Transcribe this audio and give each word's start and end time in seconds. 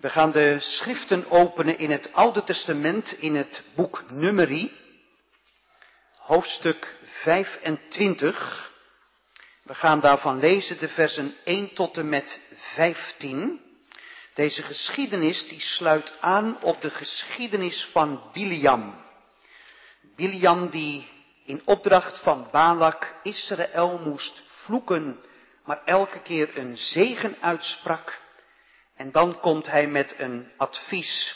We 0.00 0.08
gaan 0.08 0.30
de 0.30 0.56
schriften 0.60 1.30
openen 1.30 1.78
in 1.78 1.90
het 1.90 2.12
Oude 2.12 2.44
Testament 2.44 3.12
in 3.12 3.34
het 3.34 3.62
boek 3.74 4.10
Numeri, 4.10 4.72
hoofdstuk 6.16 6.96
25. 7.02 8.72
We 9.62 9.74
gaan 9.74 10.00
daarvan 10.00 10.38
lezen 10.38 10.78
de 10.78 10.88
versen 10.88 11.34
1 11.44 11.74
tot 11.74 11.96
en 11.96 12.08
met 12.08 12.40
15. 12.54 13.60
Deze 14.34 14.62
geschiedenis 14.62 15.48
die 15.48 15.60
sluit 15.60 16.14
aan 16.20 16.62
op 16.62 16.80
de 16.80 16.90
geschiedenis 16.90 17.88
van 17.92 18.22
Biliam. 18.32 18.94
Biliam 20.16 20.70
die 20.70 21.08
in 21.44 21.62
opdracht 21.64 22.20
van 22.20 22.48
Balak 22.50 23.14
Israël 23.22 23.98
moest 23.98 24.42
vloeken, 24.46 25.20
maar 25.64 25.82
elke 25.84 26.20
keer 26.22 26.58
een 26.58 26.76
zegen 26.76 27.36
uitsprak 27.40 28.28
en 29.00 29.12
dan 29.12 29.40
komt 29.40 29.66
hij 29.66 29.86
met 29.86 30.14
een 30.18 30.52
advies 30.56 31.34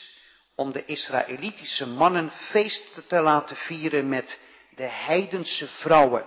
om 0.55 0.73
de 0.73 0.85
Israëlitische 0.85 1.87
mannen 1.87 2.31
feest 2.31 3.09
te 3.09 3.21
laten 3.21 3.57
vieren 3.57 4.09
met 4.09 4.39
de 4.77 4.83
heidense 4.83 5.67
vrouwen. 5.67 6.27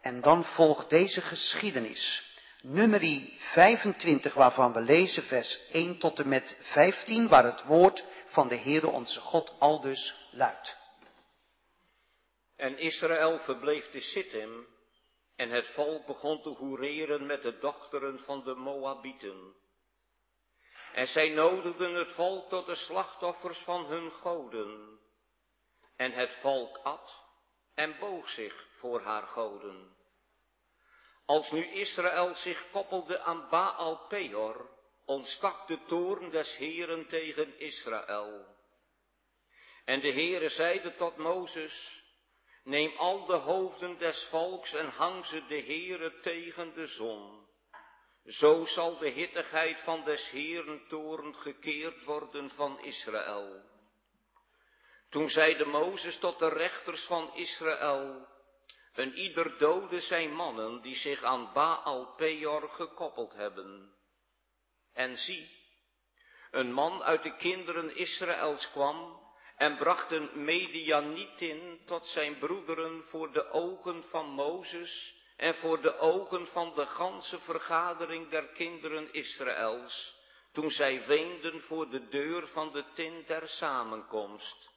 En 0.00 0.20
dan 0.20 0.44
volgt 0.44 0.90
deze 0.90 1.20
geschiedenis. 1.20 2.24
Nummerie 2.62 3.36
25 3.38 4.34
waarvan 4.34 4.72
we 4.72 4.80
lezen 4.80 5.22
vers 5.22 5.60
1 5.72 5.98
tot 5.98 6.18
en 6.18 6.28
met 6.28 6.56
15 6.60 7.28
waar 7.28 7.44
het 7.44 7.64
woord 7.64 8.04
van 8.26 8.48
de 8.48 8.56
Heere 8.56 8.88
onze 8.88 9.20
God 9.20 9.54
aldus 9.58 10.14
luidt. 10.30 10.76
En 12.56 12.78
Israël 12.78 13.38
verbleef 13.38 13.90
te 13.90 14.00
Sittim 14.00 14.66
en 15.36 15.50
het 15.50 15.66
volk 15.66 16.06
begon 16.06 16.42
te 16.42 16.48
hoereren 16.48 17.26
met 17.26 17.42
de 17.42 17.58
dochteren 17.58 18.18
van 18.18 18.44
de 18.44 18.54
Moabieten. 18.54 19.64
En 20.96 21.06
zij 21.06 21.28
nodigden 21.28 21.94
het 21.94 22.12
volk 22.12 22.48
tot 22.48 22.66
de 22.66 22.74
slachtoffers 22.74 23.58
van 23.58 23.86
hun 23.86 24.10
goden. 24.10 24.98
En 25.96 26.12
het 26.12 26.34
volk 26.34 26.76
at 26.76 27.24
en 27.74 27.98
boog 27.98 28.28
zich 28.28 28.66
voor 28.78 29.00
haar 29.00 29.26
goden. 29.26 29.96
Als 31.26 31.50
nu 31.50 31.66
Israël 31.66 32.34
zich 32.34 32.70
koppelde 32.70 33.20
aan 33.20 33.48
Baal 33.48 34.06
Peor, 34.08 34.70
ontstak 35.04 35.66
de 35.66 35.78
toorn 35.86 36.30
des 36.30 36.56
Heren 36.56 37.06
tegen 37.08 37.58
Israël. 37.58 38.56
En 39.84 40.00
de 40.00 40.12
Heere 40.12 40.48
zeide 40.48 40.94
tot 40.94 41.16
Mozes, 41.16 42.02
neem 42.64 42.96
al 42.96 43.26
de 43.26 43.36
hoofden 43.36 43.98
des 43.98 44.26
volks 44.30 44.72
en 44.72 44.88
hang 44.88 45.26
ze 45.26 45.46
de 45.46 45.60
Heere 45.60 46.20
tegen 46.20 46.74
de 46.74 46.86
zon. 46.86 47.46
Zo 48.26 48.64
zal 48.64 48.98
de 48.98 49.08
hittigheid 49.08 49.80
van 49.80 50.04
des 50.04 50.30
Heeren 50.30 50.86
toren 50.88 51.34
gekeerd 51.34 52.04
worden 52.04 52.50
van 52.50 52.80
Israël. 52.80 53.62
Toen 55.10 55.28
zeide 55.28 55.64
Mozes 55.64 56.18
tot 56.18 56.38
de 56.38 56.48
rechters 56.48 57.06
van 57.06 57.34
Israël, 57.34 58.28
een 58.94 59.14
ieder 59.14 59.58
dode 59.58 60.00
zijn 60.00 60.34
mannen 60.34 60.82
die 60.82 60.94
zich 60.94 61.22
aan 61.22 61.52
Baal 61.52 62.14
Peor 62.16 62.68
gekoppeld 62.68 63.32
hebben. 63.32 63.94
En 64.92 65.16
zie, 65.16 65.50
een 66.50 66.72
man 66.72 67.02
uit 67.02 67.22
de 67.22 67.36
kinderen 67.36 67.96
Israëls 67.96 68.70
kwam 68.70 69.24
en 69.56 69.76
bracht 69.76 70.10
een 70.10 70.44
Medianitin 70.44 71.80
tot 71.84 72.06
zijn 72.06 72.38
broederen 72.38 73.04
voor 73.04 73.32
de 73.32 73.50
ogen 73.50 74.04
van 74.04 74.26
Mozes 74.26 75.15
en 75.36 75.54
voor 75.54 75.80
de 75.82 75.98
ogen 75.98 76.46
van 76.46 76.74
de 76.74 76.86
ganse 76.86 77.40
vergadering 77.40 78.28
der 78.28 78.46
kinderen 78.48 79.12
Israëls, 79.12 80.14
toen 80.52 80.70
zij 80.70 81.06
weenden 81.06 81.60
voor 81.62 81.90
de 81.90 82.08
deur 82.08 82.48
van 82.48 82.72
de 82.72 82.84
tent 82.94 83.26
der 83.26 83.48
samenkomst. 83.48 84.74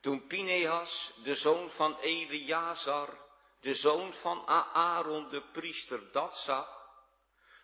Toen 0.00 0.26
Pinehas, 0.26 1.12
de 1.22 1.34
zoon 1.34 1.70
van 1.70 1.98
Eleazar, 1.98 3.18
de 3.60 3.74
zoon 3.74 4.12
van 4.12 4.46
Aaron 4.46 5.28
de 5.28 5.42
priester, 5.52 6.12
dat 6.12 6.36
zag, 6.36 6.82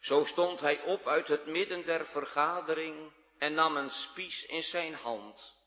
zo 0.00 0.24
stond 0.24 0.60
hij 0.60 0.82
op 0.82 1.06
uit 1.06 1.28
het 1.28 1.46
midden 1.46 1.86
der 1.86 2.06
vergadering 2.06 3.12
en 3.38 3.54
nam 3.54 3.76
een 3.76 3.90
spies 3.90 4.44
in 4.44 4.62
zijn 4.62 4.94
hand. 4.94 5.58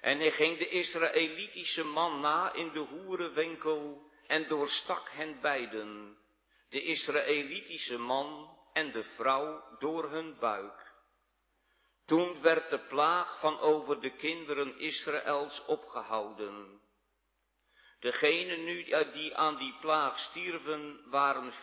En 0.00 0.18
hij 0.18 0.30
ging 0.30 0.58
de 0.58 0.68
Israëlitische 0.68 1.84
man 1.84 2.20
na 2.20 2.52
in 2.52 2.72
de 2.72 2.78
hoerenwinkel 2.78 4.10
en 4.26 4.48
doorstak 4.48 5.10
hen 5.10 5.40
beiden, 5.40 6.18
de 6.68 6.82
Israëlitische 6.82 7.98
man 7.98 8.58
en 8.72 8.92
de 8.92 9.04
vrouw, 9.04 9.76
door 9.78 10.10
hun 10.10 10.38
buik. 10.38 10.94
Toen 12.06 12.40
werd 12.40 12.70
de 12.70 12.78
plaag 12.78 13.40
van 13.40 13.58
over 13.58 14.00
de 14.00 14.16
kinderen 14.16 14.78
Israëls 14.78 15.64
opgehouden. 15.66 16.80
Degenen 18.00 18.64
nu 18.64 18.84
die 19.12 19.36
aan 19.36 19.56
die 19.56 19.74
plaag 19.80 20.18
stierven 20.18 21.10
waren 21.10 21.52
24.000. 21.52 21.58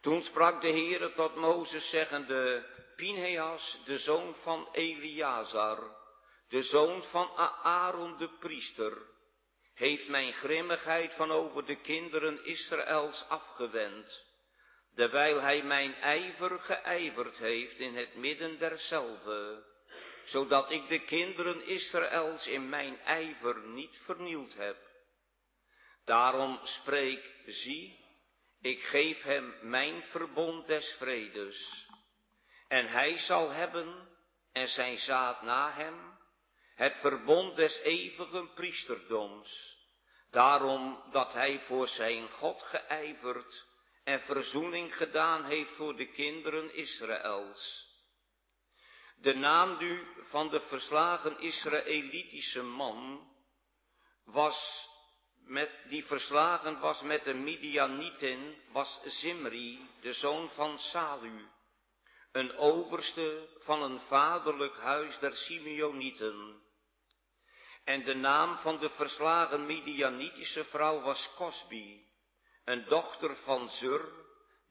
Toen 0.00 0.22
sprak 0.22 0.60
de 0.60 0.68
Heere 0.68 1.12
tot 1.12 1.34
Mozes 1.34 1.90
zeggende, 1.90 2.66
Pinheas, 2.96 3.80
de 3.84 3.98
zoon 3.98 4.34
van 4.34 4.68
Eleazar, 4.72 5.96
de 6.48 6.62
zoon 6.62 7.02
van 7.02 7.30
Aaron 7.62 8.16
de 8.18 8.28
priester, 8.28 9.06
heeft 9.80 10.08
mijn 10.08 10.32
grimmigheid 10.32 11.14
van 11.14 11.30
over 11.30 11.66
de 11.66 11.80
kinderen 11.80 12.44
Israëls 12.44 13.24
afgewend, 13.28 14.24
terwijl 14.94 15.40
hij 15.40 15.62
mijn 15.62 15.94
ijver 15.94 16.58
geijverd 16.58 17.38
heeft 17.38 17.78
in 17.78 17.96
het 17.96 18.14
midden 18.14 18.58
derzelve, 18.58 19.64
zodat 20.24 20.70
ik 20.70 20.88
de 20.88 21.04
kinderen 21.04 21.66
Israëls 21.66 22.46
in 22.46 22.68
mijn 22.68 23.00
ijver 23.00 23.60
niet 23.68 24.00
vernield 24.04 24.54
heb. 24.54 24.76
Daarom 26.04 26.60
spreek, 26.62 27.34
zie, 27.46 28.04
ik 28.60 28.82
geef 28.82 29.22
hem 29.22 29.54
mijn 29.62 30.02
verbond 30.02 30.66
des 30.66 30.94
vredes, 30.98 31.86
en 32.68 32.86
hij 32.86 33.18
zal 33.18 33.50
hebben, 33.50 34.08
en 34.52 34.68
zijn 34.68 34.98
zaad 34.98 35.42
na 35.42 35.72
hem, 35.72 36.18
het 36.80 36.98
verbond 36.98 37.56
des 37.56 37.80
eeuwige 37.82 38.46
priesterdoms, 38.54 39.76
daarom 40.30 41.02
dat 41.10 41.32
hij 41.32 41.58
voor 41.58 41.88
zijn 41.88 42.30
God 42.30 42.62
geijverd 42.62 43.66
en 44.04 44.20
verzoening 44.20 44.96
gedaan 44.96 45.44
heeft 45.44 45.70
voor 45.70 45.96
de 45.96 46.06
kinderen 46.06 46.74
Israëls. 46.74 47.88
De 49.16 49.34
naam 49.34 49.78
nu 49.78 50.06
van 50.28 50.48
de 50.48 50.60
verslagen 50.60 51.40
Israëlitische 51.40 52.62
man 52.62 53.28
was 54.24 54.88
met, 55.44 55.70
die 55.88 56.04
verslagen 56.04 56.78
was 56.78 57.02
met 57.02 57.24
de 57.24 57.34
Midianieten, 57.34 58.56
was 58.72 59.00
Zimri, 59.04 59.88
de 60.00 60.12
zoon 60.12 60.50
van 60.50 60.78
Salu, 60.78 61.48
een 62.32 62.56
overste 62.56 63.48
van 63.58 63.82
een 63.82 64.00
vaderlijk 64.00 64.76
huis 64.76 65.18
der 65.18 65.36
Simeonieten. 65.36 66.68
En 67.84 68.04
de 68.04 68.14
naam 68.14 68.58
van 68.58 68.78
de 68.78 68.90
verslagen 68.90 69.66
Midianitische 69.66 70.64
vrouw 70.64 71.00
was 71.00 71.30
Cosbi, 71.36 72.04
een 72.64 72.84
dochter 72.84 73.36
van 73.36 73.68
Zur, 73.68 74.08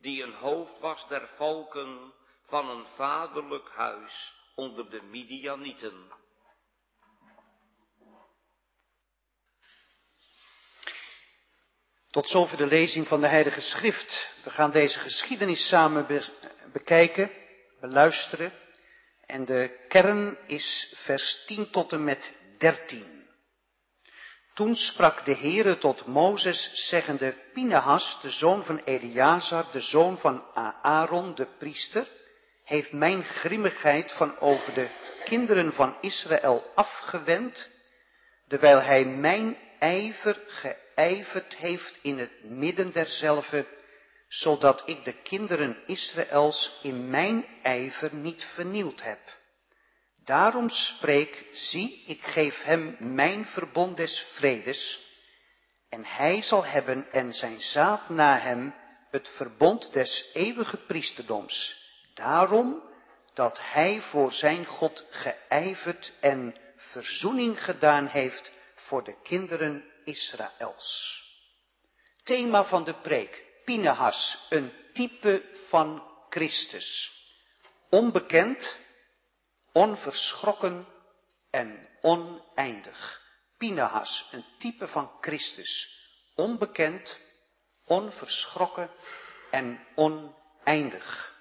die 0.01 0.23
een 0.23 0.33
hoofd 0.33 0.79
was 0.79 1.07
der 1.07 1.29
volken 1.35 2.13
van 2.47 2.69
een 2.69 2.85
vaderlijk 2.85 3.69
huis 3.69 4.33
onder 4.55 4.89
de 4.89 5.01
Midianieten. 5.01 6.17
Tot 12.09 12.27
zover 12.27 12.57
de 12.57 12.65
lezing 12.65 13.07
van 13.07 13.21
de 13.21 13.27
Heilige 13.27 13.61
Schrift. 13.61 14.33
We 14.43 14.49
gaan 14.49 14.71
deze 14.71 14.99
geschiedenis 14.99 15.67
samen 15.67 16.07
bekijken, 16.73 17.31
beluisteren. 17.79 18.53
En 19.25 19.45
de 19.45 19.85
kern 19.87 20.37
is 20.47 20.93
vers 20.95 21.43
10 21.45 21.69
tot 21.69 21.91
en 21.91 22.03
met 22.03 22.33
13. 22.59 23.27
Toen 24.53 24.75
sprak 24.75 25.25
de 25.25 25.35
Heere 25.35 25.77
tot 25.77 26.05
Mozes, 26.05 26.71
zeggende, 26.73 27.35
Pinehas, 27.53 28.19
de 28.21 28.31
zoon 28.31 28.63
van 28.63 28.81
Eleazar, 28.83 29.71
de 29.71 29.81
zoon 29.81 30.17
van 30.17 30.43
Aaron, 30.81 31.35
de 31.35 31.47
priester, 31.57 32.07
heeft 32.63 32.91
mijn 32.91 33.23
grimmigheid 33.23 34.11
van 34.11 34.39
over 34.39 34.73
de 34.73 34.89
kinderen 35.23 35.73
van 35.73 35.97
Israël 36.01 36.71
afgewend, 36.75 37.69
terwijl 38.47 38.81
hij 38.81 39.05
mijn 39.05 39.57
ijver 39.79 40.43
geijverd 40.47 41.55
heeft 41.55 41.99
in 42.01 42.17
het 42.17 42.43
midden 42.43 42.91
derzelve, 42.91 43.67
zodat 44.27 44.83
ik 44.85 45.05
de 45.05 45.13
kinderen 45.13 45.77
Israëls 45.85 46.79
in 46.81 47.09
mijn 47.09 47.45
ijver 47.61 48.15
niet 48.15 48.43
vernield 48.53 49.03
heb. 49.03 49.38
Daarom 50.29 50.69
spreek, 50.69 51.45
zie, 51.51 52.03
ik 52.05 52.23
geef 52.23 52.61
hem 52.61 52.95
mijn 52.99 53.45
verbond 53.45 53.97
des 53.97 54.25
vredes, 54.33 54.99
en 55.89 56.05
hij 56.05 56.41
zal 56.41 56.65
hebben 56.65 57.11
en 57.11 57.33
zijn 57.33 57.61
zaad 57.61 58.09
na 58.09 58.37
hem 58.37 58.75
het 59.09 59.29
verbond 59.35 59.93
des 59.93 60.29
eeuwige 60.33 60.77
priesterdoms, 60.77 61.75
daarom 62.13 62.83
dat 63.33 63.59
hij 63.61 64.01
voor 64.01 64.31
zijn 64.31 64.65
God 64.65 65.05
geijverd 65.09 66.13
en 66.19 66.55
verzoening 66.75 67.63
gedaan 67.63 68.07
heeft 68.07 68.51
voor 68.75 69.03
de 69.03 69.15
kinderen 69.23 69.83
Israëls. 70.03 71.23
Thema 72.23 72.63
van 72.63 72.83
de 72.83 72.93
preek, 72.93 73.43
Pinehas, 73.65 74.45
een 74.49 74.71
type 74.93 75.43
van 75.67 76.03
Christus. 76.29 77.11
Onbekend, 77.89 78.77
onverschrokken 79.79 80.87
en 81.51 81.87
oneindig. 82.01 83.21
Pinehas, 83.57 84.27
een 84.31 84.45
type 84.57 84.87
van 84.87 85.11
Christus. 85.21 85.97
Onbekend, 86.35 87.19
onverschrokken 87.85 88.89
en 89.51 89.79
oneindig. 89.95 91.33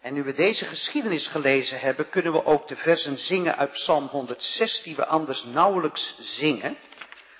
En 0.00 0.14
nu 0.14 0.22
we 0.22 0.32
deze 0.32 0.64
geschiedenis 0.64 1.26
gelezen 1.26 1.80
hebben, 1.80 2.08
kunnen 2.08 2.32
we 2.32 2.44
ook 2.44 2.68
de 2.68 2.76
versen 2.76 3.18
zingen 3.18 3.56
uit 3.56 3.70
Psalm 3.70 4.06
106, 4.06 4.82
die 4.82 4.96
we 4.96 5.06
anders 5.06 5.44
nauwelijks 5.44 6.14
zingen. 6.18 6.76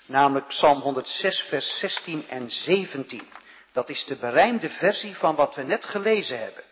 Namelijk 0.05 0.47
Psalm 0.47 0.79
106, 0.81 1.41
vers 1.41 1.79
16 1.79 2.27
en 2.29 2.51
17. 2.51 3.31
Dat 3.71 3.89
is 3.89 4.05
de 4.05 4.15
berijmde 4.15 4.69
versie 4.69 5.15
van 5.15 5.35
wat 5.35 5.55
we 5.55 5.63
net 5.63 5.85
gelezen 5.85 6.39
hebben. 6.39 6.63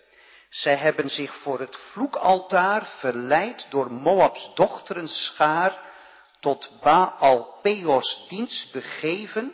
Zij 0.52 0.76
hebben 0.76 1.10
zich 1.10 1.36
voor 1.36 1.60
het 1.60 1.76
vloekaltaar 1.76 2.86
verleid 2.86 3.68
door 3.70 3.92
Moabs 3.92 4.52
dochteren 4.56 5.08
schaar 5.08 5.80
tot 6.40 6.80
Baal 6.82 7.60
Peos 7.62 8.26
dienst 8.30 8.72
begeven. 8.72 9.54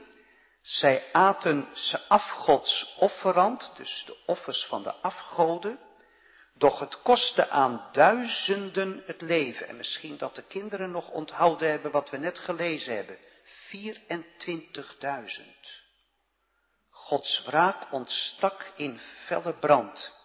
Zij 0.62 1.04
aten 1.12 1.70
ze 1.74 2.08
afgods 2.08 2.96
offerand, 2.98 3.72
dus 3.76 4.04
de 4.06 4.18
offers 4.26 4.66
van 4.66 4.84
de 4.84 4.94
afgoden. 4.94 5.80
Doch 6.54 6.80
het 6.80 7.02
kostte 7.02 7.50
aan 7.50 7.90
duizenden 7.92 9.04
het 9.06 9.22
leven. 9.22 9.68
En 9.68 9.78
misschien 9.78 10.18
dat 10.18 10.36
de 10.36 10.44
kinderen 10.44 10.92
nog 10.92 11.10
onthouden 11.10 11.70
hebben 11.70 11.92
wat 11.92 12.10
we 12.10 12.18
net 12.18 12.40
gelezen 12.40 12.96
hebben. 12.96 13.18
24.000. 13.18 13.24
Gods 16.90 17.44
wraak 17.46 17.92
ontstak 17.92 18.72
in 18.76 19.00
felle 19.00 19.54
brand. 19.54 20.17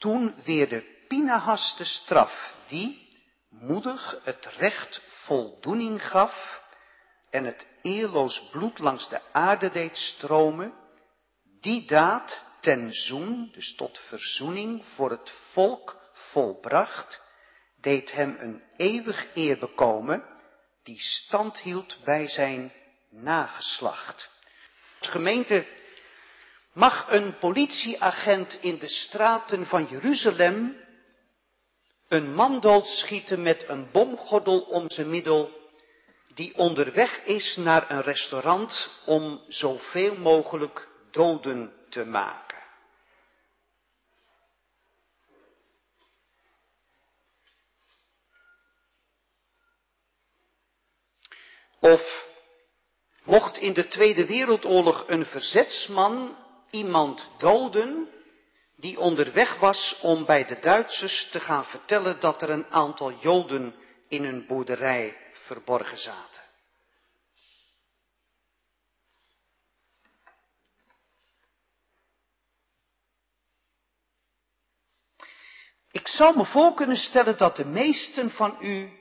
Toen 0.00 0.34
weerde 0.44 0.84
Pinahas 1.08 1.74
de 1.76 1.84
straf, 1.84 2.54
die 2.66 3.08
moedig 3.48 4.20
het 4.22 4.46
recht 4.46 5.02
voldoening 5.06 6.08
gaf 6.08 6.62
en 7.30 7.44
het 7.44 7.66
eerloos 7.82 8.48
bloed 8.50 8.78
langs 8.78 9.08
de 9.08 9.20
aarde 9.32 9.70
deed 9.70 9.96
stromen, 9.96 10.74
die 11.60 11.86
daad 11.86 12.44
ten 12.60 12.92
zoen, 12.92 13.50
dus 13.52 13.74
tot 13.74 13.98
verzoening 13.98 14.84
voor 14.94 15.10
het 15.10 15.32
volk 15.52 15.96
volbracht, 16.12 17.22
deed 17.80 18.12
hem 18.12 18.36
een 18.38 18.62
eeuwig 18.76 19.28
eer 19.34 19.58
bekomen, 19.58 20.24
die 20.82 21.00
stand 21.00 21.58
hield 21.58 21.98
bij 22.04 22.28
zijn 22.28 22.72
nageslacht. 23.10 24.30
De 25.00 25.10
gemeente 25.10 25.66
mag 26.72 27.10
een 27.10 27.38
politieagent 27.38 28.58
in 28.60 28.78
de 28.78 28.88
straten 28.88 29.66
van 29.66 29.86
Jeruzalem 29.90 30.76
een 32.08 32.34
man 32.34 32.60
doodschieten 32.60 33.42
met 33.42 33.68
een 33.68 33.90
bomgordel 33.92 34.60
om 34.60 34.90
zijn 34.90 35.10
middel, 35.10 35.50
die 36.34 36.56
onderweg 36.56 37.24
is 37.24 37.56
naar 37.56 37.90
een 37.90 38.02
restaurant 38.02 38.90
om 39.04 39.40
zoveel 39.48 40.14
mogelijk 40.16 40.88
doden 41.10 41.72
te 41.88 42.04
maken. 42.04 42.58
Of 51.80 52.26
mocht 53.24 53.56
in 53.56 53.72
de 53.72 53.88
Tweede 53.88 54.26
Wereldoorlog 54.26 55.04
een 55.06 55.26
verzetsman 55.26 56.36
iemand 56.70 57.30
doden 57.38 58.08
die 58.76 58.98
onderweg 58.98 59.58
was 59.58 59.98
om 60.02 60.24
bij 60.24 60.44
de 60.44 60.58
Duitsers 60.58 61.28
te 61.30 61.40
gaan 61.40 61.64
vertellen 61.64 62.20
dat 62.20 62.42
er 62.42 62.50
een 62.50 62.66
aantal 62.66 63.12
Joden 63.12 63.74
in 64.08 64.24
een 64.24 64.46
boerderij 64.46 65.16
verborgen 65.32 65.98
zaten. 65.98 66.42
Ik 75.90 76.08
zou 76.08 76.36
me 76.36 76.44
voor 76.44 76.74
kunnen 76.74 76.96
stellen 76.96 77.38
dat 77.38 77.56
de 77.56 77.64
meesten 77.64 78.30
van 78.30 78.56
u 78.60 78.98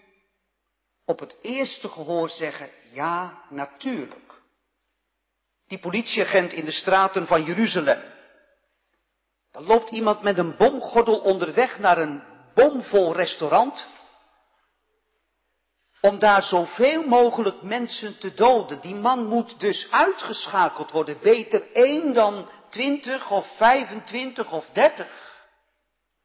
op 1.05 1.19
het 1.19 1.37
eerste 1.41 1.89
gehoor 1.89 2.29
zeggen, 2.29 2.69
ja, 2.91 3.43
natuurlijk. 3.49 4.28
Die 5.69 5.79
politieagent 5.79 6.53
in 6.53 6.65
de 6.65 6.71
straten 6.71 7.27
van 7.27 7.43
Jeruzalem. 7.43 8.01
Dan 9.51 9.63
loopt 9.63 9.89
iemand 9.89 10.21
met 10.21 10.37
een 10.37 10.55
bomgordel 10.57 11.19
onderweg 11.19 11.79
naar 11.79 11.97
een 11.97 12.23
bomvol 12.53 13.15
restaurant. 13.15 13.87
Om 16.01 16.19
daar 16.19 16.43
zoveel 16.43 17.03
mogelijk 17.03 17.61
mensen 17.61 18.19
te 18.19 18.33
doden. 18.33 18.81
Die 18.81 18.95
man 18.95 19.25
moet 19.25 19.59
dus 19.59 19.91
uitgeschakeld 19.91 20.91
worden. 20.91 21.19
Beter 21.19 21.71
één 21.71 22.13
dan 22.13 22.49
twintig 22.69 23.31
of 23.31 23.55
vijfentwintig 23.57 24.51
of 24.51 24.69
dertig. 24.69 25.37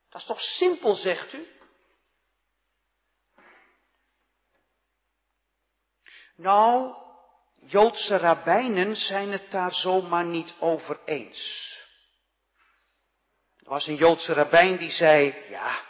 Dat 0.09 0.21
is 0.21 0.27
toch 0.27 0.41
simpel, 0.41 0.95
zegt 0.95 1.33
u? 1.33 1.49
Nou, 6.37 6.95
Joodse 7.67 8.17
rabbijnen 8.17 8.97
zijn 8.97 9.33
het 9.33 9.51
daar 9.51 9.73
zomaar 9.73 10.25
niet 10.25 10.55
over 10.59 10.99
eens. 11.05 11.73
Er 13.57 13.71
was 13.71 13.87
een 13.87 13.95
Joodse 13.97 14.33
rabbijn 14.33 14.77
die 14.77 14.91
zei, 14.91 15.35
ja, 15.49 15.85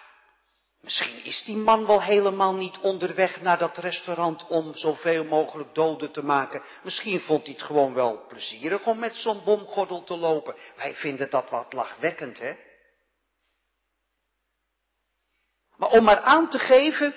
misschien 0.81 1.25
is 1.25 1.43
die 1.45 1.57
man 1.57 1.87
wel 1.87 2.03
helemaal 2.03 2.55
niet 2.55 2.79
onderweg 2.79 3.41
naar 3.41 3.59
dat 3.59 3.79
restaurant 3.79 4.47
om 4.47 4.75
zoveel 4.75 5.25
mogelijk 5.25 5.75
doden 5.75 6.13
te 6.13 6.25
maken. 6.25 6.63
Misschien 6.83 7.21
vond 7.21 7.47
hij 7.47 7.55
het 7.55 7.65
gewoon 7.65 7.95
wel 7.95 8.27
plezierig 8.27 8.87
om 8.87 8.99
met 8.99 9.17
zo'n 9.17 9.45
bomgordel 9.45 10.05
te 10.05 10.17
lopen. 10.17 10.57
Wij 10.77 10.95
vinden 10.95 11.31
dat 11.31 11.51
wat 11.51 11.73
lachwekkend, 11.73 12.39
hè? 12.39 12.55
Maar 15.77 15.91
om 15.91 16.05
maar 16.05 16.21
aan 16.21 16.51
te 16.51 16.59
geven 16.59 17.15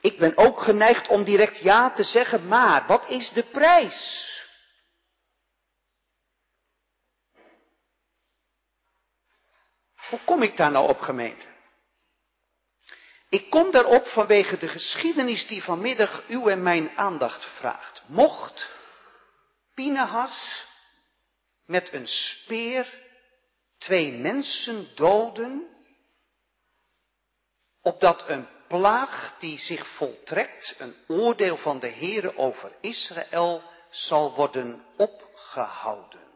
ik 0.00 0.18
ben 0.18 0.36
ook 0.36 0.60
geneigd 0.60 1.08
om 1.08 1.24
direct 1.24 1.58
ja 1.58 1.90
te 1.90 2.02
zeggen, 2.04 2.46
maar 2.46 2.86
wat 2.86 3.08
is 3.08 3.30
de 3.30 3.42
prijs? 3.42 4.28
Hoe 10.08 10.20
kom 10.24 10.42
ik 10.42 10.56
daar 10.56 10.70
nou 10.70 10.88
op 10.88 11.00
gemeente? 11.00 11.46
Ik 13.28 13.50
kom 13.50 13.70
daarop 13.70 14.06
vanwege 14.06 14.56
de 14.56 14.68
geschiedenis 14.68 15.46
die 15.46 15.62
vanmiddag 15.62 16.24
uw 16.26 16.48
en 16.48 16.62
mijn 16.62 16.96
aandacht 16.96 17.44
vraagt. 17.44 18.02
Mocht 18.06 18.72
Pinehas 19.74 20.66
met 21.66 21.92
een 21.92 22.08
speer 22.08 23.08
twee 23.78 24.12
mensen 24.12 24.94
doden, 24.94 25.68
opdat 27.82 28.28
een 28.28 28.48
plaag 28.70 29.34
die 29.38 29.58
zich 29.58 29.86
voltrekt, 29.86 30.74
een 30.78 30.94
oordeel 31.08 31.56
van 31.56 31.78
de 31.78 31.88
Heere 31.88 32.36
over 32.36 32.72
Israël, 32.80 33.62
zal 33.90 34.34
worden 34.34 34.84
opgehouden. 34.96 36.28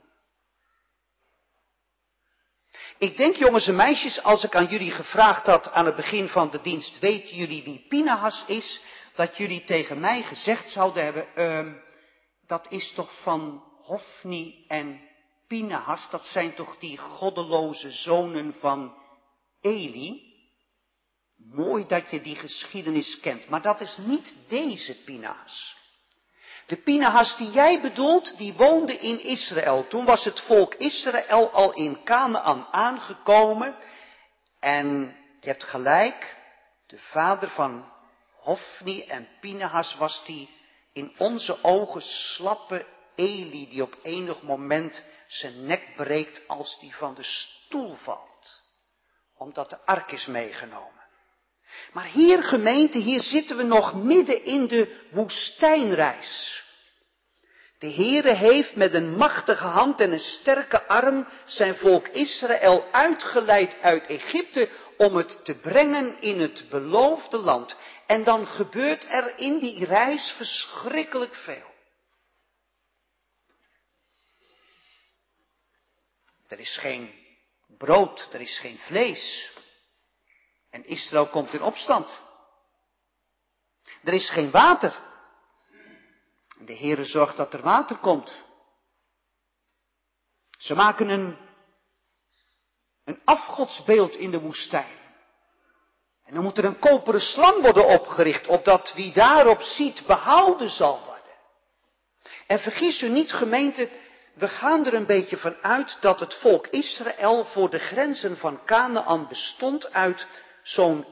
Ik 2.98 3.16
denk, 3.16 3.36
jongens 3.36 3.66
en 3.66 3.76
meisjes, 3.76 4.22
als 4.22 4.44
ik 4.44 4.54
aan 4.54 4.66
jullie 4.66 4.90
gevraagd 4.90 5.46
had 5.46 5.70
aan 5.70 5.86
het 5.86 5.96
begin 5.96 6.28
van 6.28 6.50
de 6.50 6.60
dienst, 6.60 6.98
weten 6.98 7.36
jullie 7.36 7.64
wie 7.64 7.86
Pinahas 7.88 8.44
is, 8.46 8.80
dat 9.14 9.36
jullie 9.36 9.64
tegen 9.64 10.00
mij 10.00 10.22
gezegd 10.22 10.70
zouden 10.70 11.04
hebben, 11.04 11.26
uh, 11.36 11.74
dat 12.46 12.66
is 12.68 12.92
toch 12.92 13.22
van 13.22 13.64
Hofni 13.82 14.64
en 14.68 15.00
Pinahas, 15.46 16.10
dat 16.10 16.24
zijn 16.24 16.54
toch 16.54 16.78
die 16.78 16.98
goddeloze 16.98 17.92
zonen 17.92 18.54
van 18.60 18.94
Eli? 19.60 20.23
Mooi 21.36 21.86
dat 21.86 22.10
je 22.10 22.20
die 22.20 22.36
geschiedenis 22.36 23.20
kent, 23.20 23.48
maar 23.48 23.62
dat 23.62 23.80
is 23.80 23.96
niet 23.96 24.34
deze 24.48 25.02
Pinahas. 25.04 25.76
De 26.66 26.76
Pinahas 26.76 27.36
die 27.36 27.50
jij 27.50 27.80
bedoelt, 27.80 28.38
die 28.38 28.54
woonde 28.54 28.96
in 28.98 29.20
Israël. 29.20 29.88
Toen 29.88 30.04
was 30.04 30.24
het 30.24 30.40
volk 30.40 30.74
Israël 30.74 31.50
al 31.50 31.72
in 31.72 32.04
Canaan 32.04 32.66
aangekomen. 32.70 33.76
En 34.60 35.16
je 35.40 35.48
hebt 35.48 35.64
gelijk, 35.64 36.36
de 36.86 36.98
vader 36.98 37.48
van 37.48 37.92
Hofni 38.40 39.02
en 39.02 39.28
Pinahas 39.40 39.94
was 39.94 40.24
die 40.24 40.50
in 40.92 41.14
onze 41.18 41.64
ogen 41.64 42.02
slappe 42.02 42.86
Eli, 43.14 43.68
die 43.68 43.82
op 43.82 43.98
enig 44.02 44.42
moment 44.42 45.04
zijn 45.26 45.66
nek 45.66 45.94
breekt 45.96 46.48
als 46.48 46.78
die 46.80 46.94
van 46.94 47.14
de 47.14 47.22
stoel 47.22 47.94
valt. 47.94 48.62
omdat 49.36 49.70
de 49.70 49.78
ark 49.84 50.12
is 50.12 50.26
meegenomen. 50.26 51.03
Maar 51.92 52.06
hier 52.06 52.42
gemeente, 52.42 52.98
hier 52.98 53.20
zitten 53.20 53.56
we 53.56 53.62
nog 53.62 53.94
midden 53.94 54.44
in 54.44 54.66
de 54.66 55.00
woestijnreis. 55.10 56.62
De 57.78 57.92
Heere 57.92 58.34
heeft 58.34 58.76
met 58.76 58.94
een 58.94 59.16
machtige 59.16 59.64
hand 59.64 60.00
en 60.00 60.12
een 60.12 60.18
sterke 60.18 60.82
arm 60.86 61.28
zijn 61.46 61.76
volk 61.76 62.08
Israël 62.08 62.84
uitgeleid 62.92 63.80
uit 63.80 64.06
Egypte 64.06 64.68
om 64.96 65.16
het 65.16 65.44
te 65.44 65.54
brengen 65.54 66.20
in 66.20 66.40
het 66.40 66.64
beloofde 66.70 67.36
land. 67.36 67.76
En 68.06 68.24
dan 68.24 68.46
gebeurt 68.46 69.04
er 69.08 69.38
in 69.38 69.58
die 69.58 69.84
reis 69.84 70.34
verschrikkelijk 70.36 71.34
veel. 71.34 71.72
Er 76.48 76.58
is 76.58 76.76
geen 76.76 77.12
brood, 77.78 78.28
er 78.32 78.40
is 78.40 78.58
geen 78.58 78.78
vlees. 78.78 79.52
En 80.74 80.86
Israël 80.86 81.28
komt 81.28 81.52
in 81.52 81.62
opstand. 81.62 82.18
Er 84.04 84.12
is 84.12 84.30
geen 84.30 84.50
water. 84.50 85.02
En 86.58 86.64
de 86.64 86.76
Heere 86.76 87.04
zorgt 87.04 87.36
dat 87.36 87.54
er 87.54 87.62
water 87.62 87.96
komt. 87.96 88.42
Ze 90.58 90.74
maken 90.74 91.08
een, 91.08 91.36
een 93.04 93.20
afgodsbeeld 93.24 94.14
in 94.14 94.30
de 94.30 94.40
woestijn. 94.40 94.98
En 96.24 96.34
dan 96.34 96.42
moet 96.42 96.58
er 96.58 96.64
een 96.64 96.78
koperen 96.78 97.20
slang 97.20 97.62
worden 97.62 97.86
opgericht, 97.86 98.46
opdat 98.46 98.92
wie 98.94 99.12
daarop 99.12 99.60
ziet 99.60 100.06
behouden 100.06 100.70
zal 100.70 101.04
worden. 101.04 101.34
En 102.46 102.60
vergis 102.60 103.02
u 103.02 103.08
niet, 103.08 103.32
gemeente, 103.32 103.90
we 104.34 104.48
gaan 104.48 104.86
er 104.86 104.94
een 104.94 105.06
beetje 105.06 105.36
van 105.36 105.54
uit 105.62 105.96
dat 106.00 106.20
het 106.20 106.34
volk 106.34 106.66
Israël 106.66 107.44
voor 107.44 107.70
de 107.70 107.78
grenzen 107.78 108.36
van 108.36 108.64
Canaan 108.64 109.28
bestond 109.28 109.92
uit 109.92 110.26
zo'n 110.64 111.04
600.000 111.04 111.08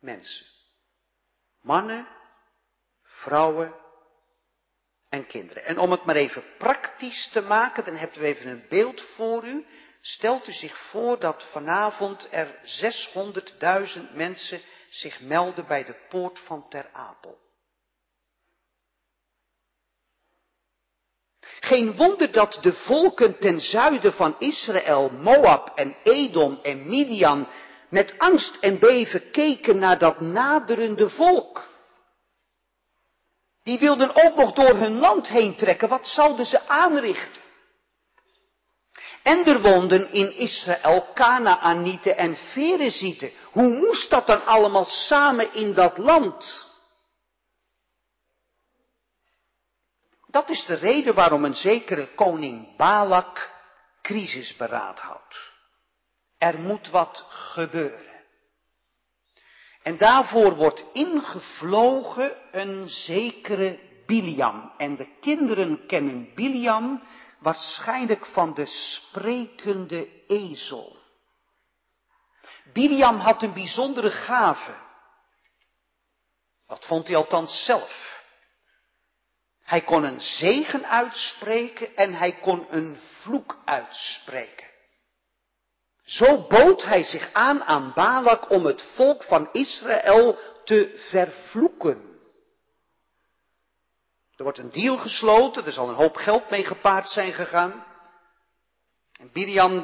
mensen. 0.00 0.46
Mannen, 1.60 2.08
vrouwen 3.02 3.74
en 5.08 5.26
kinderen. 5.26 5.64
En 5.64 5.78
om 5.78 5.90
het 5.90 6.04
maar 6.04 6.16
even 6.16 6.44
praktisch 6.58 7.28
te 7.28 7.40
maken, 7.40 7.84
dan 7.84 7.96
hebt 7.96 8.16
u 8.16 8.20
even 8.20 8.46
een 8.46 8.66
beeld 8.68 9.00
voor 9.00 9.44
u. 9.44 9.66
Stelt 10.00 10.48
u 10.48 10.52
zich 10.52 10.78
voor 10.78 11.18
dat 11.18 11.46
vanavond 11.50 12.28
er 12.30 12.60
600.000 13.96 14.02
mensen 14.12 14.60
zich 14.90 15.20
melden 15.20 15.66
bij 15.66 15.84
de 15.84 15.96
poort 16.08 16.38
van 16.38 16.68
Ter 16.68 16.88
Apel. 16.92 17.45
Geen 21.60 21.96
wonder 21.96 22.32
dat 22.32 22.58
de 22.60 22.72
volken 22.72 23.38
ten 23.38 23.60
zuiden 23.60 24.12
van 24.12 24.36
Israël, 24.38 25.10
Moab 25.10 25.72
en 25.74 25.96
Edom 26.02 26.58
en 26.62 26.88
Midian 26.88 27.48
met 27.88 28.14
angst 28.18 28.56
en 28.60 28.78
beven 28.78 29.30
keken 29.30 29.78
naar 29.78 29.98
dat 29.98 30.20
naderende 30.20 31.08
volk. 31.08 31.64
Die 33.62 33.78
wilden 33.78 34.24
ook 34.24 34.36
nog 34.36 34.52
door 34.52 34.74
hun 34.74 34.98
land 34.98 35.28
heen 35.28 35.56
trekken. 35.56 35.88
Wat 35.88 36.06
zouden 36.06 36.46
ze 36.46 36.68
aanrichten? 36.68 37.42
En 39.22 39.44
er 39.44 39.60
woonden 39.60 40.12
in 40.12 40.34
Israël 40.34 41.06
Kanaanieten 41.14 42.16
en 42.16 42.36
Ferezieten. 42.36 43.30
Hoe 43.50 43.68
moest 43.68 44.10
dat 44.10 44.26
dan 44.26 44.44
allemaal 44.44 44.84
samen 44.84 45.54
in 45.54 45.74
dat 45.74 45.98
land? 45.98 46.64
Dat 50.36 50.48
is 50.48 50.64
de 50.64 50.74
reden 50.74 51.14
waarom 51.14 51.44
een 51.44 51.54
zekere 51.54 52.14
koning 52.14 52.76
Balak 52.76 53.50
crisisberaad 54.02 55.00
houdt. 55.00 55.54
Er 56.38 56.60
moet 56.60 56.90
wat 56.90 57.24
gebeuren. 57.28 58.24
En 59.82 59.98
daarvoor 59.98 60.54
wordt 60.54 60.84
ingevlogen 60.92 62.36
een 62.52 62.88
zekere 62.88 63.78
Biliam. 64.06 64.72
En 64.76 64.96
de 64.96 65.18
kinderen 65.20 65.86
kennen 65.86 66.34
Biliam 66.34 67.02
waarschijnlijk 67.38 68.26
van 68.26 68.54
de 68.54 68.66
sprekende 68.66 70.26
ezel. 70.26 70.96
Biliam 72.72 73.18
had 73.18 73.42
een 73.42 73.52
bijzondere 73.52 74.10
gave. 74.10 74.74
Dat 76.66 76.84
vond 76.86 77.06
hij 77.06 77.16
althans 77.16 77.64
zelf. 77.64 78.05
Hij 79.66 79.82
kon 79.82 80.04
een 80.04 80.20
zegen 80.20 80.86
uitspreken 80.86 81.96
en 81.96 82.14
hij 82.14 82.32
kon 82.32 82.66
een 82.68 82.98
vloek 83.20 83.58
uitspreken. 83.64 84.66
Zo 86.04 86.46
bood 86.46 86.84
hij 86.84 87.04
zich 87.04 87.32
aan 87.32 87.62
aan 87.62 87.92
Balak 87.94 88.50
om 88.50 88.66
het 88.66 88.82
volk 88.82 89.22
van 89.22 89.48
Israël 89.52 90.38
te 90.64 91.06
vervloeken. 91.10 92.18
Er 94.36 94.42
wordt 94.42 94.58
een 94.58 94.70
deal 94.70 94.96
gesloten, 94.96 95.66
er 95.66 95.72
zal 95.72 95.88
een 95.88 95.94
hoop 95.94 96.16
geld 96.16 96.50
mee 96.50 96.64
gepaard 96.64 97.08
zijn 97.08 97.32
gegaan. 97.32 97.84
En 99.20 99.30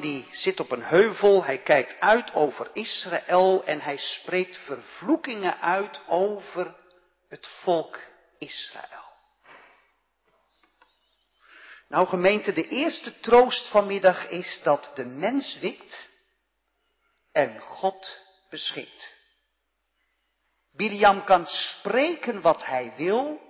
die 0.00 0.28
zit 0.30 0.60
op 0.60 0.70
een 0.70 0.82
heuvel, 0.82 1.44
hij 1.44 1.58
kijkt 1.58 2.00
uit 2.00 2.34
over 2.34 2.70
Israël 2.72 3.64
en 3.64 3.80
hij 3.80 3.96
spreekt 3.96 4.56
vervloekingen 4.56 5.60
uit 5.60 6.02
over 6.06 6.74
het 7.28 7.46
volk 7.46 7.98
Israël. 8.38 9.11
Nou 11.92 12.06
gemeente, 12.06 12.52
de 12.52 12.68
eerste 12.68 13.20
troost 13.20 13.68
vanmiddag 13.68 14.28
is 14.28 14.60
dat 14.62 14.90
de 14.94 15.04
mens 15.04 15.58
wikt 15.58 16.08
en 17.32 17.60
God 17.60 18.24
beschikt. 18.50 19.12
Biliam 20.70 21.24
kan 21.24 21.46
spreken 21.46 22.40
wat 22.40 22.64
hij 22.64 22.92
wil, 22.96 23.40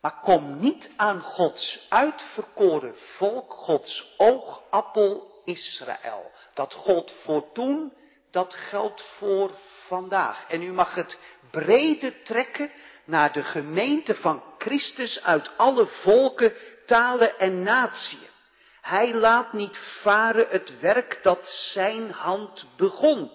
maar 0.00 0.20
kom 0.20 0.60
niet 0.60 0.90
aan 0.96 1.20
Gods 1.20 1.86
uitverkoren 1.88 2.94
volk, 2.96 3.52
Gods 3.52 4.14
oogappel 4.16 5.42
Israël. 5.44 6.32
Dat 6.54 6.74
God 6.74 7.12
voor 7.22 7.52
toen, 7.52 7.92
dat 8.30 8.54
geldt 8.54 9.02
voor 9.02 9.50
vandaag. 9.86 10.44
En 10.48 10.62
u 10.62 10.72
mag 10.72 10.94
het 10.94 11.18
brede 11.50 12.22
trekken 12.22 12.70
naar 13.04 13.32
de 13.32 13.42
gemeente 13.42 14.14
van 14.14 14.47
Christus 14.58 15.22
uit 15.22 15.50
alle 15.56 15.86
volken, 15.86 16.52
talen 16.86 17.38
en 17.38 17.62
natieën. 17.62 18.36
Hij 18.80 19.14
laat 19.14 19.52
niet 19.52 19.78
varen 20.02 20.48
het 20.48 20.80
werk 20.80 21.18
dat 21.22 21.48
zijn 21.48 22.10
hand 22.10 22.66
begon. 22.76 23.30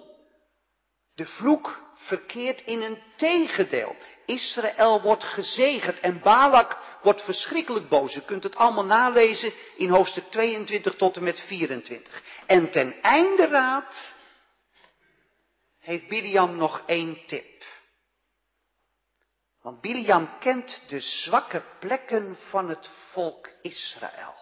De 1.15 1.25
vloek 1.25 1.81
verkeert 1.95 2.61
in 2.61 2.81
een 2.81 3.01
tegendeel. 3.15 3.95
Israël 4.25 5.01
wordt 5.01 5.23
gezegend 5.23 5.99
en 5.99 6.19
Balak 6.19 6.77
wordt 7.01 7.21
verschrikkelijk 7.21 7.89
boos. 7.89 8.15
U 8.15 8.21
kunt 8.21 8.43
het 8.43 8.55
allemaal 8.55 8.85
nalezen 8.85 9.53
in 9.75 9.89
hoofdstuk 9.89 10.31
22 10.31 10.95
tot 10.95 11.15
en 11.15 11.23
met 11.23 11.39
24. 11.39 12.21
En 12.45 12.71
ten 12.71 13.01
einde 13.01 13.47
raad 13.47 14.11
heeft 15.79 16.07
Biliam 16.07 16.55
nog 16.55 16.83
één 16.85 17.25
tip. 17.25 17.52
Want 19.63 19.81
Biliam 19.81 20.39
kent 20.39 20.83
de 20.87 20.99
zwakke 20.99 21.63
plekken 21.79 22.37
van 22.49 22.69
het 22.69 22.87
volk 22.87 23.49
Israël. 23.61 24.35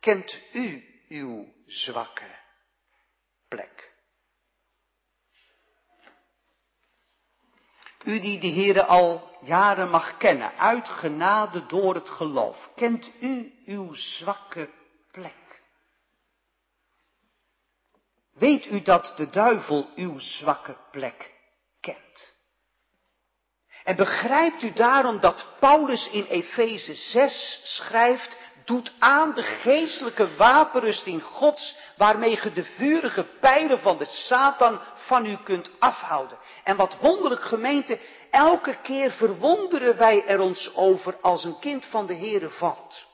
Kent 0.00 0.42
u 0.52 0.84
uw 1.08 1.52
zwakke 1.66 2.38
plek? 3.48 3.94
U 8.04 8.20
die 8.20 8.40
de 8.40 8.48
Heere 8.48 8.84
al 8.84 9.38
jaren 9.40 9.90
mag 9.90 10.16
kennen, 10.16 10.56
uit 10.56 10.88
genade 10.88 11.66
door 11.66 11.94
het 11.94 12.08
geloof, 12.08 12.70
kent 12.74 13.12
u 13.20 13.62
uw 13.66 13.94
zwakke 13.94 14.70
plek? 15.10 15.62
Weet 18.32 18.66
u 18.66 18.82
dat 18.82 19.16
de 19.16 19.30
duivel 19.30 19.90
uw 19.94 20.18
zwakke 20.18 20.76
plek 20.90 21.34
kent. 21.86 22.34
En 23.84 23.96
begrijpt 23.96 24.62
u 24.62 24.72
daarom 24.72 25.20
dat 25.20 25.46
Paulus 25.60 26.08
in 26.10 26.24
Efeze 26.24 26.94
6 26.94 27.60
schrijft, 27.62 28.36
doet 28.64 28.92
aan 28.98 29.34
de 29.34 29.42
geestelijke 29.42 30.36
wapenrusting 30.36 31.22
Gods, 31.22 31.76
waarmee 31.96 32.36
ge 32.36 32.52
de 32.52 32.64
vurige 32.64 33.24
pijlen 33.40 33.78
van 33.78 33.98
de 33.98 34.04
Satan 34.04 34.80
van 34.94 35.26
u 35.26 35.36
kunt 35.36 35.70
afhouden. 35.78 36.38
En 36.64 36.76
wat 36.76 36.98
wonderlijk 37.00 37.42
gemeente, 37.42 37.98
elke 38.30 38.80
keer 38.82 39.10
verwonderen 39.10 39.96
wij 39.96 40.26
er 40.26 40.40
ons 40.40 40.74
over 40.74 41.16
als 41.20 41.44
een 41.44 41.58
kind 41.58 41.86
van 41.86 42.06
de 42.06 42.14
Heere 42.14 42.50
valt. 42.50 43.05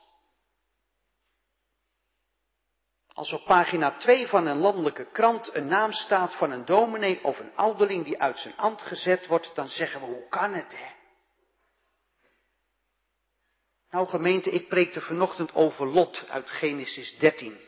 Als 3.14 3.32
op 3.32 3.44
pagina 3.44 3.96
2 3.96 4.26
van 4.26 4.46
een 4.46 4.58
landelijke 4.58 5.10
krant 5.10 5.54
een 5.54 5.66
naam 5.66 5.92
staat 5.92 6.34
van 6.34 6.50
een 6.50 6.64
dominee 6.64 7.24
of 7.24 7.38
een 7.38 7.56
ouderling 7.56 8.04
die 8.04 8.20
uit 8.20 8.38
zijn 8.38 8.56
ambt 8.56 8.82
gezet 8.82 9.26
wordt, 9.26 9.54
dan 9.54 9.68
zeggen 9.68 10.00
we, 10.00 10.06
hoe 10.06 10.28
kan 10.28 10.54
het 10.54 10.76
hè? 10.76 11.00
Nou 13.90 14.06
gemeente, 14.06 14.50
ik 14.50 14.68
preekte 14.68 15.00
vanochtend 15.00 15.54
over 15.54 15.86
Lot 15.86 16.24
uit 16.28 16.50
Genesis 16.50 17.18
13. 17.18 17.60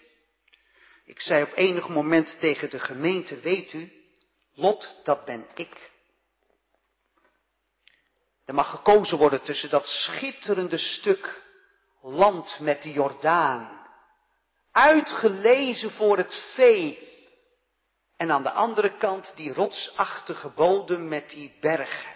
Ik 1.04 1.20
zei 1.20 1.42
op 1.42 1.52
enig 1.54 1.88
moment 1.88 2.36
tegen 2.40 2.70
de 2.70 2.80
gemeente, 2.80 3.40
weet 3.40 3.72
u, 3.72 3.92
Lot, 4.54 5.00
dat 5.02 5.24
ben 5.24 5.46
ik. 5.54 5.90
Er 8.44 8.54
mag 8.54 8.70
gekozen 8.70 9.18
worden 9.18 9.42
tussen 9.42 9.70
dat 9.70 9.86
schitterende 9.86 10.78
stuk 10.78 11.42
land 12.00 12.58
met 12.60 12.82
de 12.82 12.92
Jordaan, 12.92 13.84
uitgelezen 14.75 15.90
voor 15.90 16.16
het 16.16 16.35
vee, 16.54 17.12
en 18.16 18.31
aan 18.31 18.43
de 18.43 18.50
andere 18.50 18.97
kant 18.97 19.33
die 19.37 19.52
rotsachtige 19.52 20.49
bodem 20.49 21.09
met 21.09 21.31
die 21.31 21.57
bergen. 21.61 22.12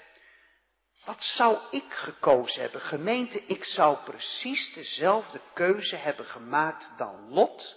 Wat 1.04 1.22
zou 1.22 1.58
ik 1.70 1.92
gekozen 1.92 2.60
hebben? 2.60 2.80
Gemeente, 2.80 3.44
ik 3.46 3.64
zou 3.64 3.96
precies 4.04 4.72
dezelfde 4.72 5.40
keuze 5.54 5.96
hebben 5.96 6.26
gemaakt 6.26 6.92
dan 6.96 7.28
Lot. 7.30 7.76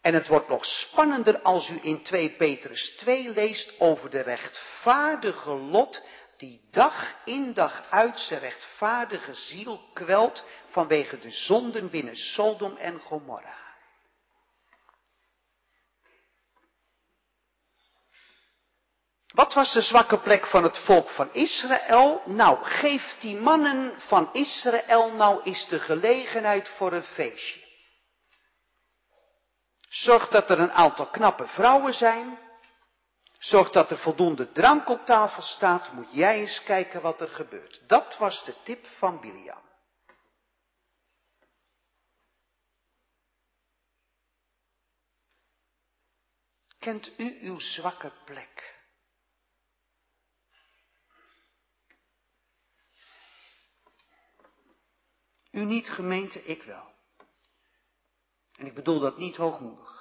En 0.00 0.14
het 0.14 0.28
wordt 0.28 0.48
nog 0.48 0.64
spannender 0.64 1.40
als 1.42 1.68
u 1.68 1.78
in 1.82 2.02
2 2.02 2.36
Petrus 2.36 2.94
2 2.96 3.30
leest 3.30 3.80
over 3.80 4.10
de 4.10 4.20
rechtvaardige 4.20 5.50
Lot 5.50 6.02
die 6.38 6.60
dag 6.70 7.14
in 7.24 7.54
dag 7.54 7.90
uit 7.90 8.18
zijn 8.18 8.40
rechtvaardige 8.40 9.34
ziel 9.34 9.90
kwelt 9.92 10.44
vanwege 10.70 11.18
de 11.18 11.30
zonden 11.30 11.90
binnen 11.90 12.16
Sodom 12.16 12.76
en 12.76 12.98
Gomorra. 12.98 13.66
Wat 19.34 19.54
was 19.54 19.72
de 19.72 19.82
zwakke 19.82 20.18
plek 20.18 20.46
van 20.46 20.62
het 20.62 20.78
volk 20.78 21.08
van 21.08 21.32
Israël? 21.32 22.22
Nou, 22.24 22.64
geef 22.64 23.16
die 23.18 23.36
mannen 23.36 24.00
van 24.00 24.32
Israël 24.32 25.12
nou 25.12 25.42
eens 25.42 25.68
de 25.68 25.78
gelegenheid 25.78 26.68
voor 26.68 26.92
een 26.92 27.02
feestje. 27.02 27.66
Zorg 29.88 30.28
dat 30.28 30.50
er 30.50 30.58
een 30.58 30.72
aantal 30.72 31.06
knappe 31.06 31.46
vrouwen 31.46 31.94
zijn. 31.94 32.38
Zorg 33.38 33.70
dat 33.70 33.90
er 33.90 33.98
voldoende 33.98 34.52
drank 34.52 34.88
op 34.88 35.04
tafel 35.04 35.42
staat. 35.42 35.92
Moet 35.92 36.12
jij 36.12 36.40
eens 36.40 36.62
kijken 36.62 37.02
wat 37.02 37.20
er 37.20 37.30
gebeurt. 37.30 37.82
Dat 37.86 38.18
was 38.18 38.44
de 38.44 38.54
tip 38.62 38.86
van 38.86 39.20
Biliam. 39.20 39.66
Kent 46.78 47.18
u 47.18 47.38
uw 47.40 47.58
zwakke 47.58 48.12
plek? 48.24 48.76
U 55.50 55.64
niet 55.64 55.88
gemeente, 55.88 56.42
ik 56.42 56.62
wel. 56.62 56.94
En 58.52 58.66
ik 58.66 58.74
bedoel 58.74 59.00
dat 59.00 59.18
niet 59.18 59.36
hoogmoedig. 59.36 59.97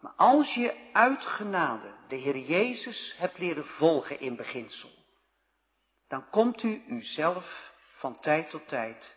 Maar 0.00 0.12
als 0.16 0.54
je 0.54 0.90
uit 0.92 1.26
genade 1.26 1.94
de 2.08 2.16
Heer 2.16 2.38
Jezus 2.38 3.14
hebt 3.16 3.38
leren 3.38 3.66
volgen 3.66 4.20
in 4.20 4.36
beginsel, 4.36 4.90
dan 6.08 6.30
komt 6.30 6.62
u 6.62 6.84
uzelf 6.86 7.72
van 7.96 8.20
tijd 8.20 8.50
tot 8.50 8.68
tijd 8.68 9.16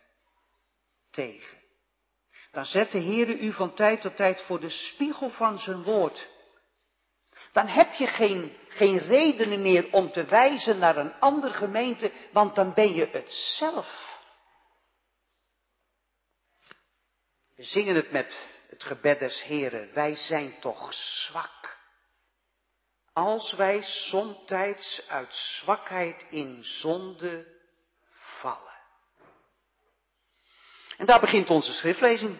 tegen. 1.12 1.58
Dan 2.52 2.66
zet 2.66 2.92
de 2.92 2.98
Heer 2.98 3.40
u 3.40 3.54
van 3.54 3.74
tijd 3.74 4.02
tot 4.02 4.16
tijd 4.16 4.42
voor 4.42 4.60
de 4.60 4.70
spiegel 4.70 5.30
van 5.30 5.60
zijn 5.60 5.84
woord. 5.84 6.30
Dan 7.52 7.68
heb 7.68 7.94
je 7.94 8.08
geen, 8.08 8.58
geen 8.68 8.98
redenen 8.98 9.62
meer 9.62 9.94
om 9.94 10.12
te 10.12 10.26
wijzen 10.26 10.80
naar 10.80 10.98
een 10.98 11.20
andere 11.20 11.54
gemeente, 11.54 12.12
want 12.32 12.56
dan 12.56 12.74
ben 12.74 12.94
je 12.94 13.06
het 13.06 13.32
zelf. 13.32 14.20
We 17.56 17.64
zingen 17.64 17.96
het 17.96 18.12
met 18.12 18.61
het 18.82 18.90
gebed 18.90 19.20
des 19.20 19.44
Heren. 19.44 19.94
Wij 19.94 20.16
zijn 20.16 20.60
toch 20.60 20.94
zwak. 20.94 21.78
Als 23.14 23.54
wij 23.54 23.82
somtijds 23.84 25.08
uit 25.08 25.34
zwakheid 25.34 26.26
in 26.30 26.64
zonde 26.64 27.60
vallen. 28.12 28.80
En 30.98 31.06
daar 31.06 31.20
begint 31.20 31.50
onze 31.50 31.74
schriftlezing. 31.74 32.40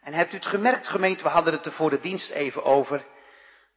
En 0.00 0.12
hebt 0.12 0.32
u 0.32 0.36
het 0.36 0.46
gemerkt, 0.46 0.88
gemeente, 0.88 1.22
we 1.22 1.28
hadden 1.28 1.52
het 1.52 1.66
er 1.66 1.72
voor 1.72 1.90
de 1.90 2.00
dienst 2.00 2.30
even 2.30 2.64
over. 2.64 3.06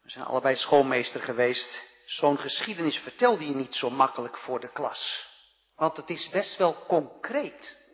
We 0.02 0.10
zijn 0.10 0.26
allebei 0.26 0.56
schoolmeester 0.56 1.22
geweest. 1.22 1.84
Zo'n 2.06 2.38
geschiedenis 2.38 2.98
vertelde 2.98 3.48
je 3.48 3.56
niet 3.56 3.76
zo 3.76 3.90
makkelijk 3.90 4.38
voor 4.38 4.60
de 4.60 4.72
klas. 4.72 5.28
Want 5.76 5.98
het 5.98 6.10
is 6.10 6.30
best 6.30 6.58
wel 6.58 6.86
concreet. 6.86 7.85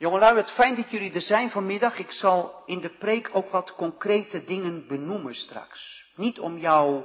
Jongelui, 0.00 0.36
het 0.36 0.50
fijn 0.50 0.74
dat 0.74 0.90
jullie 0.90 1.12
er 1.12 1.20
zijn 1.20 1.50
vanmiddag. 1.50 1.98
Ik 1.98 2.10
zal 2.10 2.62
in 2.66 2.80
de 2.80 2.88
preek 2.88 3.30
ook 3.32 3.50
wat 3.50 3.74
concrete 3.74 4.44
dingen 4.44 4.86
benoemen 4.86 5.34
straks. 5.34 6.10
Niet 6.16 6.38
om 6.38 6.58
jou 6.58 7.04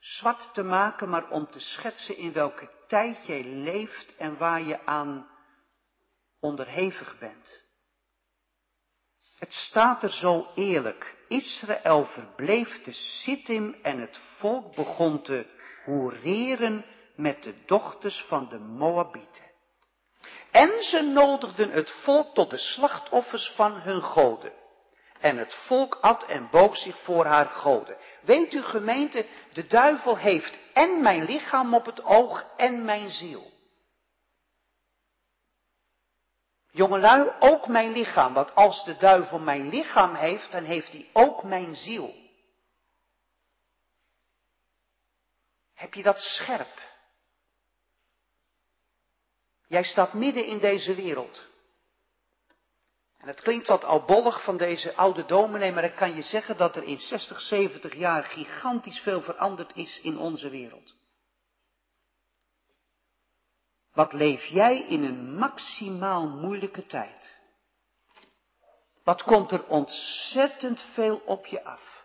zwart 0.00 0.54
te 0.54 0.62
maken, 0.62 1.08
maar 1.08 1.30
om 1.30 1.50
te 1.50 1.60
schetsen 1.60 2.16
in 2.16 2.32
welke 2.32 2.70
tijd 2.86 3.26
jij 3.26 3.44
leeft 3.44 4.16
en 4.16 4.38
waar 4.38 4.62
je 4.62 4.86
aan 4.86 5.28
onderhevig 6.40 7.18
bent. 7.18 7.62
Het 9.38 9.52
staat 9.52 10.02
er 10.02 10.12
zo 10.12 10.46
eerlijk. 10.54 11.16
Israël 11.28 12.04
verbleef 12.04 12.80
te 12.82 12.92
Sittim 12.92 13.76
en 13.82 13.98
het 13.98 14.20
volk 14.38 14.74
begon 14.74 15.22
te 15.22 15.46
hoereren 15.84 16.84
met 17.16 17.42
de 17.42 17.54
dochters 17.66 18.24
van 18.28 18.48
de 18.48 18.58
Moabieten. 18.58 19.45
En 20.56 20.82
ze 20.82 21.02
nodigden 21.02 21.70
het 21.70 21.90
volk 21.90 22.34
tot 22.34 22.50
de 22.50 22.58
slachtoffers 22.58 23.52
van 23.54 23.72
hun 23.72 24.02
goden. 24.02 24.52
En 25.20 25.38
het 25.38 25.54
volk 25.54 25.94
at 25.94 26.24
en 26.24 26.50
boog 26.50 26.76
zich 26.76 27.02
voor 27.02 27.24
haar 27.24 27.46
goden. 27.46 27.96
Weet 28.22 28.52
u 28.52 28.62
gemeente, 28.62 29.26
de 29.52 29.66
duivel 29.66 30.16
heeft 30.18 30.58
en 30.72 31.02
mijn 31.02 31.24
lichaam 31.24 31.74
op 31.74 31.86
het 31.86 32.04
oog 32.04 32.44
en 32.56 32.84
mijn 32.84 33.10
ziel. 33.10 33.52
Jongelui, 36.70 37.32
ook 37.38 37.66
mijn 37.66 37.92
lichaam, 37.92 38.34
want 38.34 38.54
als 38.54 38.84
de 38.84 38.96
duivel 38.96 39.38
mijn 39.38 39.68
lichaam 39.68 40.14
heeft, 40.14 40.52
dan 40.52 40.64
heeft 40.64 40.92
hij 40.92 41.10
ook 41.12 41.42
mijn 41.42 41.74
ziel. 41.74 42.14
Heb 45.74 45.94
je 45.94 46.02
dat 46.02 46.18
scherp? 46.18 46.95
Jij 49.76 49.84
staat 49.84 50.12
midden 50.12 50.44
in 50.44 50.58
deze 50.58 50.94
wereld. 50.94 51.46
En 53.18 53.28
het 53.28 53.40
klinkt 53.40 53.66
wat 53.66 53.84
albollig 53.84 54.44
van 54.44 54.56
deze 54.56 54.94
oude 54.94 55.24
dominee, 55.24 55.72
maar 55.72 55.84
ik 55.84 55.94
kan 55.94 56.14
je 56.14 56.22
zeggen 56.22 56.56
dat 56.56 56.76
er 56.76 56.82
in 56.82 56.98
60, 56.98 57.40
70 57.40 57.94
jaar 57.94 58.24
gigantisch 58.24 59.00
veel 59.00 59.22
veranderd 59.22 59.72
is 59.74 60.00
in 60.00 60.18
onze 60.18 60.48
wereld. 60.48 60.94
Wat 63.92 64.12
leef 64.12 64.44
jij 64.44 64.78
in 64.78 65.04
een 65.04 65.34
maximaal 65.34 66.28
moeilijke 66.28 66.86
tijd? 66.86 67.38
Wat 69.04 69.22
komt 69.22 69.50
er 69.50 69.66
ontzettend 69.66 70.80
veel 70.92 71.16
op 71.16 71.46
je 71.46 71.64
af? 71.64 72.04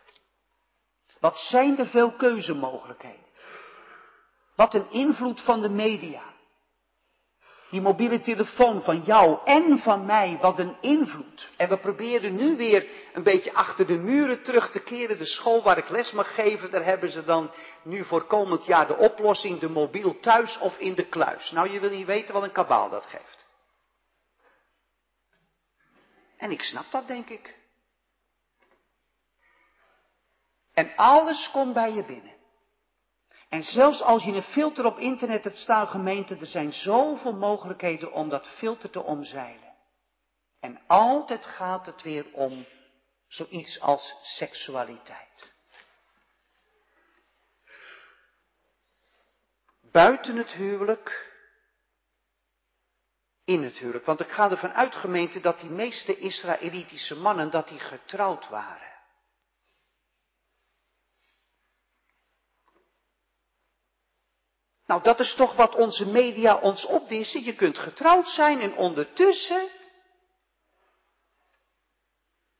Wat 1.20 1.38
zijn 1.38 1.78
er 1.78 1.88
veel 1.88 2.12
keuzemogelijkheden? 2.12 3.26
Wat 4.56 4.74
een 4.74 4.92
invloed 4.92 5.42
van 5.42 5.62
de 5.62 5.70
media. 5.70 6.31
Die 7.72 7.82
mobiele 7.82 8.20
telefoon 8.20 8.84
van 8.84 9.02
jou 9.02 9.40
en 9.46 9.80
van 9.80 10.06
mij, 10.06 10.38
wat 10.42 10.60
een 10.60 10.76
invloed. 10.82 11.50
En 11.58 11.70
we 11.70 11.78
proberen 11.78 12.36
nu 12.36 12.58
weer 12.58 12.88
een 13.14 13.24
beetje 13.24 13.54
achter 13.54 13.88
de 13.88 13.98
muren 13.98 14.44
terug 14.44 14.72
te 14.72 14.80
keren. 14.80 15.18
De 15.18 15.26
school 15.26 15.64
waar 15.64 15.78
ik 15.78 15.90
les 15.90 16.12
mag 16.12 16.34
geven, 16.34 16.72
daar 16.72 16.86
hebben 16.86 17.12
ze 17.12 17.24
dan 17.24 17.52
nu 17.84 18.04
voor 18.06 18.24
komend 18.24 18.66
jaar 18.66 18.88
de 18.88 18.98
oplossing, 18.98 19.60
de 19.60 19.70
mobiel 19.70 20.20
thuis 20.20 20.58
of 20.58 20.78
in 20.78 20.96
de 20.96 21.06
kluis. 21.06 21.52
Nou, 21.52 21.70
je 21.70 21.80
wil 21.80 21.90
niet 21.90 22.06
weten 22.06 22.34
wat 22.34 22.44
een 22.44 22.52
kabaal 22.52 22.90
dat 22.90 23.06
geeft. 23.06 23.46
En 26.38 26.52
ik 26.52 26.62
snap 26.62 26.92
dat, 26.92 27.08
denk 27.08 27.30
ik. 27.30 27.56
En 30.74 30.96
alles 30.96 31.52
komt 31.52 31.74
bij 31.74 31.94
je 31.94 32.06
binnen. 32.06 32.31
En 33.52 33.64
zelfs 33.64 34.02
als 34.02 34.24
je 34.24 34.32
een 34.32 34.44
filter 34.44 34.86
op 34.86 34.98
internet 34.98 35.44
hebt 35.44 35.58
staan, 35.58 35.88
gemeente, 35.88 36.36
er 36.36 36.46
zijn 36.46 36.74
zoveel 36.74 37.34
mogelijkheden 37.34 38.12
om 38.12 38.30
dat 38.30 38.48
filter 38.48 38.90
te 38.90 39.02
omzeilen. 39.02 39.76
En 40.60 40.82
altijd 40.88 41.46
gaat 41.46 41.86
het 41.86 42.02
weer 42.02 42.34
om 42.34 42.66
zoiets 43.28 43.80
als 43.80 44.16
seksualiteit. 44.22 45.52
Buiten 49.92 50.36
het 50.36 50.52
huwelijk, 50.52 51.32
in 53.44 53.64
het 53.64 53.78
huwelijk. 53.78 54.06
Want 54.06 54.20
ik 54.20 54.32
ga 54.32 54.50
ervan 54.50 54.74
uit, 54.74 54.96
gemeente, 54.96 55.40
dat 55.40 55.60
die 55.60 55.70
meeste 55.70 56.18
Israëlitische 56.18 57.16
mannen, 57.16 57.50
dat 57.50 57.68
die 57.68 57.80
getrouwd 57.80 58.50
waren. 58.50 58.91
Nou, 64.92 65.04
dat 65.04 65.20
is 65.20 65.36
toch 65.36 65.56
wat 65.56 65.76
onze 65.76 66.06
media 66.06 66.56
ons 66.56 66.86
opdissen. 66.86 67.44
Je 67.44 67.56
kunt 67.56 67.78
getrouwd 67.78 68.28
zijn 68.28 68.62
en 68.62 68.76
ondertussen. 68.76 69.70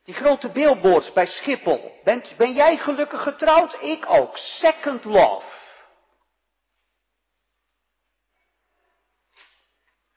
Die 0.04 0.14
grote 0.14 0.50
billboards 0.52 1.14
bij 1.14 1.26
Schiphol. 1.26 2.02
Ben 2.38 2.54
jij 2.54 2.78
gelukkig 2.78 3.22
getrouwd? 3.22 3.78
Ik 3.82 4.10
ook. 4.10 4.38
Second 4.38 5.04
love. 5.04 5.46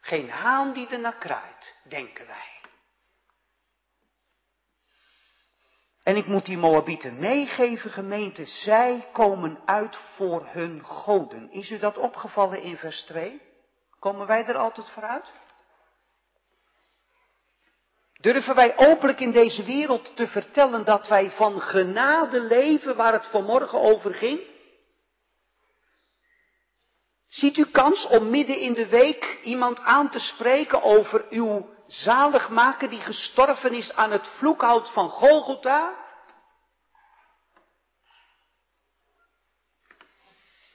Geen 0.01 0.31
haan 0.31 0.73
die 0.73 0.89
er 0.89 1.01
naar 1.01 1.19
kraait, 1.19 1.75
denken 1.89 2.27
wij. 2.27 2.54
En 6.05 6.17
ik 6.17 6.27
moet 6.27 6.45
die 6.45 6.57
Moabieten 6.57 7.19
meegeven, 7.19 7.91
gemeente, 7.91 8.45
zij 8.45 9.09
komen 9.13 9.59
uit 9.65 9.97
voor 9.97 10.47
hun 10.47 10.85
goden. 10.85 11.51
Is 11.51 11.71
u 11.71 11.79
dat 11.79 11.99
opgevallen 11.99 12.63
in 12.63 12.77
vers 12.77 13.03
2? 13.03 13.41
Komen 13.99 14.27
wij 14.27 14.45
er 14.45 14.57
altijd 14.57 14.91
vooruit? 14.91 15.33
Durven 18.21 18.55
wij 18.55 18.77
openlijk 18.77 19.21
in 19.21 19.31
deze 19.33 19.65
wereld 19.65 20.17
te 20.17 20.27
vertellen 20.27 20.85
dat 20.85 21.09
wij 21.09 21.31
van 21.31 21.61
genade 21.61 22.41
leven 22.41 22.97
waar 22.97 23.13
het 23.13 23.27
vanmorgen 23.27 23.81
over 23.81 24.15
ging? 24.15 24.41
Ziet 27.29 27.57
u 27.57 27.65
kans 27.65 28.07
om 28.07 28.31
midden 28.31 28.59
in 28.59 28.73
de 28.73 28.89
week 28.89 29.39
iemand 29.43 29.81
aan 29.81 30.11
te 30.11 30.19
spreken 30.19 30.83
over 30.83 31.27
uw 31.31 31.74
zaligmaker 31.87 32.89
die 32.89 33.01
gestorven 33.01 33.73
is 33.73 33.93
aan 33.93 34.11
het 34.11 34.27
vloekhout 34.27 34.91
van 34.91 35.09
Golgotha? 35.09 36.03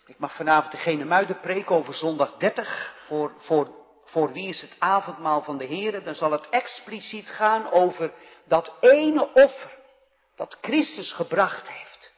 Ik 0.05 0.19
mag 0.19 0.35
vanavond 0.35 0.71
degene 0.71 1.05
muiden 1.05 1.39
preken 1.39 1.75
over 1.75 1.93
zondag 1.93 2.37
30. 2.37 2.95
Voor, 3.05 3.33
voor, 3.37 3.75
voor 4.05 4.31
wie 4.31 4.49
is 4.49 4.61
het 4.61 4.75
avondmaal 4.79 5.43
van 5.43 5.57
de 5.57 5.65
Heer? 5.65 6.03
Dan 6.03 6.15
zal 6.15 6.31
het 6.31 6.49
expliciet 6.49 7.29
gaan 7.29 7.71
over 7.71 8.13
dat 8.45 8.73
ene 8.79 9.33
offer 9.33 9.77
dat 10.35 10.57
Christus 10.61 11.11
gebracht 11.11 11.67
heeft. 11.67 12.11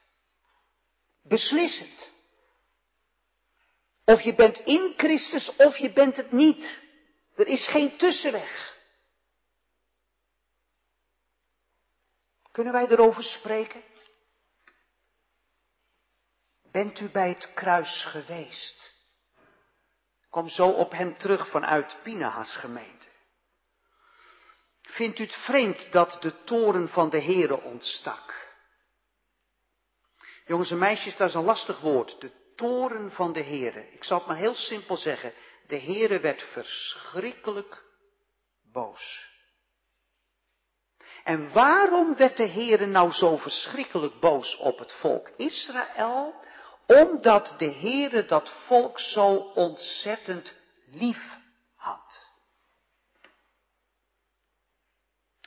Beslissend. 1.23 2.09
Of 4.05 4.21
je 4.21 4.35
bent 4.35 4.59
in 4.59 4.93
Christus 4.97 5.55
of 5.55 5.77
je 5.77 5.91
bent 5.91 6.17
het 6.17 6.31
niet. 6.31 6.79
Er 7.35 7.47
is 7.47 7.67
geen 7.67 7.97
tussenweg. 7.97 8.79
Kunnen 12.51 12.73
wij 12.73 12.87
erover 12.87 13.23
spreken? 13.23 13.83
Bent 16.71 16.99
u 16.99 17.09
bij 17.09 17.29
het 17.29 17.53
kruis 17.53 18.03
geweest? 18.03 18.91
Kom 20.29 20.49
zo 20.49 20.67
op 20.69 20.91
hem 20.91 21.17
terug 21.17 21.49
vanuit 21.49 21.97
Pinahas 22.03 22.55
gemeente. 22.55 23.07
Vindt 24.81 25.19
u 25.19 25.23
het 25.23 25.35
vreemd 25.35 25.91
dat 25.91 26.17
de 26.21 26.43
toren 26.43 26.89
van 26.89 27.09
de 27.09 27.21
Heere 27.21 27.61
ontstak? 27.61 28.49
Jongens 30.45 30.71
en 30.71 30.77
meisjes, 30.77 31.15
dat 31.15 31.29
is 31.29 31.33
een 31.33 31.43
lastig 31.43 31.79
woord. 31.79 32.21
De 32.21 32.53
toren 32.55 33.11
van 33.11 33.33
de 33.33 33.43
Heere. 33.43 33.91
Ik 33.91 34.03
zal 34.03 34.17
het 34.17 34.27
maar 34.27 34.37
heel 34.37 34.55
simpel 34.55 34.97
zeggen. 34.97 35.33
De 35.67 35.79
Heere 35.79 36.19
werd 36.19 36.43
verschrikkelijk 36.43 37.83
boos. 38.71 39.30
En 41.23 41.53
waarom 41.53 42.15
werd 42.15 42.37
de 42.37 42.47
Heere 42.47 42.85
nou 42.85 43.11
zo 43.11 43.37
verschrikkelijk 43.37 44.19
boos 44.19 44.57
op 44.57 44.79
het 44.79 44.93
volk 44.93 45.31
Israël? 45.37 46.33
Omdat 46.87 47.53
de 47.57 47.73
Heere 47.73 48.25
dat 48.25 48.49
volk 48.65 48.99
zo 48.99 49.35
ontzettend 49.35 50.55
lief 50.85 51.37
had. 51.75 52.29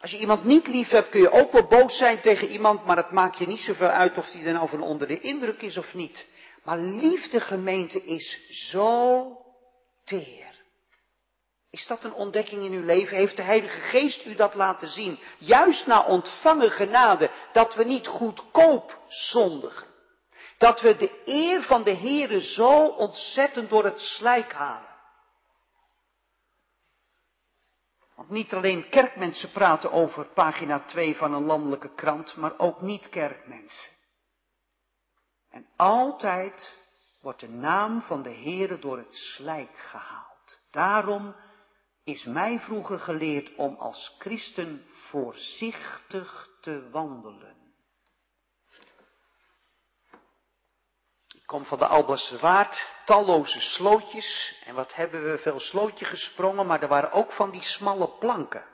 Als 0.01 0.11
je 0.11 0.19
iemand 0.19 0.45
niet 0.45 0.67
lief 0.67 0.89
hebt, 0.89 1.09
kun 1.09 1.21
je 1.21 1.31
ook 1.31 1.53
wel 1.53 1.67
boos 1.67 1.97
zijn 1.97 2.21
tegen 2.21 2.49
iemand, 2.49 2.85
maar 2.85 2.97
het 2.97 3.11
maakt 3.11 3.39
je 3.39 3.47
niet 3.47 3.61
zoveel 3.61 3.89
uit 3.89 4.19
of 4.19 4.31
die 4.31 4.45
er 4.45 4.53
nou 4.53 4.69
van 4.69 4.83
onder 4.83 5.09
de 5.09 5.21
indruk 5.21 5.63
is 5.63 5.77
of 5.77 5.95
niet. 5.95 6.27
Maar 6.65 6.79
liefde 6.79 7.41
gemeente 7.41 8.05
is 8.05 8.41
zo 8.71 9.27
teer. 10.05 10.54
Is 11.75 11.87
dat 11.87 12.05
een 12.05 12.15
ontdekking 12.15 12.65
in 12.65 12.73
uw 12.73 12.85
leven? 12.85 13.17
Heeft 13.17 13.37
de 13.37 13.43
Heilige 13.43 13.81
Geest 13.81 14.27
u 14.27 14.35
dat 14.35 14.55
laten 14.55 14.89
zien? 14.89 15.19
Juist 15.39 15.87
na 15.87 16.07
ontvangen 16.07 16.71
genade, 16.71 17.31
dat 17.53 17.75
we 17.75 17.85
niet 17.85 18.07
goedkoop 18.07 18.99
zondigen. 19.09 19.87
Dat 20.59 20.81
we 20.81 20.97
de 20.97 21.23
eer 21.25 21.63
van 21.63 21.83
de 21.83 21.97
Heere 21.97 22.41
zo 22.41 22.87
ontzettend 22.87 23.71
door 23.71 23.85
het 23.85 23.99
slijk 24.01 24.53
halen. 24.53 24.95
Want 28.15 28.31
niet 28.31 28.53
alleen 28.53 28.89
kerkmensen 28.89 29.51
praten 29.51 29.93
over 29.93 30.27
pagina 30.27 30.81
2 30.81 31.17
van 31.17 31.35
een 31.35 31.45
landelijke 31.45 31.95
krant, 31.95 32.37
maar 32.37 32.59
ook 32.59 32.81
niet-kerkmensen. 32.81 33.91
En 35.51 35.67
altijd 35.77 36.79
wordt 37.21 37.41
de 37.41 37.49
naam 37.49 38.03
van 38.03 38.23
de 38.23 38.35
Heere 38.35 38.79
door 38.79 38.97
het 38.97 39.15
slijk 39.15 39.79
gehaald. 39.79 40.61
Daarom 40.71 41.35
is 42.05 42.25
mij 42.25 42.59
vroeger 42.59 42.99
geleerd 42.99 43.55
om 43.55 43.75
als 43.75 44.15
christen 44.19 44.87
voorzichtig 44.91 46.49
te 46.61 46.91
wandelen. 46.91 47.57
Ik 51.35 51.47
kom 51.47 51.65
van 51.65 51.79
de 51.79 51.87
Alberse 51.87 52.39
Waard, 52.39 52.87
talloze 53.05 53.61
slootjes. 53.61 54.61
En 54.65 54.75
wat 54.75 54.95
hebben 54.95 55.31
we 55.31 55.39
veel 55.39 55.61
slootje 55.61 56.05
gesprongen, 56.05 56.67
maar 56.67 56.83
er 56.83 56.89
waren 56.89 57.13
ook 57.13 57.33
van 57.33 57.51
die 57.51 57.63
smalle 57.63 58.09
planken. 58.19 58.65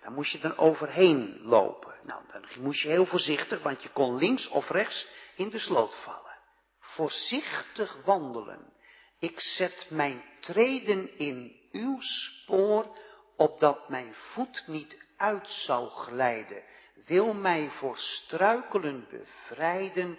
Daar 0.00 0.12
moest 0.12 0.32
je 0.32 0.38
dan 0.38 0.56
overheen 0.56 1.40
lopen. 1.42 1.94
Nou, 2.02 2.22
dan 2.32 2.44
moest 2.58 2.82
je 2.82 2.88
heel 2.88 3.06
voorzichtig, 3.06 3.62
want 3.62 3.82
je 3.82 3.88
kon 3.88 4.16
links 4.16 4.48
of 4.48 4.70
rechts 4.70 5.06
in 5.36 5.50
de 5.50 5.58
sloot 5.58 5.94
vallen. 5.94 6.38
Voorzichtig 6.78 8.04
wandelen. 8.04 8.72
Ik 9.18 9.40
zet 9.40 9.86
mijn 9.90 10.24
treden 10.52 11.18
in 11.18 11.56
uw 11.72 12.00
spoor, 12.00 12.96
opdat 13.36 13.88
mijn 13.88 14.14
voet 14.14 14.64
niet 14.66 14.98
uit 15.16 15.48
zou 15.48 15.88
glijden. 15.88 16.62
Wil 17.06 17.34
mij 17.34 17.70
voor 17.70 17.98
struikelen 17.98 19.06
bevrijden 19.10 20.18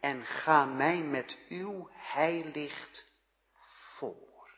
en 0.00 0.24
ga 0.24 0.64
mij 0.64 0.98
met 0.98 1.38
uw 1.48 1.88
heilicht 1.92 3.06
voor. 3.96 4.50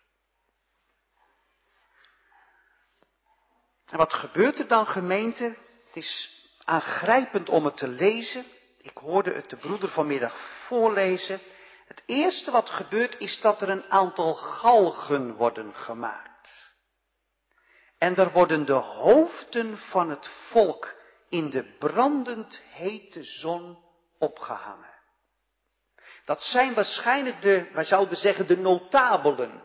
En 3.87 3.97
wat 3.97 4.13
gebeurt 4.13 4.59
er 4.59 4.69
dan 4.69 4.87
gemeente? 4.87 5.57
Het 5.87 5.97
is 5.97 6.41
aangrijpend 6.65 7.49
om 7.49 7.65
het 7.65 7.77
te 7.77 7.89
lezen. 7.89 8.45
Ik 8.79 8.97
hoorde 8.97 9.33
het 9.33 9.51
de 9.51 9.57
broeder 9.57 9.91
vanmiddag 9.91 10.67
voorlezen. 10.67 11.41
Het 11.93 12.03
eerste 12.07 12.51
wat 12.51 12.71
gebeurt 12.71 13.19
is 13.19 13.41
dat 13.41 13.63
er 13.63 13.69
een 13.69 13.91
aantal 13.91 14.35
galgen 14.35 15.35
worden 15.35 15.75
gemaakt. 15.75 16.75
En 17.99 18.17
er 18.17 18.33
worden 18.33 18.67
de 18.67 18.73
hoofden 18.73 19.79
van 19.79 20.11
het 20.11 20.31
volk 20.49 20.95
in 21.29 21.51
de 21.51 21.77
brandend 21.79 22.63
hete 22.69 23.25
zon 23.25 23.79
opgehangen. 24.19 24.95
Dat 26.25 26.43
zijn 26.43 26.75
waarschijnlijk 26.75 27.43
de, 27.43 27.71
wij 27.73 27.85
zouden 27.85 28.17
zeggen, 28.17 28.47
de 28.47 28.59
notabelen. 28.59 29.63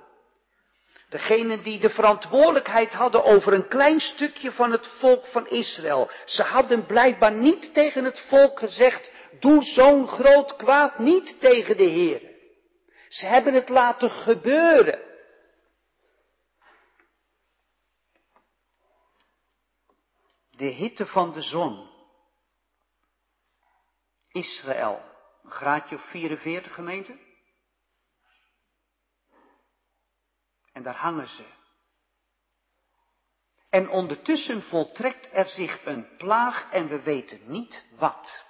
Degenen 1.09 1.63
die 1.63 1.79
de 1.79 1.89
verantwoordelijkheid 1.89 2.93
hadden 2.93 3.23
over 3.23 3.53
een 3.53 3.67
klein 3.67 3.99
stukje 3.99 4.51
van 4.51 4.71
het 4.71 4.87
volk 4.87 5.25
van 5.25 5.47
Israël. 5.47 6.09
Ze 6.25 6.43
hadden 6.43 6.85
blijkbaar 6.85 7.33
niet 7.33 7.73
tegen 7.73 8.03
het 8.03 8.19
volk 8.19 8.59
gezegd, 8.59 9.11
doe 9.39 9.63
zo'n 9.63 10.07
groot 10.07 10.55
kwaad 10.55 10.99
niet 10.99 11.39
tegen 11.39 11.77
de 11.77 11.83
Heer. 11.83 12.35
Ze 13.07 13.25
hebben 13.25 13.53
het 13.53 13.69
laten 13.69 14.09
gebeuren. 14.09 15.05
De 20.49 20.65
hitte 20.65 21.05
van 21.05 21.33
de 21.33 21.41
zon. 21.41 21.89
Israël. 24.31 25.01
Een 25.43 25.51
graadje 25.51 25.95
of 25.95 26.01
44 26.01 26.73
gemeente. 26.73 27.26
En 30.77 30.83
daar 30.83 30.95
hangen 30.95 31.27
ze. 31.27 31.43
En 33.69 33.89
ondertussen 33.89 34.63
voltrekt 34.63 35.29
er 35.31 35.47
zich 35.47 35.85
een 35.85 36.17
plaag 36.17 36.71
en 36.71 36.87
we 36.87 37.01
weten 37.01 37.41
niet 37.45 37.85
wat. 37.95 38.45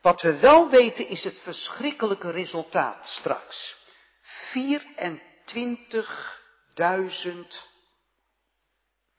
Wat 0.00 0.20
we 0.20 0.38
wel 0.38 0.70
weten 0.70 1.08
is 1.08 1.24
het 1.24 1.40
verschrikkelijke 1.40 2.30
resultaat 2.30 3.06
straks. 3.06 3.76
24.000 4.54 4.60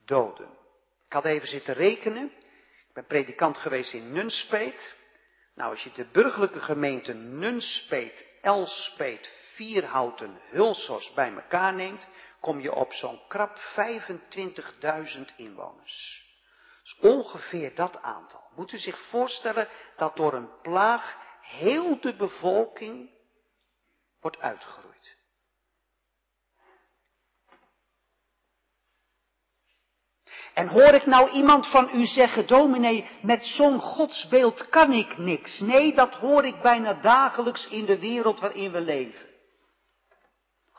doden. 0.04 0.58
Ik 1.06 1.12
had 1.12 1.24
even 1.24 1.48
zitten 1.48 1.74
rekenen. 1.74 2.32
Ik 2.88 2.92
ben 2.92 3.06
predikant 3.06 3.58
geweest 3.58 3.92
in 3.92 4.12
Nunspeet. 4.12 4.94
Nou, 5.54 5.70
als 5.70 5.84
je 5.84 5.92
de 5.92 6.04
burgerlijke 6.04 6.60
gemeente 6.60 7.14
Nunspeet, 7.14 8.26
Elspeet, 8.40 9.43
vier 9.54 9.84
houten 9.84 10.40
hulsors 10.50 11.12
bij 11.12 11.34
elkaar 11.34 11.74
neemt, 11.74 12.08
kom 12.40 12.60
je 12.60 12.74
op 12.74 12.92
zo'n 12.92 13.20
krap 13.28 13.58
25.000 13.58 15.20
inwoners. 15.36 16.24
Is 16.84 16.96
ongeveer 17.00 17.74
dat 17.74 18.02
aantal. 18.02 18.42
Moet 18.54 18.72
u 18.72 18.78
zich 18.78 18.98
voorstellen 18.98 19.68
dat 19.96 20.16
door 20.16 20.32
een 20.32 20.60
plaag 20.62 21.16
heel 21.40 22.00
de 22.00 22.16
bevolking 22.16 23.10
wordt 24.20 24.38
uitgeroeid. 24.38 25.16
En 30.54 30.68
hoor 30.68 30.94
ik 30.94 31.06
nou 31.06 31.30
iemand 31.30 31.66
van 31.66 31.90
u 31.92 32.06
zeggen, 32.06 32.46
dominee, 32.46 33.08
met 33.22 33.46
zo'n 33.46 33.80
godsbeeld 33.80 34.68
kan 34.68 34.92
ik 34.92 35.18
niks. 35.18 35.60
Nee, 35.60 35.94
dat 35.94 36.14
hoor 36.14 36.44
ik 36.44 36.62
bijna 36.62 36.92
dagelijks 36.92 37.68
in 37.68 37.84
de 37.84 37.98
wereld 37.98 38.40
waarin 38.40 38.72
we 38.72 38.80
leven. 38.80 39.33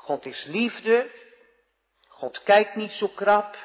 God 0.05 0.25
is 0.25 0.45
liefde. 0.47 1.11
God 2.07 2.43
kijkt 2.43 2.75
niet 2.75 2.91
zo 2.91 3.07
krap. 3.07 3.57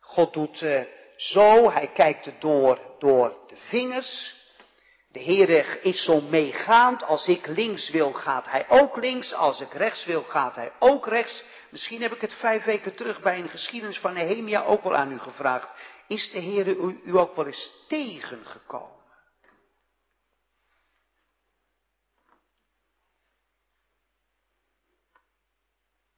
God 0.00 0.32
doet 0.32 0.60
uh, 0.60 0.82
zo, 1.16 1.70
hij 1.70 1.90
kijkt 1.92 2.40
door, 2.40 2.80
door 2.98 3.36
de 3.46 3.56
vingers. 3.56 4.34
De 5.08 5.18
Heer 5.18 5.84
is 5.84 6.04
zo 6.04 6.20
meegaand. 6.20 7.02
Als 7.02 7.26
ik 7.26 7.46
links 7.46 7.90
wil, 7.90 8.12
gaat 8.12 8.46
hij 8.46 8.66
ook 8.68 8.96
links. 8.96 9.34
Als 9.34 9.60
ik 9.60 9.72
rechts 9.72 10.04
wil, 10.04 10.22
gaat 10.22 10.56
hij 10.56 10.72
ook 10.78 11.06
rechts. 11.06 11.42
Misschien 11.70 12.02
heb 12.02 12.12
ik 12.12 12.20
het 12.20 12.34
vijf 12.34 12.64
weken 12.64 12.94
terug 12.94 13.20
bij 13.20 13.38
een 13.38 13.48
geschiedenis 13.48 13.98
van 13.98 14.12
Nehemia 14.12 14.64
ook 14.64 14.82
wel 14.82 14.96
aan 14.96 15.12
u 15.12 15.18
gevraagd. 15.18 15.72
Is 16.06 16.30
de 16.30 16.38
Heer 16.38 16.66
u 17.04 17.18
ook 17.18 17.36
wel 17.36 17.46
eens 17.46 17.72
tegengekomen? 17.88 18.95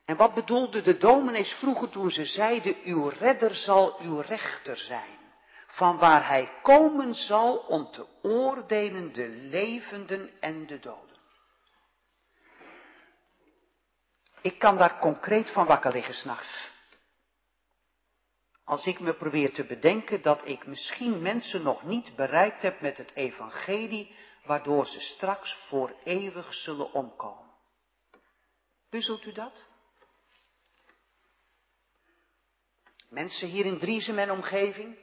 En 0.09 0.17
wat 0.17 0.35
bedoelde 0.35 0.83
de 0.83 0.97
dominees 0.97 1.53
vroeger 1.53 1.89
toen 1.89 2.11
ze 2.11 2.25
zeiden, 2.25 2.77
uw 2.83 3.09
redder 3.09 3.55
zal 3.55 4.01
uw 4.01 4.21
rechter 4.21 4.77
zijn, 4.77 5.19
van 5.67 5.99
waar 5.99 6.27
hij 6.27 6.53
komen 6.63 7.15
zal 7.15 7.57
om 7.57 7.91
te 7.91 8.07
oordelen 8.23 9.13
de 9.13 9.29
levenden 9.29 10.41
en 10.41 10.67
de 10.67 10.79
doden. 10.79 11.17
Ik 14.43 14.59
kan 14.59 14.77
daar 14.77 14.99
concreet 14.99 15.51
van 15.51 15.67
wakker 15.67 15.93
liggen 15.93 16.15
s'nachts. 16.15 16.71
Als 18.65 18.87
ik 18.87 19.01
me 19.01 19.15
probeer 19.15 19.53
te 19.53 19.65
bedenken 19.65 20.23
dat 20.23 20.49
ik 20.49 20.67
misschien 20.67 21.23
mensen 21.23 21.63
nog 21.63 21.83
niet 21.83 22.17
bereikt 22.17 22.63
heb 22.63 22.81
met 22.81 22.99
het 22.99 23.15
evangelie, 23.15 24.15
waardoor 24.45 24.87
ze 24.87 25.01
straks 25.01 25.55
voor 25.55 25.95
eeuwig 26.05 26.55
zullen 26.55 26.93
omkomen. 26.93 27.55
Puzzelt 28.89 29.25
u 29.25 29.33
dat? 29.33 29.68
Mensen 33.09 33.49
hier 33.49 33.65
in 33.65 33.79
Driesem 33.79 34.19
en 34.19 34.31
omgeving 34.31 34.99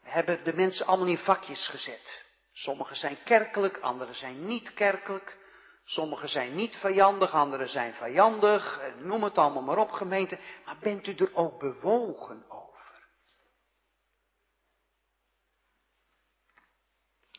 hebben 0.00 0.44
de 0.44 0.52
mensen 0.52 0.86
allemaal 0.86 1.06
in 1.06 1.18
vakjes 1.18 1.68
gezet. 1.68 2.22
Sommigen 2.52 2.96
zijn 2.96 3.22
kerkelijk, 3.24 3.78
anderen 3.78 4.14
zijn 4.14 4.46
niet 4.46 4.74
kerkelijk. 4.74 5.36
Sommigen 5.84 6.28
zijn 6.28 6.54
niet 6.54 6.76
vijandig, 6.76 7.32
anderen 7.32 7.68
zijn 7.68 7.94
vijandig. 7.94 8.80
Noem 8.98 9.22
het 9.22 9.38
allemaal 9.38 9.62
maar 9.62 9.78
op, 9.78 9.90
gemeente. 9.90 10.38
Maar 10.64 10.78
bent 10.80 11.06
u 11.06 11.14
er 11.14 11.34
ook 11.34 11.58
bewogen 11.58 12.44
over? 12.48 12.64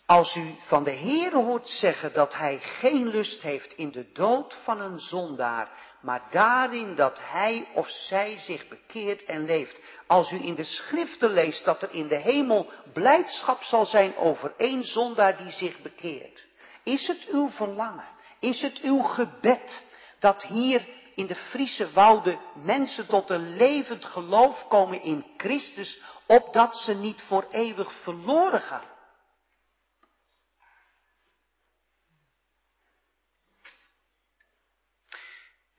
Als 0.06 0.36
u 0.36 0.56
van 0.66 0.84
de 0.84 0.92
Heer 0.92 1.34
hoort 1.34 1.68
zeggen 1.68 2.14
dat 2.14 2.34
Hij 2.34 2.60
geen 2.60 3.08
lust 3.08 3.42
heeft 3.42 3.74
in 3.74 3.92
de 3.92 4.12
dood 4.12 4.54
van 4.64 4.82
een 4.82 5.00
zondaar, 5.00 5.95
maar 6.06 6.24
daarin 6.32 6.96
dat 6.96 7.20
hij 7.22 7.68
of 7.74 7.90
zij 7.90 8.40
zich 8.40 8.68
bekeert 8.68 9.24
en 9.24 9.46
leeft. 9.46 9.80
Als 10.08 10.32
u 10.32 10.44
in 10.44 10.56
de 10.56 10.64
schriften 10.64 11.32
leest 11.32 11.66
dat 11.66 11.82
er 11.82 11.94
in 11.94 12.08
de 12.08 12.18
hemel 12.18 12.72
blijdschap 12.94 13.64
zal 13.64 13.86
zijn 13.86 14.18
over 14.18 14.54
één 14.58 14.84
zondaar 14.84 15.38
die 15.38 15.52
zich 15.52 15.82
bekeert. 15.82 16.48
Is 16.84 17.08
het 17.08 17.26
uw 17.32 17.50
verlangen, 17.50 18.08
is 18.40 18.62
het 18.62 18.80
uw 18.80 19.02
gebed 19.02 19.84
dat 20.20 20.44
hier 20.44 20.88
in 21.16 21.28
de 21.28 21.36
Friese 21.36 21.92
wouden 21.92 22.40
mensen 22.54 23.08
tot 23.08 23.30
een 23.30 23.56
levend 23.58 24.06
geloof 24.06 24.68
komen 24.68 25.02
in 25.02 25.26
Christus, 25.38 26.00
opdat 26.26 26.76
ze 26.78 26.94
niet 26.94 27.22
voor 27.22 27.46
eeuwig 27.52 27.94
verloren 27.94 28.62
gaan? 28.62 28.95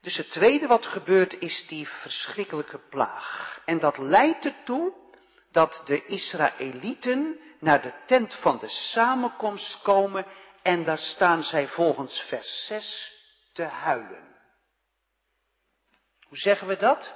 Dus 0.06 0.16
het 0.16 0.30
tweede 0.30 0.66
wat 0.66 0.86
gebeurt 0.86 1.38
is 1.38 1.66
die 1.68 1.88
verschrikkelijke 1.88 2.78
plaag. 2.78 3.60
En 3.64 3.78
dat 3.78 3.98
leidt 3.98 4.44
ertoe 4.44 4.92
dat 5.50 5.82
de 5.84 6.06
Israëlieten 6.06 7.40
naar 7.60 7.82
de 7.82 7.94
tent 8.06 8.34
van 8.34 8.58
de 8.58 8.68
samenkomst 8.68 9.82
komen 9.82 10.26
en 10.62 10.84
daar 10.84 10.98
staan 10.98 11.42
zij 11.42 11.68
volgens 11.68 12.20
vers 12.20 12.66
6 12.66 13.14
te 13.52 13.62
huilen. 13.62 14.36
Hoe 16.28 16.38
zeggen 16.38 16.66
we 16.66 16.76
dat? 16.76 17.14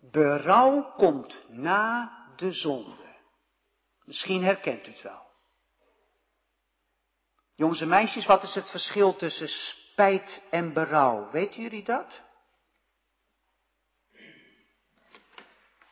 Berouw 0.00 0.92
komt 0.96 1.48
na 1.48 2.12
de 2.36 2.52
zonde. 2.52 3.16
Misschien 4.04 4.44
herkent 4.44 4.86
u 4.86 4.90
het 4.90 5.02
wel. 5.02 5.26
Jongens 7.54 7.80
en 7.80 7.88
meisjes, 7.88 8.26
wat 8.26 8.42
is 8.42 8.54
het 8.54 8.70
verschil 8.70 9.16
tussen 9.16 9.48
spijt 9.94 10.42
en 10.50 10.72
berouw. 10.72 11.30
Weten 11.30 11.62
jullie 11.62 11.84
dat? 11.84 12.20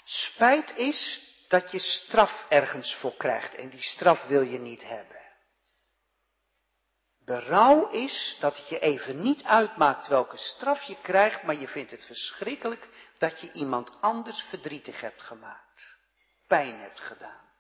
Spijt 0.05 0.77
is 0.77 1.31
dat 1.49 1.71
je 1.71 1.79
straf 1.79 2.47
ergens 2.49 2.95
voor 2.95 3.17
krijgt 3.17 3.55
en 3.55 3.69
die 3.69 3.83
straf 3.83 4.27
wil 4.27 4.43
je 4.43 4.59
niet 4.59 4.83
hebben. 4.85 5.21
Berouw 7.25 7.89
is 7.89 8.37
dat 8.41 8.57
het 8.57 8.69
je 8.69 8.79
even 8.79 9.23
niet 9.23 9.45
uitmaakt 9.45 10.07
welke 10.07 10.37
straf 10.37 10.83
je 10.83 11.01
krijgt, 11.03 11.43
maar 11.43 11.55
je 11.55 11.69
vindt 11.69 11.91
het 11.91 12.07
verschrikkelijk 12.07 12.89
dat 13.19 13.41
je 13.41 13.53
iemand 13.53 14.01
anders 14.01 14.43
verdrietig 14.43 15.01
hebt 15.01 15.23
gemaakt, 15.23 15.99
pijn 16.47 16.81
hebt 16.81 17.01
gedaan. 17.01 17.52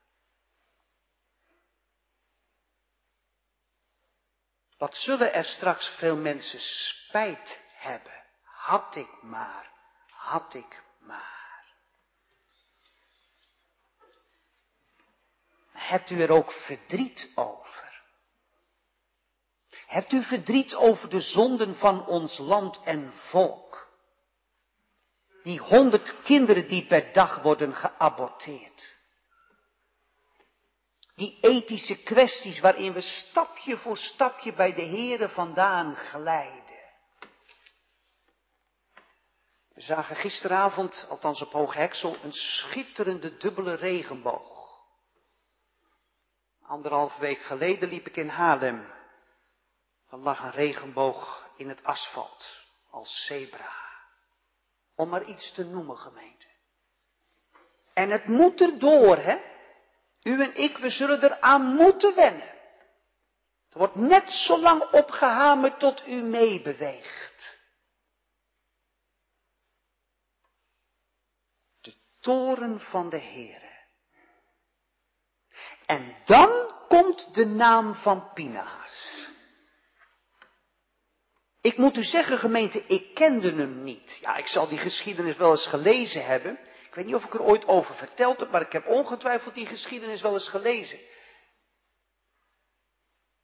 Wat 4.83 4.97
zullen 4.97 5.33
er 5.33 5.45
straks 5.45 5.89
veel 5.89 6.17
mensen 6.17 6.61
spijt 6.61 7.61
hebben? 7.75 8.25
Had 8.43 8.97
ik 8.97 9.23
maar, 9.23 9.71
had 10.11 10.55
ik 10.55 10.83
maar. 10.99 11.75
Hebt 15.73 16.11
u 16.11 16.21
er 16.21 16.31
ook 16.31 16.53
verdriet 16.53 17.31
over? 17.35 18.03
Hebt 19.87 20.13
u 20.13 20.23
verdriet 20.23 20.75
over 20.75 21.09
de 21.09 21.21
zonden 21.21 21.77
van 21.77 22.07
ons 22.07 22.39
land 22.39 22.83
en 22.85 23.13
volk? 23.17 23.89
Die 25.43 25.59
honderd 25.61 26.23
kinderen 26.23 26.69
die 26.69 26.87
per 26.87 27.13
dag 27.13 27.43
worden 27.43 27.75
geaborteerd 27.75 28.97
die 31.15 31.39
ethische 31.41 32.03
kwesties 32.03 32.61
waarin 32.61 32.93
we 32.93 33.01
stapje 33.01 33.77
voor 33.79 33.97
stapje 33.97 34.53
bij 34.53 34.75
de 34.75 34.83
Here 34.83 35.29
vandaan 35.29 35.95
glijden. 35.95 36.63
We 39.75 39.81
zagen 39.81 40.17
gisteravond, 40.17 41.07
althans 41.09 41.43
op 41.43 41.53
Hoog 41.53 41.75
Heksel, 41.75 42.17
een 42.23 42.33
schitterende 42.33 43.37
dubbele 43.37 43.75
regenboog. 43.75 44.81
Anderhalf 46.63 47.17
week 47.17 47.41
geleden 47.41 47.89
liep 47.89 48.07
ik 48.07 48.17
in 48.17 48.29
Haarlem. 48.29 48.87
Er 50.11 50.19
lag 50.19 50.43
een 50.43 50.51
regenboog 50.51 51.51
in 51.57 51.69
het 51.69 51.85
asfalt, 51.85 52.63
als 52.91 53.25
zebra. 53.25 53.73
Om 54.95 55.09
maar 55.09 55.25
iets 55.25 55.53
te 55.53 55.65
noemen, 55.65 55.99
gemeente. 55.99 56.47
En 57.93 58.11
het 58.11 58.27
moet 58.27 58.61
erdoor, 58.61 59.17
hè? 59.17 59.52
U 60.23 60.43
en 60.43 60.55
ik, 60.55 60.77
we 60.77 60.91
zullen 60.91 61.23
eraan 61.23 61.63
moeten 61.63 62.15
wennen. 62.15 62.51
Er 63.69 63.79
wordt 63.79 63.95
net 63.95 64.31
zo 64.31 64.59
lang 64.59 64.83
opgehamerd 64.91 65.79
tot 65.79 66.07
u 66.07 66.15
meebeweegt. 66.23 67.61
De 71.81 71.95
toren 72.21 72.81
van 72.81 73.09
de 73.09 73.21
Heere. 73.21 73.71
En 75.87 76.17
dan 76.25 76.75
komt 76.89 77.35
de 77.35 77.45
naam 77.45 77.95
van 77.95 78.33
Pinahas. 78.33 79.29
Ik 81.61 81.77
moet 81.77 81.97
u 81.97 82.05
zeggen, 82.05 82.39
gemeente, 82.39 82.87
ik 82.87 83.15
kende 83.15 83.53
hem 83.53 83.83
niet. 83.83 84.19
Ja, 84.21 84.37
ik 84.37 84.47
zal 84.47 84.69
die 84.69 84.79
geschiedenis 84.79 85.37
wel 85.37 85.51
eens 85.51 85.67
gelezen 85.67 86.25
hebben. 86.25 86.59
Ik 86.93 86.99
weet 86.99 87.07
niet 87.07 87.15
of 87.15 87.25
ik 87.25 87.35
er 87.35 87.43
ooit 87.43 87.67
over 87.67 87.95
verteld 87.95 88.41
heb, 88.41 88.51
maar 88.51 88.61
ik 88.61 88.73
heb 88.73 88.87
ongetwijfeld 88.87 89.55
die 89.55 89.67
geschiedenis 89.67 90.21
wel 90.21 90.35
eens 90.35 90.49
gelezen. 90.49 90.99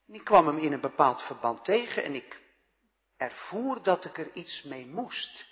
En 0.09 0.15
ik 0.15 0.25
kwam 0.25 0.47
hem 0.47 0.59
in 0.59 0.73
een 0.73 0.81
bepaald 0.81 1.23
verband 1.23 1.65
tegen 1.65 2.05
en 2.05 2.15
ik 2.15 2.41
ervoer 3.17 3.83
dat 3.83 4.05
ik 4.05 4.19
er 4.19 4.33
iets 4.33 4.63
mee 4.63 4.87
moest. 4.87 5.47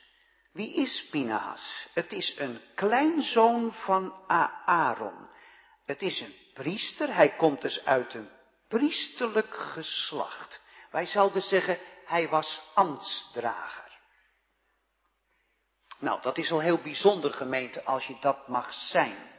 Wie 0.53 0.75
is 0.75 1.09
Pinahas? 1.11 1.89
Het 1.95 2.13
is 2.13 2.39
een 2.39 2.61
kleinzoon 2.75 3.73
van 3.73 4.15
Aaron. 4.67 5.29
Het 5.85 6.03
is 6.03 6.21
een 6.21 6.35
priester, 6.55 7.15
hij 7.15 7.37
komt 7.37 7.61
dus 7.61 7.85
uit 7.85 8.15
een 8.15 8.31
priesterlijk 8.69 9.55
geslacht. 9.55 10.63
Wij 10.91 11.07
zouden 11.07 11.43
zeggen, 11.43 11.79
hij 12.05 12.29
was 12.29 12.63
ambtsdrager. 12.75 13.86
Nou, 15.99 16.23
dat 16.23 16.39
is 16.39 16.53
al 16.53 16.61
heel 16.61 16.79
bijzonder 16.79 17.33
gemeente 17.33 17.85
als 17.85 18.07
je 18.07 18.17
dat 18.21 18.49
mag 18.49 18.73
zijn. 18.73 19.35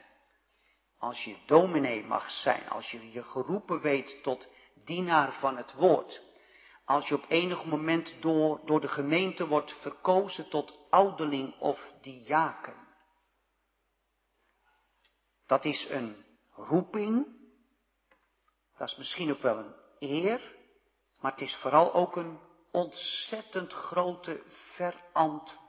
Als 0.97 1.23
je 1.23 1.37
dominee 1.45 2.03
mag 2.03 2.31
zijn, 2.31 2.69
als 2.69 2.91
je 2.91 3.11
je 3.11 3.23
geroepen 3.23 3.81
weet 3.81 4.23
tot 4.23 4.49
dienaar 4.85 5.33
van 5.33 5.57
het 5.57 5.73
woord. 5.73 6.21
Als 6.85 7.07
je 7.07 7.15
op 7.15 7.25
enig 7.27 7.65
moment 7.65 8.15
door, 8.19 8.61
door 8.65 8.81
de 8.81 8.87
gemeente 8.87 9.47
wordt 9.47 9.81
verkozen 9.81 10.49
tot 10.49 10.79
ouderling 10.89 11.59
of 11.59 11.93
diaken. 12.01 12.87
Dat 15.45 15.65
is 15.65 15.87
een 15.89 16.25
roeping. 16.49 17.25
Dat 18.77 18.87
is 18.87 18.97
misschien 18.97 19.31
ook 19.31 19.41
wel 19.41 19.57
een 19.57 19.75
eer. 19.99 20.55
Maar 21.19 21.31
het 21.31 21.41
is 21.41 21.55
vooral 21.55 21.93
ook 21.93 22.15
een 22.15 22.39
ontzettend 22.71 23.73
grote 23.73 24.43
verantwoordelijkheid. 24.75 25.65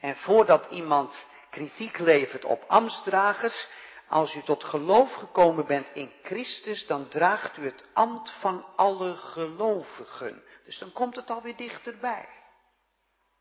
En 0.00 0.16
voordat 0.16 0.66
iemand 0.70 1.26
kritiek 1.50 1.98
levert 1.98 2.44
op 2.44 2.64
ambtsdragers, 2.66 3.68
als 4.08 4.34
u 4.34 4.42
tot 4.42 4.64
geloof 4.64 5.14
gekomen 5.14 5.66
bent 5.66 5.90
in 5.94 6.12
Christus, 6.22 6.86
dan 6.86 7.08
draagt 7.08 7.56
u 7.56 7.64
het 7.64 7.84
ambt 7.92 8.30
van 8.40 8.66
alle 8.76 9.14
gelovigen. 9.14 10.42
Dus 10.64 10.78
dan 10.78 10.92
komt 10.92 11.16
het 11.16 11.30
alweer 11.30 11.56
dichterbij. 11.56 12.28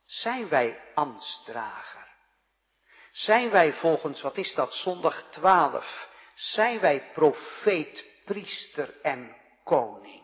Zijn 0.05 0.49
wij 0.49 0.81
ambtsdrager? 0.93 2.07
Zijn 3.11 3.49
wij 3.49 3.73
volgens, 3.73 4.21
wat 4.21 4.37
is 4.37 4.55
dat, 4.55 4.73
zondag 4.73 5.23
12, 5.29 6.09
zijn 6.35 6.79
wij 6.79 7.11
profeet, 7.13 8.05
priester 8.25 9.01
en 9.01 9.35
koning? 9.63 10.18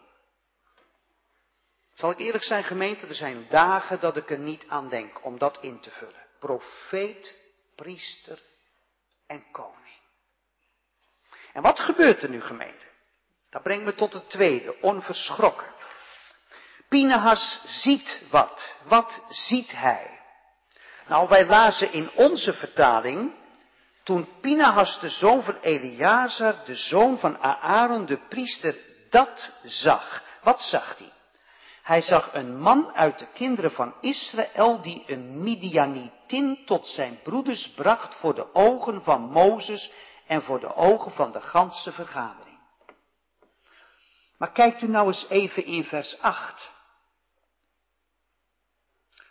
Zal 1.96 2.12
ik 2.12 2.20
eerlijk 2.20 2.44
zijn, 2.44 2.64
gemeente, 2.64 3.08
er 3.08 3.16
zijn 3.16 3.46
dagen 3.50 4.00
dat 4.00 4.18
ik 4.18 4.30
er 4.30 4.40
niet 4.40 4.66
aan 4.68 4.90
denk 4.90 5.26
om 5.26 5.38
dat 5.38 5.58
in 5.62 5.80
te 5.80 5.92
vullen. 5.92 6.26
Profeet, 6.40 7.38
priester 7.76 8.40
en 9.28 9.46
koning. 9.52 10.00
En 11.54 11.62
wat 11.62 11.80
gebeurt 11.80 12.24
er 12.24 12.30
nu, 12.30 12.42
gemeente? 12.42 12.86
Dat 13.50 13.64
brengt 13.64 13.86
me 13.86 13.96
tot 13.96 14.14
het 14.14 14.30
tweede, 14.30 14.82
onverschrokken. 14.82 15.74
Pinehas 16.90 17.62
ziet 17.66 18.22
wat. 18.30 18.76
Wat 18.84 19.22
ziet 19.30 19.72
hij? 19.72 20.20
Nou, 21.08 21.28
wij 21.28 21.46
lazen 21.46 21.92
in 21.92 22.12
onze 22.14 22.54
vertaling, 22.54 23.34
toen 24.04 24.40
Pinehas 24.42 25.00
de 25.00 25.10
zoon 25.10 25.44
van 25.44 25.58
Eleazar, 25.62 26.66
de 26.66 26.76
zoon 26.76 27.20
van 27.20 27.38
Aaron, 27.42 28.06
de 28.06 28.18
priester, 28.18 28.76
dat 29.10 29.52
zag. 29.64 30.24
Wat 30.44 30.62
zag 30.62 30.98
hij? 30.98 31.12
Hij 31.86 32.02
zag 32.02 32.34
een 32.34 32.60
man 32.60 32.96
uit 32.96 33.20
de 33.20 33.28
kinderen 33.28 33.72
van 33.72 33.96
Israël 34.02 34.82
die 34.82 35.04
een 35.08 35.44
Midianitin 35.44 36.66
tot 36.66 36.88
zijn 36.88 37.20
broeders 37.24 37.72
bracht 37.72 38.16
voor 38.16 38.36
de 38.36 38.54
ogen 38.56 39.04
van 39.04 39.22
Mozes 39.22 39.92
en 40.28 40.44
voor 40.44 40.60
de 40.60 40.76
ogen 40.76 41.12
van 41.12 41.32
de 41.32 41.42
ganse 41.42 41.92
vergadering. 41.92 42.60
Maar 44.38 44.52
kijkt 44.52 44.82
u 44.82 44.88
nou 44.88 45.08
eens 45.08 45.26
even 45.30 45.66
in 45.66 45.84
vers 45.84 46.20
8. 46.20 46.72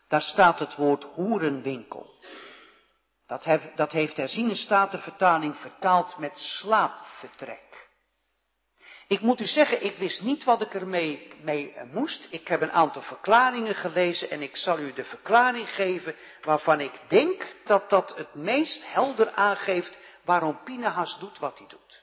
Daar 0.08 0.22
staat 0.22 0.58
het 0.58 0.76
woord 0.76 1.04
hoerenwinkel. 1.04 2.14
Dat, 3.26 3.44
heeft, 3.44 3.76
dat 3.76 3.92
heeft 3.92 4.16
herziene 4.16 4.54
statenvertaling 4.54 5.56
vertaald 5.56 6.18
met 6.18 6.38
slaapvertrek. 6.38 7.63
Ik 9.14 9.20
moet 9.20 9.40
u 9.40 9.46
zeggen, 9.46 9.84
ik 9.84 9.96
wist 9.96 10.22
niet 10.22 10.44
wat 10.44 10.62
ik 10.62 10.74
ermee 10.74 11.28
mee 11.42 11.72
eh, 11.72 11.92
moest. 11.92 12.26
Ik 12.30 12.48
heb 12.48 12.60
een 12.60 12.72
aantal 12.72 13.02
verklaringen 13.02 13.74
gelezen 13.74 14.30
en 14.30 14.42
ik 14.42 14.56
zal 14.56 14.78
u 14.78 14.92
de 14.92 15.04
verklaring 15.04 15.68
geven 15.68 16.16
waarvan 16.42 16.80
ik 16.80 17.00
denk 17.08 17.46
dat 17.64 17.90
dat 17.90 18.16
het 18.16 18.34
meest 18.34 18.92
helder 18.92 19.30
aangeeft 19.30 19.98
waarom 20.24 20.62
Pinahas 20.64 21.18
doet 21.18 21.38
wat 21.38 21.58
hij 21.58 21.66
doet. 21.68 22.02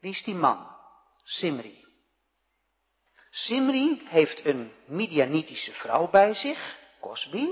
Wie 0.00 0.10
is 0.10 0.22
die 0.22 0.34
man? 0.34 0.76
Simri. 1.22 1.84
Simri 3.30 4.02
heeft 4.04 4.44
een 4.44 4.72
Midianitische 4.86 5.72
vrouw 5.72 6.10
bij 6.10 6.34
zich, 6.34 6.78
Cosby. 7.00 7.48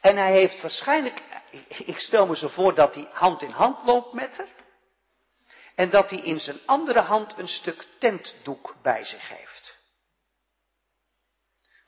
En 0.00 0.16
hij 0.16 0.32
heeft 0.32 0.60
waarschijnlijk, 0.60 1.22
ik 1.68 1.98
stel 1.98 2.26
me 2.26 2.36
zo 2.36 2.48
voor 2.48 2.74
dat 2.74 2.94
hij 2.94 3.08
hand 3.12 3.42
in 3.42 3.50
hand 3.50 3.84
loopt 3.84 4.12
met 4.12 4.36
haar. 4.36 4.63
En 5.74 5.90
dat 5.90 6.10
hij 6.10 6.18
in 6.18 6.40
zijn 6.40 6.58
andere 6.66 7.00
hand 7.00 7.38
een 7.38 7.48
stuk 7.48 7.86
tentdoek 7.98 8.74
bij 8.82 9.04
zich 9.04 9.28
heeft. 9.28 9.78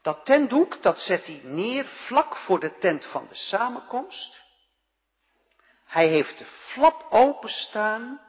Dat 0.03 0.25
tentdoek, 0.25 0.83
dat 0.83 1.01
zet 1.01 1.27
hij 1.27 1.41
neer 1.45 1.85
vlak 1.85 2.37
voor 2.37 2.61
de 2.61 2.79
tent 2.79 3.07
van 3.07 3.27
de 3.29 3.35
samenkomst. 3.35 4.45
Hij 5.85 6.09
heeft 6.09 6.39
de 6.39 6.45
flap 6.45 7.07
openstaan 7.11 8.21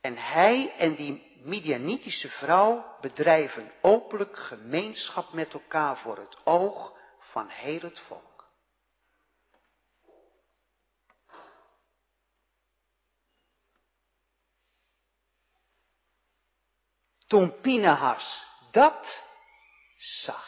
en 0.00 0.16
hij 0.16 0.74
en 0.76 0.94
die 0.94 1.26
Midianitische 1.42 2.28
vrouw 2.28 2.96
bedrijven 3.00 3.72
openlijk 3.82 4.36
gemeenschap 4.36 5.32
met 5.32 5.52
elkaar 5.52 5.98
voor 5.98 6.16
het 6.16 6.36
oog 6.44 6.92
van 7.18 7.48
heel 7.48 7.80
het 7.80 7.98
volk. 7.98 8.37
Toen 17.28 17.54
dat 18.70 19.22
zag. 19.96 20.46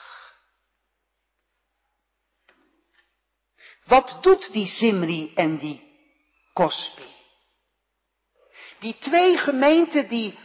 Wat 3.85 4.19
doet 4.21 4.53
die 4.53 4.69
Zimri 4.69 5.33
en 5.35 5.59
die 5.59 5.83
Cosby? 6.53 7.09
Die 8.79 8.97
twee 8.99 9.37
gemeenten 9.39 10.09
die, 10.09 10.39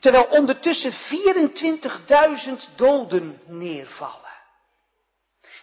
terwijl 0.00 0.24
ondertussen 0.24 0.92
24.000 0.92 2.74
doden 2.76 3.40
neervallen. 3.46 4.19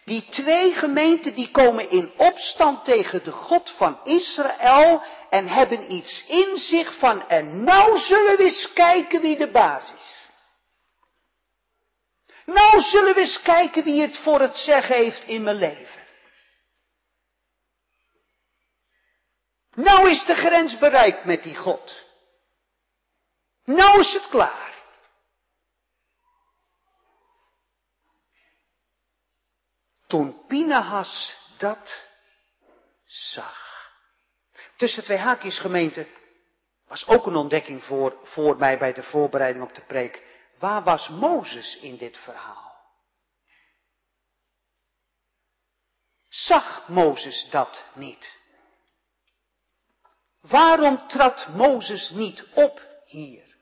Die 0.07 0.27
twee 0.29 0.73
gemeenten 0.73 1.35
die 1.35 1.51
komen 1.51 1.89
in 1.89 2.11
opstand 2.17 2.85
tegen 2.85 3.23
de 3.23 3.31
God 3.31 3.69
van 3.69 3.99
Israël 4.03 5.01
en 5.29 5.47
hebben 5.47 5.91
iets 5.93 6.23
in 6.27 6.57
zich 6.57 6.97
van 6.97 7.27
en 7.27 7.63
nou 7.63 7.97
zullen 7.97 8.37
we 8.37 8.43
eens 8.43 8.73
kijken 8.73 9.21
wie 9.21 9.37
de 9.37 9.51
baas 9.51 9.93
is. 9.93 10.27
Nou 12.45 12.79
zullen 12.79 13.13
we 13.13 13.19
eens 13.19 13.41
kijken 13.41 13.83
wie 13.83 14.01
het 14.01 14.17
voor 14.17 14.39
het 14.39 14.55
zeggen 14.55 14.95
heeft 14.95 15.23
in 15.23 15.43
mijn 15.43 15.55
leven. 15.55 16.05
Nou 19.73 20.09
is 20.09 20.25
de 20.25 20.35
grens 20.35 20.77
bereikt 20.77 21.25
met 21.25 21.43
die 21.43 21.55
God. 21.55 22.03
Nou 23.63 23.99
is 23.99 24.13
het 24.13 24.27
klaar. 24.27 24.76
Toen 30.07 30.45
Pinahas 30.45 31.35
dat 31.57 32.07
zag. 33.05 33.65
Tussen 34.75 35.03
twee 35.03 35.17
haakjes 35.17 35.59
gemeente 35.59 36.07
was 36.87 37.07
ook 37.07 37.25
een 37.25 37.35
ontdekking 37.35 37.83
voor, 37.83 38.19
voor 38.23 38.57
mij 38.57 38.77
bij 38.77 38.93
de 38.93 39.03
voorbereiding 39.03 39.65
op 39.65 39.73
de 39.73 39.81
preek. 39.81 40.23
Waar 40.59 40.83
was 40.83 41.07
Mozes 41.07 41.77
in 41.77 41.97
dit 41.97 42.17
verhaal? 42.17 42.75
Zag 46.29 46.87
Mozes 46.87 47.47
dat 47.49 47.83
niet? 47.93 48.35
Waarom 50.41 51.07
trad 51.07 51.47
Mozes 51.47 52.09
niet 52.09 52.45
op 52.53 52.81
hier? 53.05 53.55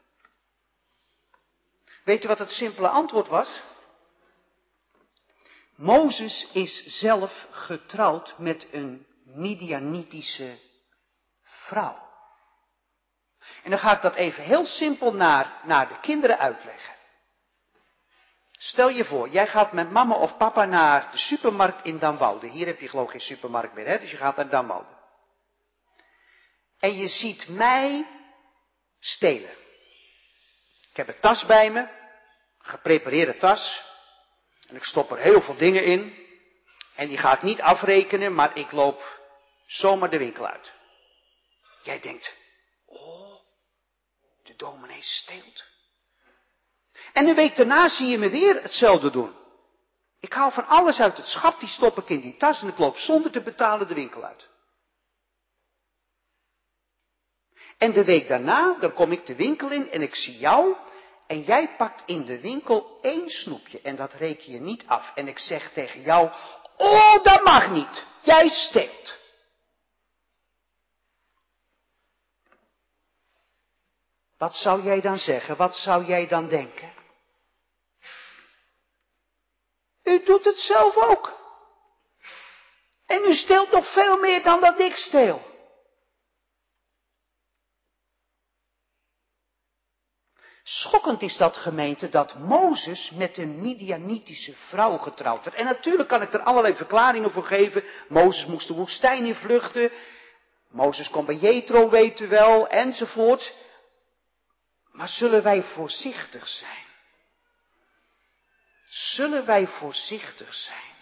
Weet 2.04 2.24
u 2.24 2.28
wat 2.28 2.40
het 2.40 2.50
simpele 2.50 2.88
antwoord 2.88 3.28
was? 3.28 3.62
Mozes 5.76 6.48
is 6.52 6.86
zelf 6.86 7.48
getrouwd 7.50 8.34
met 8.38 8.68
een 8.72 9.08
Midianitische 9.24 10.60
vrouw. 11.44 12.04
En 13.64 13.70
dan 13.70 13.80
ga 13.80 13.96
ik 13.96 14.02
dat 14.02 14.16
even 14.16 14.44
heel 14.44 14.66
simpel 14.66 15.14
naar, 15.14 15.62
naar 15.64 15.88
de 15.88 16.00
kinderen 16.00 16.38
uitleggen. 16.38 16.96
Stel 18.52 18.90
je 18.90 19.06
voor, 19.06 19.30
jij 19.30 19.48
gaat 19.48 19.72
met 19.72 19.92
mama 19.92 20.16
of 20.16 20.38
papa 20.38 20.66
naar 20.66 21.12
de 21.12 21.18
supermarkt 21.18 21.86
in 21.86 22.00
Damwoude. 22.00 22.48
Hier 22.48 22.66
heb 22.66 22.80
je 22.80 22.88
geloof 22.88 23.06
ik 23.06 23.12
geen 23.12 23.22
supermarkt 23.22 23.74
meer, 23.74 23.88
hè? 23.88 24.00
dus 24.00 24.12
je 24.12 24.18
gaat 24.18 24.36
naar 24.36 24.50
Damwoude. 24.50 24.98
En 26.80 26.98
je 26.98 27.08
ziet 27.08 27.48
mij 27.48 28.08
stelen. 29.00 29.52
Ik 30.90 30.98
heb 30.98 31.08
een 31.08 31.20
tas 31.20 31.46
bij 31.46 31.72
me, 31.72 31.88
geprepareerde 32.60 33.38
tas. 33.38 33.85
En 34.68 34.76
ik 34.76 34.84
stop 34.84 35.12
er 35.12 35.18
heel 35.18 35.42
veel 35.42 35.58
dingen 35.58 35.84
in. 35.84 36.24
En 36.96 37.08
die 37.08 37.18
ga 37.18 37.36
ik 37.36 37.42
niet 37.42 37.62
afrekenen, 37.62 38.34
maar 38.34 38.58
ik 38.58 38.72
loop 38.72 39.20
zomaar 39.66 40.10
de 40.10 40.18
winkel 40.18 40.48
uit. 40.48 40.74
Jij 41.84 42.00
denkt, 42.00 42.36
oh, 42.86 43.40
de 44.44 44.56
dominee 44.56 45.02
steelt. 45.02 45.64
En 47.14 47.28
een 47.28 47.36
week 47.36 47.56
daarna 47.56 47.90
zie 47.90 48.08
je 48.08 48.18
me 48.18 48.30
weer 48.30 48.62
hetzelfde 48.62 49.12
doen. 49.12 49.36
Ik 50.20 50.34
haal 50.34 50.52
van 50.52 50.68
alles 50.68 51.00
uit 51.00 51.18
het 51.18 51.28
schap, 51.28 51.60
die 51.60 51.70
stop 51.70 51.98
ik 51.98 52.10
in 52.10 52.22
die 52.22 52.38
tas 52.38 52.62
en 52.62 52.68
ik 52.68 52.78
loop 52.78 52.98
zonder 52.98 53.32
te 53.32 53.42
betalen 53.42 53.88
de 53.88 53.94
winkel 53.94 54.24
uit. 54.24 54.48
En 57.78 57.94
de 57.94 58.04
week 58.04 58.28
daarna, 58.28 58.78
dan 58.80 58.94
kom 58.94 59.12
ik 59.12 59.26
de 59.26 59.36
winkel 59.36 59.72
in 59.72 59.92
en 59.92 60.02
ik 60.02 60.16
zie 60.16 60.38
jou 60.38 60.76
en 61.28 61.42
jij 61.42 61.76
pakt 61.76 62.04
in 62.06 62.26
de 62.26 62.40
winkel 62.40 62.98
één 63.02 63.30
snoepje 63.30 63.82
en 63.82 63.96
dat 63.96 64.14
reken 64.14 64.52
je 64.52 64.60
niet 64.60 64.84
af. 64.88 65.12
En 65.16 65.28
ik 65.28 65.40
zeg 65.40 65.72
tegen 65.72 66.02
jou, 66.02 66.32
oh 66.78 67.24
dat 67.24 67.44
mag 67.44 67.70
niet, 67.70 68.06
jij 68.22 68.50
steelt. 68.50 69.18
Wat 74.38 74.56
zou 74.56 74.84
jij 74.84 75.02
dan 75.02 75.18
zeggen? 75.18 75.58
Wat 75.58 75.76
zou 75.76 76.06
jij 76.06 76.28
dan 76.28 76.48
denken? 76.48 76.94
U 80.04 80.24
doet 80.24 80.46
het 80.46 80.58
zelf 80.58 80.96
ook. 80.96 81.34
En 83.06 83.24
u 83.24 83.34
steelt 83.34 83.72
nog 83.72 83.94
veel 83.94 84.20
meer 84.20 84.44
dan 84.44 84.62
dat 84.62 84.80
ik 84.80 84.96
steel. 84.96 85.55
Schokkend 90.68 91.22
is 91.22 91.38
dat 91.38 91.58
gemeente 91.58 92.10
dat 92.10 92.38
Mozes 92.38 93.12
met 93.14 93.38
een 93.38 93.62
Midianitische 93.62 94.54
vrouw 94.68 94.98
getrouwd 94.98 95.44
werd. 95.44 95.58
En 95.58 95.66
natuurlijk 95.66 96.10
kan 96.10 96.22
ik 96.22 96.34
er 96.34 96.42
allerlei 96.42 96.76
verklaringen 96.76 97.32
voor 97.32 97.44
geven. 97.44 97.84
Mozes 98.08 98.46
moest 98.46 98.68
de 98.68 98.74
woestijn 98.74 99.26
in 99.26 99.36
vluchten. 99.36 99.92
Mozes 100.70 101.10
kon 101.10 101.26
bij 101.26 101.36
Jethro, 101.36 101.90
weet 101.90 102.20
u 102.20 102.28
wel, 102.28 102.68
enzovoort. 102.68 103.54
Maar 104.92 105.10
zullen 105.10 105.44
wij 105.44 105.64
voorzichtig 105.64 106.48
zijn? 106.48 106.86
Zullen 108.90 109.46
wij 109.46 109.68
voorzichtig 109.68 110.54
zijn? 110.54 110.94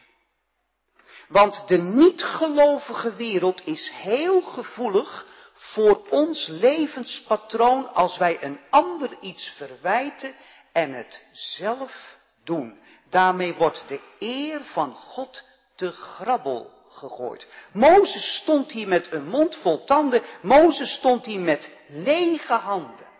Want 1.27 1.67
de 1.67 1.77
niet-gelovige 1.77 3.15
wereld 3.15 3.65
is 3.65 3.91
heel 3.93 4.41
gevoelig 4.41 5.25
voor 5.73 6.07
ons 6.09 6.47
levenspatroon 6.47 7.93
als 7.93 8.17
wij 8.17 8.43
een 8.43 8.59
ander 8.69 9.17
iets 9.19 9.53
verwijten 9.57 10.35
en 10.71 10.93
het 10.93 11.23
zelf 11.31 12.17
doen. 12.43 12.79
Daarmee 13.09 13.53
wordt 13.53 13.83
de 13.87 14.01
eer 14.19 14.61
van 14.63 14.95
God 14.95 15.43
te 15.75 15.91
grabbel 15.91 16.71
gegooid. 16.89 17.47
Mozes 17.71 18.35
stond 18.35 18.71
hier 18.71 18.87
met 18.87 19.11
een 19.11 19.27
mond 19.27 19.55
vol 19.55 19.83
tanden. 19.83 20.21
Mozes 20.41 20.93
stond 20.93 21.25
hier 21.25 21.39
met 21.39 21.69
lege 21.87 22.53
handen. 22.53 23.11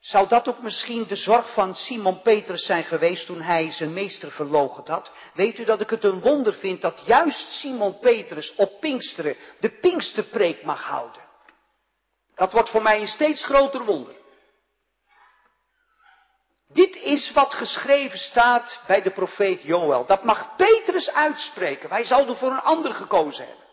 Zou 0.00 0.28
dat 0.28 0.48
ook 0.48 0.62
misschien 0.62 1.06
de 1.06 1.16
zorg 1.16 1.52
van 1.52 1.74
Simon 1.74 2.22
Petrus 2.22 2.64
zijn 2.64 2.84
geweest 2.84 3.26
toen 3.26 3.40
hij 3.40 3.72
zijn 3.72 3.92
meester 3.92 4.32
verloochend 4.32 4.88
had? 4.88 5.12
Weet 5.34 5.58
u 5.58 5.64
dat 5.64 5.80
ik 5.80 5.90
het 5.90 6.04
een 6.04 6.20
wonder 6.20 6.54
vind 6.54 6.82
dat 6.82 7.02
juist 7.06 7.48
Simon 7.52 7.98
Petrus 7.98 8.54
op 8.54 8.80
Pinksteren 8.80 9.36
de 9.60 9.70
Pinksterpreek 9.70 10.62
mag 10.62 10.82
houden? 10.82 11.22
Dat 12.34 12.52
wordt 12.52 12.70
voor 12.70 12.82
mij 12.82 13.00
een 13.00 13.08
steeds 13.08 13.44
groter 13.44 13.84
wonder. 13.84 14.14
Dit 16.72 16.96
is 16.96 17.32
wat 17.32 17.54
geschreven 17.54 18.18
staat 18.18 18.80
bij 18.86 19.02
de 19.02 19.10
profeet 19.10 19.62
Joël. 19.62 20.06
Dat 20.06 20.24
mag 20.24 20.56
Petrus 20.56 21.10
uitspreken. 21.10 21.88
Wij 21.88 22.04
zouden 22.04 22.36
voor 22.36 22.50
een 22.50 22.60
ander 22.60 22.94
gekozen 22.94 23.46
hebben. 23.46 23.64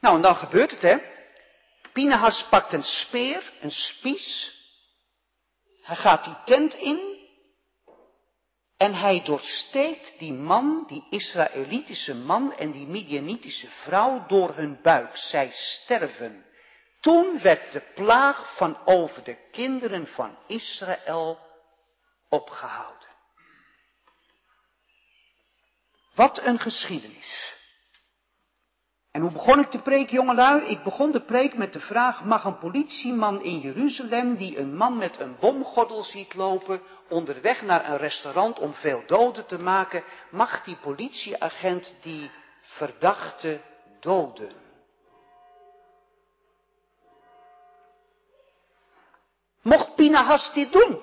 Nou, 0.00 0.16
en 0.16 0.22
dan 0.22 0.36
gebeurt 0.36 0.70
het, 0.70 0.82
hè? 0.82 1.13
Pinehas 1.94 2.46
pakt 2.50 2.72
een 2.72 2.84
speer, 2.84 3.52
een 3.60 3.70
spies. 3.70 4.52
Hij 5.82 5.96
gaat 5.96 6.24
die 6.24 6.36
tent 6.44 6.74
in. 6.74 7.22
En 8.76 8.94
hij 8.94 9.22
doorsteekt 9.24 10.18
die 10.18 10.32
man, 10.32 10.84
die 10.86 11.06
Israëlitische 11.10 12.14
man 12.14 12.56
en 12.56 12.72
die 12.72 12.86
Midianitische 12.86 13.68
vrouw 13.68 14.26
door 14.26 14.54
hun 14.54 14.82
buik. 14.82 15.16
Zij 15.16 15.50
sterven. 15.52 16.46
Toen 17.00 17.40
werd 17.40 17.72
de 17.72 17.80
plaag 17.94 18.56
van 18.56 18.86
over 18.86 19.24
de 19.24 19.50
kinderen 19.50 20.06
van 20.06 20.38
Israël 20.46 21.38
opgehouden. 22.28 23.08
Wat 26.14 26.38
een 26.38 26.58
geschiedenis. 26.58 27.54
En 29.14 29.20
hoe 29.20 29.32
begon 29.32 29.58
ik 29.58 29.70
de 29.70 29.82
preek, 29.82 30.10
jongelui? 30.10 30.62
Ik 30.62 30.82
begon 30.82 31.10
de 31.10 31.24
preek 31.24 31.56
met 31.56 31.72
de 31.72 31.80
vraag, 31.80 32.24
mag 32.24 32.44
een 32.44 32.58
politieman 32.58 33.42
in 33.42 33.58
Jeruzalem, 33.58 34.36
die 34.36 34.58
een 34.58 34.76
man 34.76 34.96
met 34.98 35.20
een 35.20 35.36
bomgordel 35.40 36.02
ziet 36.02 36.34
lopen, 36.34 36.82
onderweg 37.08 37.62
naar 37.62 37.88
een 37.88 37.96
restaurant 37.96 38.58
om 38.58 38.74
veel 38.74 39.02
doden 39.06 39.46
te 39.46 39.58
maken, 39.58 40.04
mag 40.30 40.62
die 40.62 40.76
politieagent 40.76 41.96
die 42.02 42.30
verdachte 42.60 43.60
doden? 44.00 44.52
Mocht 49.62 49.94
Pinahas 49.94 50.52
dit 50.52 50.72
doen? 50.72 51.00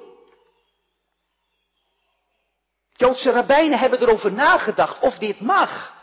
Joodse 2.93 3.32
rabbijnen 3.32 3.80
hebben 3.80 4.01
erover 4.01 4.32
nagedacht 4.32 5.01
of 5.01 5.18
dit 5.18 5.39
mag. 5.39 6.00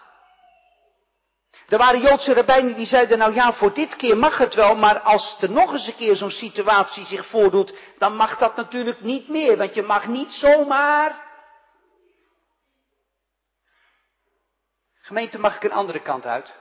Er 1.69 1.79
waren 1.79 2.01
Joodse 2.01 2.33
rabbijnen 2.33 2.75
die 2.75 2.87
zeiden, 2.87 3.19
nou 3.19 3.35
ja, 3.35 3.53
voor 3.53 3.75
dit 3.75 3.97
keer 3.97 4.17
mag 4.17 4.39
het 4.39 4.55
wel, 4.55 4.77
maar 4.77 5.01
als 5.01 5.37
er 5.41 5.51
nog 5.51 5.73
eens 5.73 5.87
een 5.87 5.97
keer 5.97 6.17
zo'n 6.17 6.31
situatie 6.31 7.05
zich 7.07 7.27
voordoet, 7.27 7.75
dan 7.99 8.17
mag 8.17 8.39
dat 8.39 8.57
natuurlijk 8.57 9.01
niet 9.01 9.29
meer, 9.29 9.57
want 9.57 9.75
je 9.75 9.83
mag 9.83 10.07
niet 10.07 10.33
zomaar. 10.33 11.27
Gemeente, 15.01 15.39
mag 15.39 15.57
ik 15.57 15.65
een 15.65 15.73
andere 15.73 16.03
kant 16.03 16.27
uit? 16.27 16.57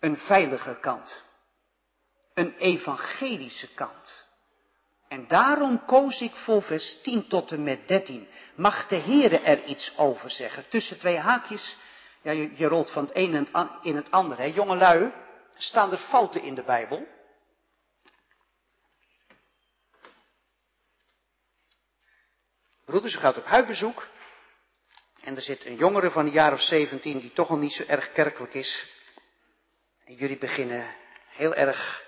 Een 0.00 0.16
veilige 0.16 0.78
kant. 0.80 1.22
Een 2.34 2.54
evangelische 2.58 3.68
kant. 3.74 4.24
En 5.08 5.28
daarom 5.28 5.84
koos 5.84 6.20
ik 6.20 6.34
voor 6.34 6.62
vers 6.62 7.00
10 7.02 7.28
tot 7.28 7.52
en 7.52 7.62
met 7.62 7.88
13. 7.88 8.28
Mag 8.54 8.86
de 8.86 8.96
Heere 8.96 9.38
er 9.38 9.64
iets 9.64 9.92
over 9.96 10.30
zeggen? 10.30 10.68
Tussen 10.68 10.98
twee 10.98 11.18
haakjes 11.18 11.76
ja, 12.22 12.30
je, 12.30 12.66
rolt 12.66 12.90
van 12.90 13.04
het 13.04 13.16
een 13.16 13.48
in 13.82 13.96
het 13.96 14.10
andere. 14.10 14.42
Hè. 14.42 14.48
Jongelui, 14.54 15.12
staan 15.56 15.92
er 15.92 15.98
fouten 15.98 16.42
in 16.42 16.54
de 16.54 16.62
Bijbel? 16.62 17.06
Broeders, 22.84 23.14
u 23.14 23.18
gaat 23.18 23.38
op 23.38 23.44
huisbezoek. 23.44 24.08
En 25.20 25.36
er 25.36 25.42
zit 25.42 25.66
een 25.66 25.76
jongere 25.76 26.10
van 26.10 26.26
een 26.26 26.32
jaar 26.32 26.52
of 26.52 26.60
17 26.60 27.20
die 27.20 27.32
toch 27.32 27.48
al 27.48 27.56
niet 27.56 27.72
zo 27.72 27.84
erg 27.86 28.12
kerkelijk 28.12 28.54
is. 28.54 28.86
En 30.04 30.14
jullie 30.14 30.38
beginnen 30.38 30.94
heel 31.28 31.54
erg 31.54 32.02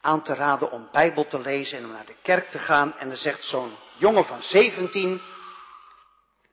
aan 0.00 0.22
te 0.22 0.34
raden 0.34 0.70
om 0.70 0.88
Bijbel 0.92 1.26
te 1.26 1.40
lezen 1.40 1.78
en 1.78 1.84
om 1.84 1.90
naar 1.90 2.06
de 2.06 2.16
kerk 2.22 2.50
te 2.50 2.58
gaan. 2.58 2.98
En 2.98 3.08
dan 3.08 3.16
zegt 3.16 3.44
zo'n 3.44 3.76
jongen 3.98 4.24
van 4.24 4.42
17, 4.42 5.22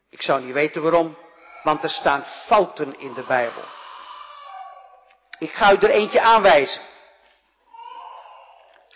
ik 0.10 0.22
zou 0.22 0.44
niet 0.44 0.54
weten 0.54 0.82
waarom, 0.82 1.18
want 1.64 1.84
er 1.84 1.90
staan 1.90 2.24
fouten 2.24 3.00
in 3.00 3.14
de 3.14 3.24
Bijbel. 3.24 3.64
Ik 5.38 5.52
ga 5.52 5.72
u 5.72 5.76
er 5.76 5.90
eentje 5.90 6.22
aanwijzen. 6.22 6.82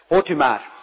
Hoort 0.07 0.29
u 0.29 0.35
maar. 0.35 0.73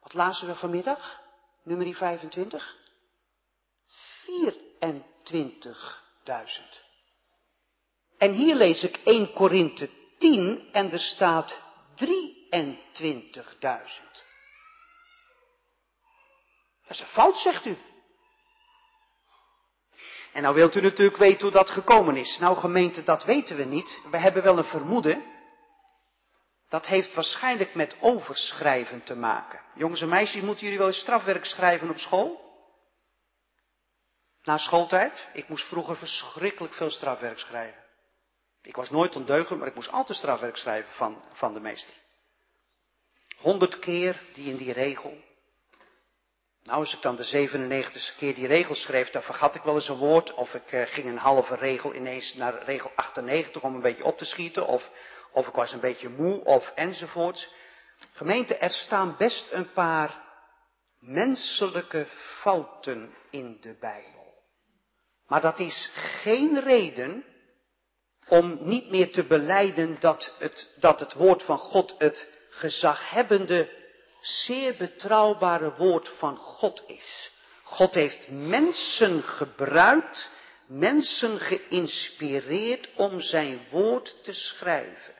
Wat 0.00 0.14
lazen 0.14 0.46
we 0.46 0.54
vanmiddag? 0.54 1.20
Nummer 1.62 1.94
25? 1.94 2.76
24.000. 4.26 4.30
En 8.18 8.32
hier 8.32 8.54
lees 8.54 8.82
ik 8.82 9.00
1 9.04 9.32
Korinthe 9.32 9.90
10 10.18 10.68
en 10.72 10.92
er 10.92 11.00
staat 11.00 11.60
23.000. 11.94 12.06
Dat 16.82 16.88
is 16.88 17.00
een 17.00 17.06
fout, 17.06 17.36
zegt 17.36 17.64
u. 17.64 17.78
En 20.32 20.42
nou 20.42 20.54
wilt 20.54 20.74
u 20.74 20.80
natuurlijk 20.80 21.16
weten 21.16 21.42
hoe 21.42 21.50
dat 21.50 21.70
gekomen 21.70 22.16
is. 22.16 22.38
Nou 22.38 22.56
gemeente, 22.56 23.02
dat 23.02 23.24
weten 23.24 23.56
we 23.56 23.64
niet. 23.64 24.00
We 24.10 24.18
hebben 24.18 24.42
wel 24.42 24.58
een 24.58 24.64
vermoeden. 24.64 25.35
Dat 26.68 26.86
heeft 26.86 27.14
waarschijnlijk 27.14 27.74
met 27.74 27.96
overschrijven 28.00 29.02
te 29.02 29.16
maken. 29.16 29.60
Jongens 29.74 30.00
en 30.00 30.08
meisjes, 30.08 30.42
moeten 30.42 30.62
jullie 30.62 30.78
wel 30.78 30.86
eens 30.86 31.00
strafwerk 31.00 31.44
schrijven 31.44 31.90
op 31.90 31.98
school? 31.98 32.44
Na 34.42 34.58
schooltijd? 34.58 35.28
Ik 35.32 35.48
moest 35.48 35.66
vroeger 35.66 35.96
verschrikkelijk 35.96 36.74
veel 36.74 36.90
strafwerk 36.90 37.38
schrijven. 37.38 37.84
Ik 38.62 38.76
was 38.76 38.90
nooit 38.90 39.16
ondeugend, 39.16 39.58
maar 39.58 39.68
ik 39.68 39.74
moest 39.74 39.90
altijd 39.90 40.18
strafwerk 40.18 40.56
schrijven 40.56 40.92
van, 40.92 41.22
van 41.32 41.52
de 41.52 41.60
meester. 41.60 41.94
Honderd 43.36 43.78
keer 43.78 44.22
die 44.34 44.50
in 44.50 44.56
die 44.56 44.72
regel. 44.72 45.24
Nou, 46.62 46.78
als 46.78 46.94
ik 46.94 47.02
dan 47.02 47.16
de 47.16 47.48
97ste 47.48 48.16
keer 48.16 48.34
die 48.34 48.46
regel 48.46 48.74
schreef, 48.74 49.10
dan 49.10 49.22
vergat 49.22 49.54
ik 49.54 49.62
wel 49.62 49.74
eens 49.74 49.88
een 49.88 49.96
woord. 49.96 50.34
Of 50.34 50.54
ik 50.54 50.72
uh, 50.72 50.82
ging 50.82 51.06
een 51.06 51.18
halve 51.18 51.56
regel 51.56 51.94
ineens 51.94 52.34
naar 52.34 52.62
regel 52.64 52.92
98 52.94 53.62
om 53.62 53.74
een 53.74 53.80
beetje 53.80 54.04
op 54.04 54.18
te 54.18 54.24
schieten. 54.24 54.66
Of, 54.66 54.90
of 55.36 55.46
ik 55.46 55.54
was 55.54 55.72
een 55.72 55.80
beetje 55.80 56.08
moe, 56.08 56.44
of 56.44 56.72
enzovoorts. 56.74 57.50
Gemeente, 58.12 58.56
er 58.56 58.70
staan 58.70 59.16
best 59.18 59.52
een 59.52 59.72
paar 59.72 60.24
menselijke 60.98 62.06
fouten 62.40 63.14
in 63.30 63.58
de 63.60 63.76
Bijbel. 63.80 64.34
Maar 65.26 65.40
dat 65.40 65.58
is 65.58 65.90
geen 65.94 66.60
reden 66.60 67.24
om 68.28 68.58
niet 68.60 68.90
meer 68.90 69.12
te 69.12 69.24
beleiden 69.24 69.96
dat 70.00 70.34
het, 70.38 70.70
dat 70.76 71.00
het 71.00 71.12
woord 71.12 71.42
van 71.42 71.58
God 71.58 71.94
het 71.98 72.28
gezaghebbende, 72.48 73.70
zeer 74.22 74.76
betrouwbare 74.76 75.74
woord 75.76 76.08
van 76.08 76.36
God 76.36 76.84
is. 76.86 77.30
God 77.62 77.94
heeft 77.94 78.28
mensen 78.30 79.22
gebruikt, 79.22 80.30
mensen 80.66 81.38
geïnspireerd 81.38 82.88
om 82.94 83.20
zijn 83.20 83.66
woord 83.70 84.24
te 84.24 84.32
schrijven. 84.32 85.15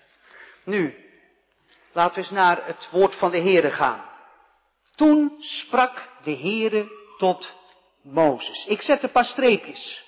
Nu, 0.67 0.95
laten 1.93 2.15
we 2.15 2.21
eens 2.21 2.31
naar 2.31 2.67
het 2.67 2.91
woord 2.91 3.15
van 3.15 3.31
de 3.31 3.41
Heere 3.41 3.71
gaan. 3.71 4.05
Toen 4.95 5.37
sprak 5.39 6.09
de 6.23 6.37
Heere 6.37 6.89
tot 7.19 7.55
Mozes. 8.03 8.67
Ik 8.67 8.83
zet 8.83 9.03
een 9.03 9.13
paar 9.13 9.25
streepjes. 9.25 10.05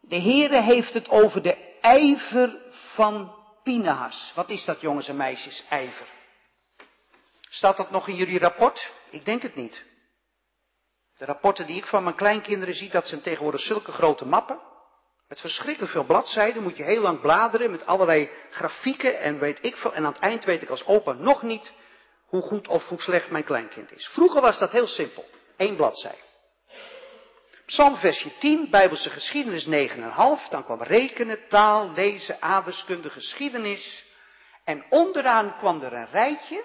De 0.00 0.20
Heere 0.20 0.60
heeft 0.62 0.94
het 0.94 1.08
over 1.08 1.42
de 1.42 1.78
ijver 1.80 2.62
van 2.94 3.34
Pinahas. 3.62 4.32
Wat 4.34 4.50
is 4.50 4.64
dat 4.64 4.80
jongens 4.80 5.08
en 5.08 5.16
meisjes, 5.16 5.64
ijver? 5.68 6.06
Staat 7.48 7.76
dat 7.76 7.90
nog 7.90 8.08
in 8.08 8.14
jullie 8.14 8.38
rapport? 8.38 8.92
Ik 9.10 9.24
denk 9.24 9.42
het 9.42 9.54
niet. 9.54 9.84
De 11.16 11.24
rapporten 11.24 11.66
die 11.66 11.76
ik 11.76 11.86
van 11.86 12.02
mijn 12.02 12.16
kleinkinderen 12.16 12.74
zie, 12.74 12.90
dat 12.90 13.06
zijn 13.06 13.20
tegenwoordig 13.20 13.60
zulke 13.60 13.92
grote 13.92 14.26
mappen. 14.26 14.60
Met 15.28 15.40
verschrikkelijk 15.40 15.92
veel 15.92 16.04
bladzijden, 16.04 16.62
moet 16.62 16.76
je 16.76 16.82
heel 16.82 17.00
lang 17.00 17.20
bladeren 17.20 17.70
met 17.70 17.86
allerlei 17.86 18.30
grafieken 18.50 19.20
en 19.20 19.38
weet 19.38 19.58
ik 19.62 19.76
veel. 19.76 19.94
En 19.94 20.04
aan 20.04 20.12
het 20.12 20.22
eind 20.22 20.44
weet 20.44 20.62
ik 20.62 20.70
als 20.70 20.86
opa 20.86 21.12
nog 21.12 21.42
niet 21.42 21.72
hoe 22.26 22.42
goed 22.42 22.68
of 22.68 22.88
hoe 22.88 23.00
slecht 23.00 23.30
mijn 23.30 23.44
kleinkind 23.44 23.92
is. 23.92 24.08
Vroeger 24.08 24.40
was 24.40 24.58
dat 24.58 24.70
heel 24.70 24.86
simpel. 24.86 25.24
Eén 25.56 25.76
bladzijde. 25.76 26.24
Psalm 27.66 27.96
versje 27.96 28.38
10, 28.38 28.70
Bijbelse 28.70 29.10
geschiedenis 29.10 29.90
9,5. 29.90 30.48
Dan 30.50 30.64
kwam 30.64 30.82
rekenen, 30.82 31.48
taal, 31.48 31.90
lezen, 31.90 32.42
aardeskunde, 32.42 33.10
geschiedenis. 33.10 34.04
En 34.64 34.84
onderaan 34.88 35.56
kwam 35.58 35.82
er 35.82 35.92
een 35.92 36.10
rijtje. 36.10 36.64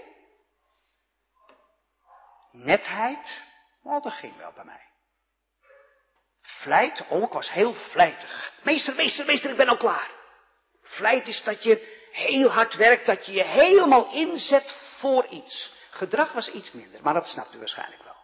Netheid. 2.52 3.44
Oh, 3.84 4.04
dat 4.04 4.14
ging 4.14 4.38
wel 4.38 4.52
bij 4.56 4.66
mij. 4.66 4.91
Vlijt. 6.62 7.06
Oh, 7.08 7.22
ik 7.22 7.32
was 7.32 7.52
heel 7.52 7.74
vlijtig. 7.74 8.54
Meester, 8.64 8.96
meester, 8.96 9.26
meester, 9.26 9.50
ik 9.50 9.58
ben 9.58 9.68
al 9.68 9.78
klaar. 9.78 10.12
Vlijt 10.84 11.28
is 11.28 11.44
dat 11.44 11.64
je 11.64 12.00
heel 12.12 12.50
hard 12.50 12.76
werkt, 12.76 13.06
dat 13.06 13.26
je 13.26 13.32
je 13.32 13.44
helemaal 13.44 14.14
inzet 14.14 14.76
voor 14.98 15.26
iets. 15.26 15.74
Gedrag 15.90 16.32
was 16.32 16.52
iets 16.52 16.72
minder, 16.72 17.02
maar 17.02 17.14
dat 17.14 17.28
snapt 17.28 17.56
u 17.56 17.58
waarschijnlijk 17.58 18.04
wel. 18.04 18.16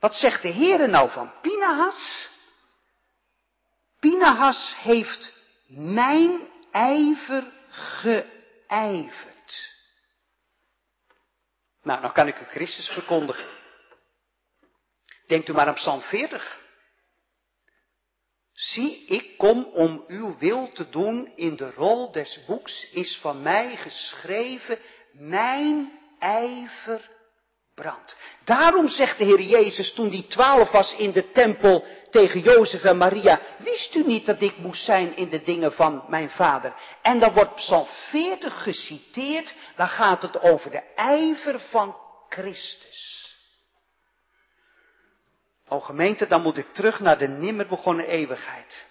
Wat 0.00 0.14
zegt 0.14 0.42
de 0.42 0.52
Heere 0.52 0.86
nou 0.86 1.10
van 1.10 1.32
Pinahas? 1.40 2.28
Pinahas 4.00 4.74
heeft 4.76 5.32
mijn 5.66 6.48
ijver 6.72 7.44
geijverd. 7.68 9.74
Nou, 11.82 12.00
dan 12.00 12.12
kan 12.12 12.28
ik 12.28 12.40
u 12.40 12.44
Christus 12.44 12.88
verkondigen. 12.88 13.61
Denkt 15.26 15.48
u 15.48 15.52
maar 15.52 15.66
aan 15.66 15.74
Psalm 15.74 16.00
40. 16.00 16.60
Zie, 18.52 19.04
ik 19.06 19.38
kom 19.38 19.64
om 19.64 20.04
uw 20.06 20.36
wil 20.38 20.72
te 20.72 20.88
doen, 20.90 21.32
in 21.36 21.56
de 21.56 21.70
rol 21.70 22.12
des 22.12 22.40
boeks 22.46 22.90
is 22.90 23.18
van 23.20 23.42
mij 23.42 23.76
geschreven, 23.76 24.78
mijn 25.12 25.98
ijver 26.18 27.10
brandt. 27.74 28.16
Daarom 28.44 28.88
zegt 28.88 29.18
de 29.18 29.24
Heer 29.24 29.40
Jezus 29.40 29.92
toen 29.92 30.08
die 30.08 30.26
twaalf 30.26 30.70
was 30.70 30.94
in 30.96 31.12
de 31.12 31.30
tempel 31.30 31.84
tegen 32.10 32.40
Jozef 32.40 32.82
en 32.82 32.96
Maria, 32.96 33.40
wist 33.58 33.94
u 33.94 34.04
niet 34.06 34.26
dat 34.26 34.40
ik 34.40 34.56
moest 34.58 34.84
zijn 34.84 35.16
in 35.16 35.28
de 35.28 35.42
dingen 35.42 35.72
van 35.72 36.04
mijn 36.08 36.30
vader? 36.30 36.74
En 37.02 37.20
dan 37.20 37.32
wordt 37.32 37.54
Psalm 37.54 37.86
40 38.10 38.62
geciteerd, 38.62 39.54
dan 39.76 39.88
gaat 39.88 40.22
het 40.22 40.40
over 40.40 40.70
de 40.70 40.82
ijver 40.94 41.60
van 41.60 41.96
Christus. 42.28 43.21
O 45.72 45.80
gemeente, 45.80 46.26
dan 46.26 46.42
moet 46.42 46.56
ik 46.56 46.72
terug 46.72 47.00
naar 47.00 47.18
de 47.18 47.28
nimmer 47.28 47.66
begonnen 47.66 48.06
eeuwigheid. 48.06 48.86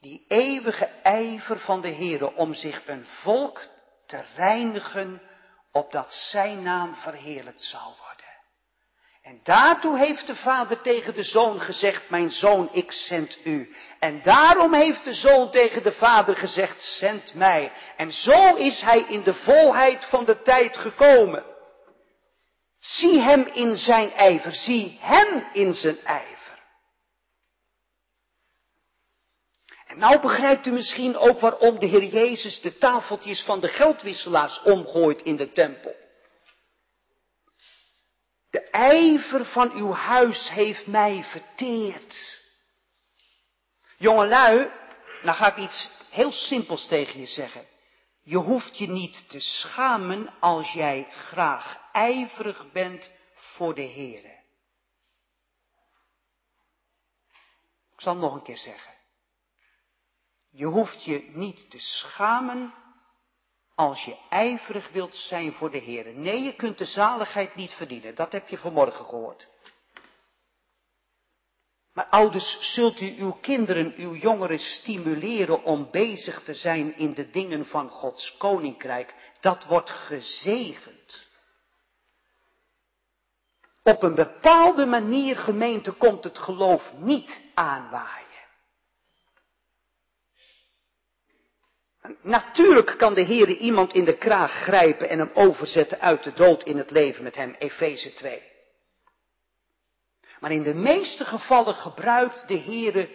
Die 0.00 0.24
eeuwige 0.28 0.84
ijver 1.02 1.58
van 1.58 1.80
de 1.80 1.88
Heer 1.88 2.34
om 2.34 2.54
zich 2.54 2.82
een 2.86 3.06
volk 3.22 3.60
te 4.06 4.24
reinigen 4.36 5.22
opdat 5.72 6.12
zijn 6.12 6.62
naam 6.62 6.94
verheerlijkt 6.94 7.62
zal 7.62 7.96
worden. 7.98 8.26
En 9.22 9.40
daartoe 9.42 9.98
heeft 9.98 10.26
de 10.26 10.36
vader 10.36 10.80
tegen 10.80 11.14
de 11.14 11.24
zoon 11.24 11.60
gezegd, 11.60 12.10
mijn 12.10 12.30
zoon, 12.30 12.68
ik 12.72 12.92
zend 12.92 13.38
u. 13.44 13.76
En 13.98 14.22
daarom 14.22 14.74
heeft 14.74 15.04
de 15.04 15.14
zoon 15.14 15.50
tegen 15.50 15.82
de 15.82 15.92
vader 15.92 16.36
gezegd, 16.36 16.82
zend 16.82 17.34
mij. 17.34 17.72
En 17.96 18.12
zo 18.12 18.54
is 18.54 18.80
hij 18.80 19.00
in 19.00 19.22
de 19.22 19.34
volheid 19.34 20.04
van 20.04 20.24
de 20.24 20.42
tijd 20.42 20.76
gekomen. 20.76 21.55
Zie 22.86 23.20
hem 23.20 23.46
in 23.46 23.76
zijn 23.76 24.12
ijver, 24.12 24.54
zie 24.54 24.98
hem 25.00 25.48
in 25.52 25.74
zijn 25.74 26.04
ijver. 26.04 26.64
Nou 29.86 30.20
begrijpt 30.20 30.66
u 30.66 30.70
misschien 30.70 31.16
ook 31.16 31.40
waarom 31.40 31.78
de 31.78 31.86
Heer 31.86 32.04
Jezus 32.04 32.60
de 32.60 32.78
tafeltjes 32.78 33.42
van 33.42 33.60
de 33.60 33.68
geldwisselaars 33.68 34.62
omgooit 34.62 35.22
in 35.22 35.36
de 35.36 35.52
tempel. 35.52 35.94
De 38.50 38.60
ijver 38.70 39.44
van 39.44 39.72
uw 39.72 39.92
huis 39.92 40.48
heeft 40.48 40.86
mij 40.86 41.24
verteerd. 41.24 42.38
Jongelui, 43.96 44.70
nou 45.22 45.36
ga 45.36 45.56
ik 45.56 45.56
iets 45.56 45.88
heel 46.10 46.32
simpels 46.32 46.86
tegen 46.86 47.20
je 47.20 47.26
zeggen. 47.26 47.75
Je 48.26 48.36
hoeft 48.36 48.78
je 48.78 48.86
niet 48.86 49.28
te 49.28 49.40
schamen 49.40 50.34
als 50.40 50.72
jij 50.72 51.06
graag 51.10 51.90
ijverig 51.92 52.72
bent 52.72 53.10
voor 53.34 53.74
de 53.74 53.82
Heer. 53.82 54.24
Ik 57.92 58.00
zal 58.00 58.12
het 58.12 58.22
nog 58.22 58.34
een 58.34 58.42
keer 58.42 58.56
zeggen. 58.56 58.92
Je 60.50 60.66
hoeft 60.66 61.04
je 61.04 61.30
niet 61.32 61.70
te 61.70 61.78
schamen 61.78 62.74
als 63.74 64.04
je 64.04 64.18
ijverig 64.28 64.90
wilt 64.90 65.14
zijn 65.14 65.52
voor 65.52 65.70
de 65.70 65.78
Heer. 65.78 66.14
Nee, 66.14 66.42
je 66.42 66.54
kunt 66.54 66.78
de 66.78 66.84
zaligheid 66.84 67.54
niet 67.54 67.72
verdienen. 67.72 68.14
Dat 68.14 68.32
heb 68.32 68.48
je 68.48 68.58
vanmorgen 68.58 69.04
gehoord. 69.04 69.48
Maar 71.96 72.06
ouders, 72.06 72.74
zult 72.74 73.00
u 73.00 73.14
uw 73.18 73.32
kinderen, 73.40 73.92
uw 73.96 74.14
jongeren 74.14 74.58
stimuleren 74.58 75.62
om 75.62 75.88
bezig 75.90 76.42
te 76.42 76.54
zijn 76.54 76.96
in 76.96 77.14
de 77.14 77.30
dingen 77.30 77.66
van 77.66 77.88
Gods 77.88 78.36
koninkrijk? 78.36 79.14
Dat 79.40 79.64
wordt 79.64 79.90
gezegend. 79.90 81.26
Op 83.82 84.02
een 84.02 84.14
bepaalde 84.14 84.86
manier, 84.86 85.36
gemeente, 85.36 85.92
komt 85.92 86.24
het 86.24 86.38
geloof 86.38 86.92
niet 86.96 87.42
aanwaaien. 87.54 88.26
Natuurlijk 92.22 92.94
kan 92.98 93.14
de 93.14 93.22
Heer 93.22 93.48
iemand 93.48 93.92
in 93.92 94.04
de 94.04 94.16
kraag 94.16 94.52
grijpen 94.52 95.08
en 95.08 95.18
hem 95.18 95.30
overzetten 95.34 96.00
uit 96.00 96.24
de 96.24 96.32
dood 96.32 96.62
in 96.62 96.78
het 96.78 96.90
leven 96.90 97.22
met 97.24 97.34
hem, 97.34 97.54
Efeze 97.58 98.12
2. 98.12 98.54
Maar 100.46 100.54
in 100.54 100.62
de 100.62 100.74
meeste 100.74 101.24
gevallen 101.24 101.74
gebruikt 101.74 102.48
de 102.48 102.54
Heer 102.54 103.08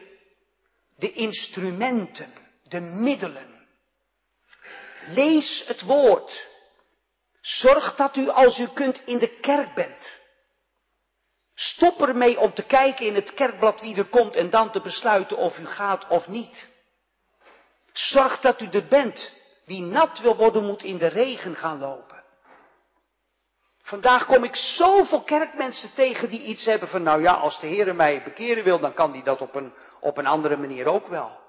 de 0.97 1.11
instrumenten, 1.11 2.33
de 2.63 2.79
middelen. 2.79 3.67
Lees 5.07 5.63
het 5.67 5.81
woord. 5.81 6.47
Zorg 7.41 7.95
dat 7.95 8.15
u 8.15 8.29
als 8.29 8.59
u 8.59 8.67
kunt 8.67 9.01
in 9.05 9.17
de 9.17 9.39
kerk 9.39 9.73
bent. 9.73 10.19
Stop 11.55 12.01
ermee 12.01 12.39
om 12.39 12.53
te 12.53 12.63
kijken 12.63 13.05
in 13.05 13.15
het 13.15 13.33
kerkblad 13.33 13.81
wie 13.81 13.95
er 13.95 14.09
komt 14.09 14.35
en 14.35 14.49
dan 14.49 14.71
te 14.71 14.81
besluiten 14.81 15.37
of 15.37 15.57
u 15.57 15.65
gaat 15.65 16.07
of 16.07 16.27
niet. 16.27 16.67
Zorg 17.93 18.39
dat 18.39 18.61
u 18.61 18.67
er 18.71 18.87
bent. 18.87 19.31
Wie 19.65 19.81
nat 19.81 20.19
wil 20.19 20.35
worden 20.35 20.65
moet 20.65 20.83
in 20.83 20.97
de 20.97 21.07
regen 21.07 21.55
gaan 21.55 21.79
lopen. 21.79 22.10
Vandaag 23.91 24.25
kom 24.25 24.43
ik 24.43 24.55
zoveel 24.55 25.23
kerkmensen 25.23 25.93
tegen 25.93 26.29
die 26.29 26.43
iets 26.43 26.65
hebben 26.65 26.89
van, 26.89 27.03
nou 27.03 27.21
ja, 27.21 27.33
als 27.33 27.59
de 27.59 27.67
Heer 27.67 27.95
mij 27.95 28.23
bekeren 28.23 28.63
wil, 28.63 28.79
dan 28.79 28.93
kan 28.93 29.11
hij 29.11 29.23
dat 29.23 29.41
op 29.41 29.55
een, 29.55 29.73
op 29.99 30.17
een 30.17 30.25
andere 30.25 30.57
manier 30.57 30.87
ook 30.87 31.07
wel. 31.07 31.39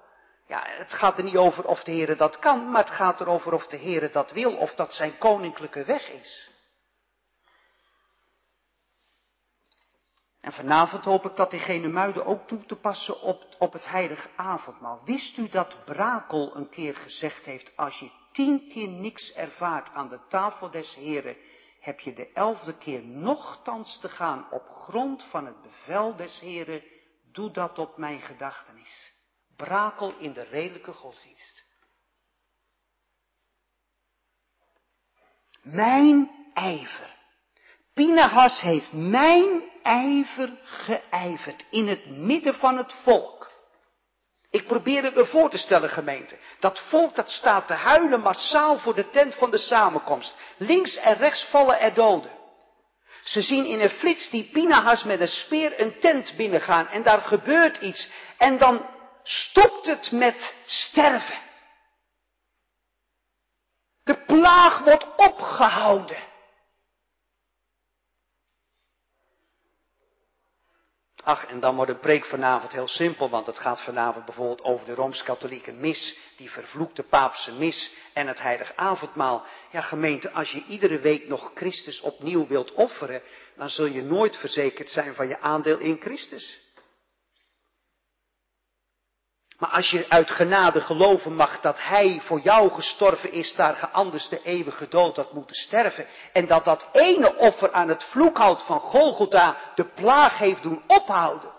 Ja, 0.46 0.62
het 0.66 0.92
gaat 0.92 1.18
er 1.18 1.24
niet 1.24 1.36
over 1.36 1.64
of 1.64 1.82
de 1.82 1.90
Heer 1.90 2.16
dat 2.16 2.38
kan, 2.38 2.70
maar 2.70 2.84
het 2.84 2.94
gaat 2.94 3.20
erover 3.20 3.52
of 3.52 3.66
de 3.66 3.76
Heer 3.76 4.12
dat 4.12 4.32
wil, 4.32 4.56
of 4.56 4.74
dat 4.74 4.94
zijn 4.94 5.18
koninklijke 5.18 5.84
weg 5.84 6.10
is. 6.10 6.50
En 10.40 10.52
vanavond 10.52 11.04
hoop 11.04 11.24
ik 11.24 11.36
dat 11.36 11.50
diegene 11.50 11.88
muiden 11.88 12.26
ook 12.26 12.46
toe 12.48 12.64
te 12.64 12.76
passen 12.76 13.20
op, 13.20 13.44
op 13.58 13.72
het 13.72 13.88
heilige 13.88 14.28
avondmaal. 14.36 15.00
Wist 15.04 15.36
u 15.36 15.48
dat 15.48 15.84
Brakel 15.84 16.56
een 16.56 16.68
keer 16.68 16.96
gezegd 16.96 17.44
heeft, 17.44 17.72
als 17.76 17.98
je 17.98 18.10
tien 18.32 18.68
keer 18.68 18.88
niks 18.88 19.32
ervaart 19.32 19.90
aan 19.94 20.08
de 20.08 20.20
tafel 20.28 20.70
des 20.70 20.94
Heren, 20.94 21.36
heb 21.82 22.00
je 22.00 22.12
de 22.12 22.32
elfde 22.32 22.78
keer 22.78 23.02
nochtans 23.04 23.98
te 23.98 24.08
gaan 24.08 24.50
op 24.50 24.68
grond 24.68 25.22
van 25.24 25.46
het 25.46 25.62
bevel 25.62 26.16
des 26.16 26.40
Heren, 26.40 26.82
doe 27.32 27.50
dat 27.50 27.78
op 27.78 27.96
mijn 27.96 28.20
gedachtenis. 28.20 29.12
Brakel 29.56 30.14
in 30.18 30.32
de 30.32 30.42
redelijke 30.42 30.92
godsdienst. 30.92 31.64
Mijn 35.62 36.30
ijver. 36.54 37.16
Pinahas 37.92 38.60
heeft 38.60 38.92
mijn 38.92 39.70
ijver 39.82 40.60
geijverd 40.64 41.66
in 41.70 41.88
het 41.88 42.06
midden 42.10 42.54
van 42.54 42.76
het 42.76 42.92
volk. 42.92 43.51
Ik 44.52 44.66
probeer 44.66 45.02
het 45.02 45.14
me 45.14 45.26
voor 45.26 45.50
te 45.50 45.58
stellen, 45.58 45.90
gemeente. 45.90 46.36
Dat 46.60 46.78
volk 46.78 47.14
dat 47.14 47.30
staat 47.30 47.66
te 47.66 47.72
huilen 47.72 48.20
massaal 48.20 48.78
voor 48.78 48.94
de 48.94 49.10
tent 49.10 49.34
van 49.34 49.50
de 49.50 49.58
samenkomst. 49.58 50.34
Links 50.56 50.96
en 50.96 51.16
rechts 51.16 51.44
vallen 51.44 51.80
er 51.80 51.94
doden. 51.94 52.30
Ze 53.24 53.42
zien 53.42 53.66
in 53.66 53.80
een 53.80 53.90
flits 53.90 54.30
die 54.30 54.48
Pinahas 54.52 55.04
met 55.04 55.20
een 55.20 55.28
speer 55.28 55.80
een 55.80 55.98
tent 55.98 56.36
binnengaan 56.36 56.88
en 56.88 57.02
daar 57.02 57.20
gebeurt 57.20 57.76
iets. 57.76 58.08
En 58.38 58.58
dan 58.58 58.86
stopt 59.22 59.86
het 59.86 60.10
met 60.10 60.54
sterven. 60.66 61.38
De 64.04 64.24
plaag 64.24 64.78
wordt 64.78 65.06
opgehouden. 65.16 66.30
Ach, 71.24 71.46
en 71.46 71.60
dan 71.60 71.76
wordt 71.76 71.90
de 71.90 71.98
preek 71.98 72.24
vanavond 72.24 72.72
heel 72.72 72.88
simpel, 72.88 73.30
want 73.30 73.46
het 73.46 73.58
gaat 73.58 73.82
vanavond 73.82 74.24
bijvoorbeeld 74.24 74.62
over 74.62 74.86
de 74.86 74.94
Rooms-Katholieke 74.94 75.72
mis, 75.72 76.16
die 76.36 76.50
vervloekte 76.50 77.02
paapse 77.02 77.52
mis 77.52 77.92
en 78.12 78.26
het 78.26 78.40
heilig 78.40 78.72
avondmaal. 78.76 79.46
Ja, 79.70 79.80
gemeente, 79.80 80.30
als 80.30 80.50
je 80.50 80.64
iedere 80.64 80.98
week 80.98 81.28
nog 81.28 81.50
Christus 81.54 82.00
opnieuw 82.00 82.46
wilt 82.46 82.72
offeren, 82.72 83.22
dan 83.56 83.70
zul 83.70 83.86
je 83.86 84.02
nooit 84.02 84.36
verzekerd 84.36 84.90
zijn 84.90 85.14
van 85.14 85.28
je 85.28 85.40
aandeel 85.40 85.78
in 85.78 86.00
Christus. 86.00 86.60
Maar 89.62 89.70
als 89.70 89.90
je 89.90 90.06
uit 90.08 90.30
genade 90.30 90.80
geloven 90.80 91.34
mag 91.34 91.60
dat 91.60 91.76
Hij 91.78 92.20
voor 92.24 92.40
jou 92.40 92.70
gestorven 92.70 93.32
is, 93.32 93.54
daar 93.54 93.74
ge 93.74 93.88
anders 93.88 94.28
de 94.28 94.42
eeuwige 94.42 94.88
dood 94.88 95.16
had 95.16 95.32
moeten 95.32 95.56
sterven. 95.56 96.06
En 96.32 96.46
dat 96.46 96.64
dat 96.64 96.88
ene 96.92 97.36
offer 97.36 97.72
aan 97.72 97.88
het 97.88 98.04
vloekhout 98.04 98.62
van 98.62 98.80
Golgotha 98.80 99.56
de 99.74 99.84
plaag 99.84 100.38
heeft 100.38 100.62
doen 100.62 100.82
ophouden. 100.86 101.52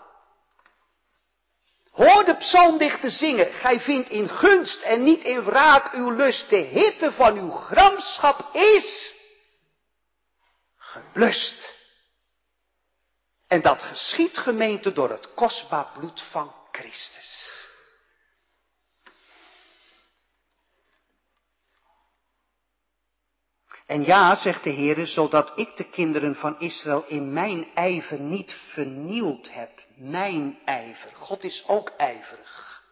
Hoor 1.90 2.24
de 2.24 2.36
psalmdichter 2.36 3.10
zingen, 3.10 3.52
gij 3.52 3.80
vindt 3.80 4.08
in 4.08 4.28
gunst 4.28 4.82
en 4.82 5.04
niet 5.04 5.24
in 5.24 5.44
wraak 5.44 5.92
uw 5.92 6.10
lust, 6.10 6.50
de 6.50 6.56
hitte 6.56 7.12
van 7.12 7.38
uw 7.38 7.50
gramschap 7.50 8.54
is 8.54 9.14
geblust. 10.76 11.72
En 13.48 13.62
dat 13.62 13.82
geschiet 13.82 14.38
gemeente 14.38 14.92
door 14.92 15.10
het 15.10 15.34
kostbaar 15.34 15.86
bloed 15.94 16.22
van 16.30 16.54
Christus. 16.70 17.62
En 23.86 24.04
ja, 24.04 24.36
zegt 24.36 24.64
de 24.64 24.70
Heer, 24.70 25.06
zodat 25.06 25.52
ik 25.56 25.76
de 25.76 25.84
kinderen 25.84 26.34
van 26.34 26.60
Israël 26.60 27.04
in 27.08 27.32
mijn 27.32 27.66
ijver 27.74 28.20
niet 28.20 28.52
vernield 28.72 29.52
heb. 29.52 29.82
Mijn 29.96 30.58
ijver. 30.64 31.14
God 31.14 31.44
is 31.44 31.64
ook 31.66 31.92
ijverig. 31.96 32.82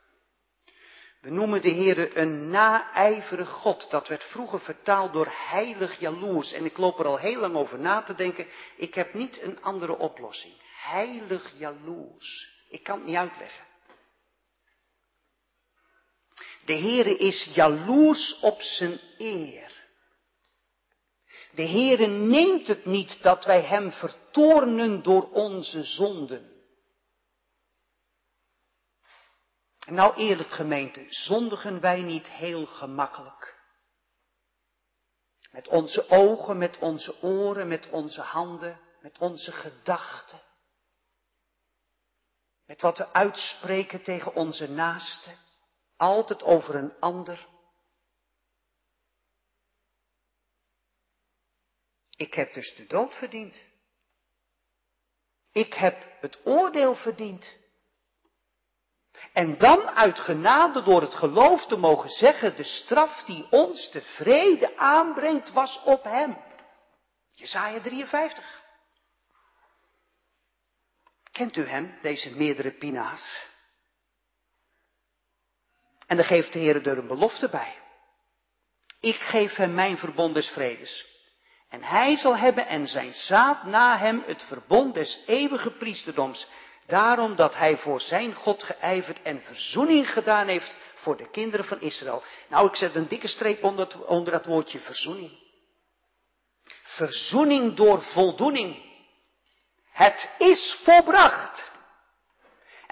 We 1.21 1.31
noemen 1.31 1.63
de 1.63 1.69
Heer 1.69 2.17
een 2.17 2.51
naijverig 2.51 3.49
God. 3.49 3.91
Dat 3.91 4.09
werd 4.09 4.25
vroeger 4.25 4.61
vertaald 4.61 5.13
door 5.13 5.29
heilig 5.31 6.01
jaloers. 6.01 6.53
En 6.53 6.65
ik 6.65 6.77
loop 6.77 6.99
er 6.99 7.07
al 7.07 7.19
heel 7.19 7.41
lang 7.41 7.57
over 7.57 7.79
na 7.79 8.03
te 8.03 8.15
denken. 8.15 8.47
Ik 8.77 8.95
heb 8.95 9.15
niet 9.15 9.43
een 9.43 9.63
andere 9.63 9.99
oplossing. 9.99 10.55
Heilig 10.77 11.53
jaloers. 11.57 12.51
Ik 12.69 12.83
kan 12.83 12.99
het 12.99 13.07
niet 13.07 13.17
uitleggen. 13.17 13.65
De 16.65 16.75
Heere 16.75 17.17
is 17.17 17.51
jaloers 17.55 18.41
op 18.41 18.63
zijn 18.63 19.01
eer. 19.19 19.72
De 21.55 21.69
Heere 21.69 22.07
neemt 22.07 22.67
het 22.67 22.85
niet 22.85 23.23
dat 23.23 23.45
wij 23.45 23.63
Hem 23.63 23.93
vertoornen 23.93 25.03
door 25.03 25.31
onze 25.31 25.85
zonden. 25.85 26.51
En 29.87 29.95
nou 29.95 30.17
eerlijk 30.17 30.51
gemeente, 30.51 31.07
zondigen 31.09 31.81
wij 31.81 32.03
niet 32.03 32.29
heel 32.29 32.67
gemakkelijk? 32.67 33.61
Met 35.51 35.69
onze 35.69 36.11
ogen, 36.11 36.59
met 36.59 36.79
onze 36.79 37.23
oren, 37.23 37.69
met 37.69 37.91
onze 37.91 38.21
handen, 38.21 38.81
met 39.01 39.19
onze 39.19 39.53
gedachten. 39.53 40.41
Met 42.67 42.81
wat 42.81 42.99
we 42.99 43.13
uitspreken 43.13 44.03
tegen 44.03 44.35
onze 44.35 44.69
naasten. 44.69 45.39
Altijd 45.97 46.43
over 46.43 46.75
een 46.75 46.93
ander. 47.01 47.47
Ik 52.17 52.35
heb 52.35 52.53
dus 52.53 52.75
de 52.75 52.87
dood 52.87 53.15
verdiend. 53.15 53.61
Ik 55.53 55.75
heb 55.75 56.07
het 56.21 56.39
oordeel 56.45 56.95
verdiend. 56.95 57.61
En 59.33 59.59
dan 59.59 59.89
uit 59.89 60.19
genade 60.19 60.83
door 60.83 61.01
het 61.01 61.15
geloof 61.15 61.67
te 61.67 61.77
mogen 61.77 62.11
zeggen, 62.11 62.57
de 62.57 62.65
straf 62.65 63.23
die 63.23 63.47
ons 63.51 63.91
de 63.91 64.01
vrede 64.03 64.77
aanbrengt 64.77 65.53
was 65.53 65.83
op 65.85 66.05
hem. 66.05 66.39
Jezaja 67.31 67.81
53. 67.81 68.63
Kent 71.33 71.57
u 71.57 71.67
hem, 71.67 71.99
deze 72.03 72.37
meerdere 72.37 72.73
pina's? 72.73 73.47
En 76.07 76.17
dan 76.17 76.27
geeft 76.27 76.53
de 76.53 76.59
Heer 76.59 76.87
er 76.87 76.99
een 76.99 77.07
belofte 77.07 77.49
bij. 77.49 77.81
Ik 79.01 79.17
geef 79.17 79.55
hem 79.55 79.75
mijn 79.75 79.99
verbond 79.99 80.35
des 80.35 80.49
vredes. 80.49 81.12
En 81.73 81.83
hij 81.83 82.17
zal 82.17 82.37
hebben 82.37 82.67
en 82.67 82.89
zijn 82.89 83.15
zaad 83.15 83.65
na 83.65 83.99
hem 83.99 84.23
het 84.27 84.43
verbond 84.43 84.95
des 84.95 85.23
eeuwige 85.27 85.71
priesterdoms. 85.71 86.47
Daarom 86.87 87.37
dat 87.37 87.55
hij 87.55 87.79
voor 87.79 88.01
zijn 88.01 88.35
God 88.35 88.63
geijverd 88.63 89.23
en 89.23 89.43
verzoening 89.43 90.13
gedaan 90.13 90.47
heeft 90.47 90.77
voor 90.95 91.17
de 91.17 91.31
kinderen 91.31 91.67
van 91.67 91.81
Israël. 91.81 92.23
Nou, 92.49 92.69
ik 92.69 92.77
zet 92.77 92.95
een 92.95 93.09
dikke 93.09 93.29
streep 93.29 93.65
onder, 93.65 93.85
het, 93.85 94.05
onder 94.05 94.33
dat 94.33 94.47
woordje 94.47 94.81
verzoening. 94.81 95.31
Verzoening 96.83 97.75
door 97.75 98.03
voldoening. 98.03 98.83
Het 99.93 100.29
is 100.39 100.79
volbracht. 100.85 101.71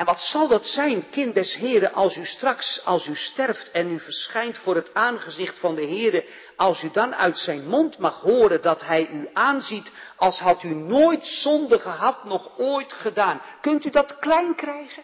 En 0.00 0.06
wat 0.06 0.20
zal 0.20 0.48
dat 0.48 0.66
zijn, 0.66 1.10
kind 1.10 1.34
des 1.34 1.54
Heren, 1.54 1.92
als 1.92 2.16
u 2.16 2.26
straks, 2.26 2.84
als 2.84 3.06
u 3.06 3.16
sterft 3.16 3.70
en 3.70 3.90
u 3.90 4.00
verschijnt 4.00 4.58
voor 4.58 4.74
het 4.74 4.94
aangezicht 4.94 5.58
van 5.58 5.74
de 5.74 5.84
Heren, 5.84 6.24
als 6.56 6.82
u 6.82 6.90
dan 6.90 7.14
uit 7.14 7.38
zijn 7.38 7.68
mond 7.68 7.98
mag 7.98 8.20
horen 8.20 8.62
dat 8.62 8.80
hij 8.80 9.08
u 9.08 9.28
aanziet, 9.32 9.92
als 10.16 10.38
had 10.38 10.62
u 10.62 10.74
nooit 10.74 11.26
zonde 11.26 11.78
gehad, 11.78 12.24
nog 12.24 12.58
ooit 12.58 12.92
gedaan. 12.92 13.42
Kunt 13.60 13.84
u 13.84 13.90
dat 13.90 14.18
klein 14.18 14.54
krijgen? 14.54 15.02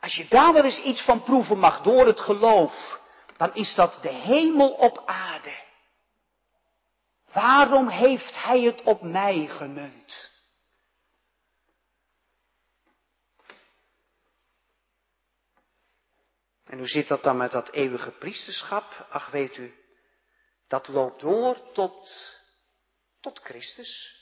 Als 0.00 0.14
je 0.14 0.26
daar 0.28 0.52
wel 0.52 0.64
eens 0.64 0.82
iets 0.82 1.02
van 1.02 1.22
proeven 1.22 1.58
mag 1.58 1.80
door 1.80 2.06
het 2.06 2.20
geloof, 2.20 3.00
dan 3.36 3.54
is 3.54 3.74
dat 3.74 3.98
de 4.02 4.12
hemel 4.12 4.70
op 4.70 5.02
aarde. 5.06 5.54
Waarom 7.32 7.88
heeft 7.88 8.44
hij 8.44 8.60
het 8.60 8.82
op 8.82 9.02
mij 9.02 9.46
gemunt? 9.46 10.35
En 16.66 16.78
hoe 16.78 16.88
zit 16.88 17.08
dat 17.08 17.22
dan 17.22 17.36
met 17.36 17.50
dat 17.50 17.70
eeuwige 17.70 18.10
priesterschap? 18.10 19.06
Ach, 19.10 19.30
weet 19.30 19.56
u, 19.56 19.74
dat 20.68 20.88
loopt 20.88 21.20
door 21.20 21.72
tot, 21.72 22.10
tot 23.20 23.40
Christus. 23.40 24.14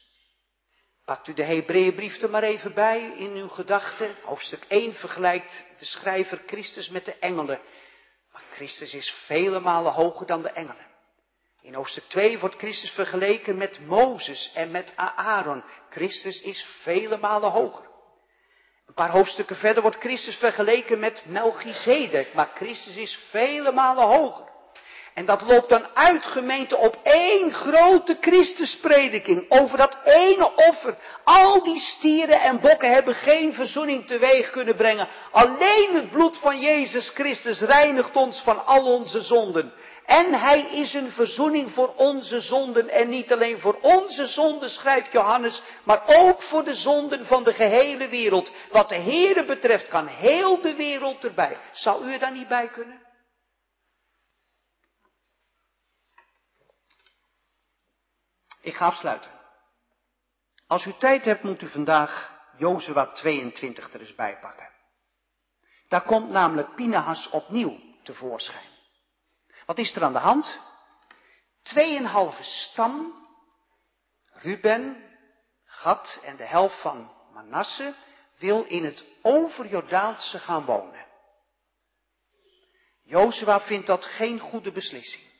Pakt 1.04 1.28
u 1.28 1.34
de 1.34 1.42
Hebreeënbrief 1.42 2.22
er 2.22 2.30
maar 2.30 2.42
even 2.42 2.74
bij 2.74 3.16
in 3.16 3.30
uw 3.30 3.48
gedachten. 3.48 4.16
Hoofdstuk 4.22 4.64
1 4.68 4.94
vergelijkt 4.94 5.66
de 5.78 5.84
schrijver 5.84 6.42
Christus 6.46 6.88
met 6.88 7.04
de 7.04 7.14
engelen. 7.18 7.60
Maar 8.32 8.44
Christus 8.50 8.94
is 8.94 9.10
vele 9.10 9.60
malen 9.60 9.92
hoger 9.92 10.26
dan 10.26 10.42
de 10.42 10.50
engelen. 10.50 10.92
In 11.60 11.74
hoofdstuk 11.74 12.04
2 12.04 12.38
wordt 12.38 12.56
Christus 12.56 12.90
vergeleken 12.90 13.56
met 13.56 13.86
Mozes 13.86 14.52
en 14.54 14.70
met 14.70 14.92
Aaron. 14.96 15.64
Christus 15.90 16.40
is 16.40 16.66
vele 16.82 17.16
malen 17.16 17.50
hoger. 17.50 17.93
Een 18.94 19.04
paar 19.04 19.12
hoofdstukken 19.14 19.56
verder 19.56 19.82
wordt 19.82 19.96
Christus 19.96 20.36
vergeleken 20.36 20.98
met 20.98 21.24
Melchizedek, 21.26 22.34
maar 22.34 22.50
Christus 22.54 22.96
is 22.96 23.18
vele 23.30 23.72
malen 23.72 24.04
hoger. 24.04 24.53
En 25.14 25.24
dat 25.24 25.42
loopt 25.42 25.68
dan 25.68 25.86
uit, 25.94 26.26
gemeente, 26.26 26.76
op 26.76 26.98
één 27.02 27.52
grote 27.52 28.16
Christusprediking. 28.20 29.46
Over 29.48 29.78
dat 29.78 29.98
ene 30.04 30.54
offer. 30.54 30.96
Al 31.24 31.62
die 31.62 31.78
stieren 31.78 32.40
en 32.40 32.60
bokken 32.60 32.92
hebben 32.92 33.14
geen 33.14 33.54
verzoening 33.54 34.06
teweeg 34.06 34.50
kunnen 34.50 34.76
brengen. 34.76 35.08
Alleen 35.30 35.94
het 35.94 36.10
bloed 36.10 36.38
van 36.38 36.60
Jezus 36.60 37.08
Christus 37.08 37.60
reinigt 37.60 38.16
ons 38.16 38.40
van 38.40 38.66
al 38.66 38.92
onze 38.92 39.22
zonden. 39.22 39.72
En 40.06 40.34
hij 40.34 40.60
is 40.60 40.94
een 40.94 41.10
verzoening 41.10 41.70
voor 41.72 41.92
onze 41.96 42.40
zonden. 42.40 42.88
En 42.88 43.08
niet 43.08 43.32
alleen 43.32 43.58
voor 43.58 43.78
onze 43.80 44.26
zonden, 44.26 44.70
schrijft 44.70 45.12
Johannes, 45.12 45.62
maar 45.84 46.02
ook 46.06 46.42
voor 46.42 46.64
de 46.64 46.74
zonden 46.74 47.26
van 47.26 47.44
de 47.44 47.52
gehele 47.52 48.08
wereld. 48.08 48.50
Wat 48.70 48.88
de 48.88 48.94
Here 48.94 49.44
betreft 49.44 49.88
kan 49.88 50.06
heel 50.06 50.60
de 50.60 50.74
wereld 50.74 51.24
erbij. 51.24 51.56
Zou 51.72 52.06
u 52.06 52.12
er 52.12 52.18
dan 52.18 52.32
niet 52.32 52.48
bij 52.48 52.68
kunnen? 52.68 53.03
Ik 58.64 58.74
ga 58.74 58.86
afsluiten. 58.86 59.30
Als 60.66 60.84
u 60.84 60.92
tijd 60.98 61.24
hebt, 61.24 61.42
moet 61.42 61.62
u 61.62 61.68
vandaag 61.68 62.40
Jozua 62.56 63.06
22 63.06 63.92
er 63.92 64.00
eens 64.00 64.14
bij 64.14 64.38
pakken. 64.38 64.68
Daar 65.88 66.02
komt 66.02 66.30
namelijk 66.30 66.74
Pinahas 66.74 67.30
opnieuw 67.30 67.78
tevoorschijn. 68.02 68.68
Wat 69.66 69.78
is 69.78 69.96
er 69.96 70.02
aan 70.02 70.12
de 70.12 70.18
hand? 70.18 70.60
Tweeënhalve 71.62 72.42
stam, 72.42 73.12
Ruben, 74.26 75.02
Gad 75.64 76.20
en 76.22 76.36
de 76.36 76.46
helft 76.46 76.80
van 76.80 77.12
Manasse 77.32 77.94
wil 78.38 78.64
in 78.64 78.84
het 78.84 79.04
overjordaanse 79.22 80.38
gaan 80.38 80.64
wonen. 80.64 81.06
Jozua 83.02 83.60
vindt 83.60 83.86
dat 83.86 84.04
geen 84.04 84.38
goede 84.38 84.72
beslissing. 84.72 85.33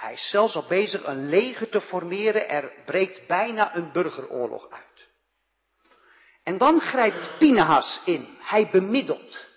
Hij 0.00 0.12
is 0.12 0.30
zelfs 0.30 0.54
al 0.54 0.64
bezig 0.68 1.06
een 1.06 1.28
leger 1.28 1.68
te 1.68 1.80
formeren. 1.80 2.48
Er 2.48 2.72
breekt 2.86 3.26
bijna 3.26 3.74
een 3.74 3.92
burgeroorlog 3.92 4.70
uit. 4.70 5.08
En 6.42 6.58
dan 6.58 6.80
grijpt 6.80 7.38
Pinahas 7.38 8.02
in. 8.04 8.38
Hij 8.38 8.70
bemiddelt. 8.70 9.48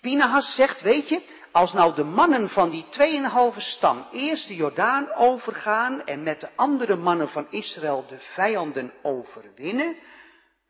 Pinahas 0.00 0.54
zegt, 0.54 0.80
weet 0.80 1.08
je, 1.08 1.22
als 1.52 1.72
nou 1.72 1.94
de 1.94 2.04
mannen 2.04 2.48
van 2.48 2.70
die 2.70 2.88
tweeënhalve 2.88 3.60
stam 3.60 4.06
eerst 4.10 4.48
de 4.48 4.54
Jordaan 4.54 5.14
overgaan 5.14 6.04
en 6.04 6.22
met 6.22 6.40
de 6.40 6.48
andere 6.56 6.96
mannen 6.96 7.28
van 7.28 7.46
Israël 7.50 8.06
de 8.06 8.18
vijanden 8.18 8.92
overwinnen, 9.02 9.96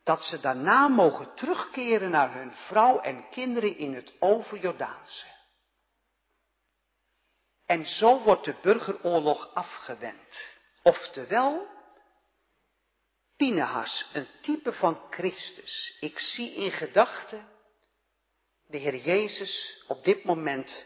dat 0.03 0.23
ze 0.23 0.39
daarna 0.39 0.87
mogen 0.87 1.33
terugkeren 1.35 2.09
naar 2.09 2.33
hun 2.33 2.51
vrouw 2.53 2.99
en 2.99 3.29
kinderen 3.31 3.77
in 3.77 3.93
het 3.93 4.15
overjordaanse. 4.19 5.36
En 7.67 7.85
zo 7.85 8.23
wordt 8.23 8.45
de 8.45 8.59
burgeroorlog 8.61 9.53
afgewend. 9.53 10.53
Oftewel, 10.83 11.67
Pinehas, 13.35 14.09
een 14.13 14.27
type 14.41 14.73
van 14.73 15.07
Christus. 15.09 15.97
Ik 15.99 16.19
zie 16.19 16.53
in 16.53 16.71
gedachten 16.71 17.49
de 18.65 18.77
Heer 18.77 18.95
Jezus 18.95 19.83
op 19.87 20.03
dit 20.03 20.23
moment, 20.23 20.85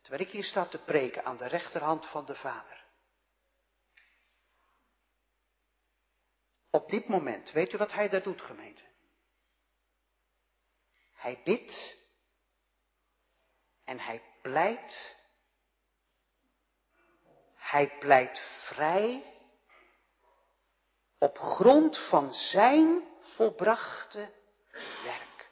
terwijl 0.00 0.22
ik 0.22 0.30
hier 0.30 0.44
sta 0.44 0.66
te 0.66 0.78
preken, 0.78 1.24
aan 1.24 1.36
de 1.36 1.48
rechterhand 1.48 2.06
van 2.06 2.24
de 2.26 2.34
Vader. 2.34 2.84
Op 6.70 6.90
dit 6.90 7.08
moment, 7.08 7.50
weet 7.50 7.72
u 7.72 7.76
wat 7.76 7.92
hij 7.92 8.08
daar 8.08 8.22
doet, 8.22 8.42
gemeente? 8.42 8.88
Hij 11.12 11.40
bidt 11.44 11.96
en 13.84 13.98
hij 13.98 14.22
pleit 14.42 15.18
hij 17.70 17.96
pleit 17.98 18.42
vrij 18.60 19.24
op 21.18 21.38
grond 21.38 21.98
van 21.98 22.32
zijn 22.32 23.04
volbrachte 23.20 24.32
werk. 25.04 25.50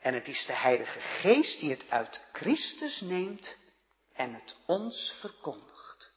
En 0.00 0.14
het 0.14 0.28
is 0.28 0.46
de 0.46 0.52
Heilige 0.52 1.00
Geest 1.00 1.60
die 1.60 1.70
het 1.70 1.90
uit 1.90 2.24
Christus 2.32 3.00
neemt 3.00 3.56
en 4.12 4.34
het 4.34 4.56
ons 4.66 5.16
verkondigt. 5.20 6.12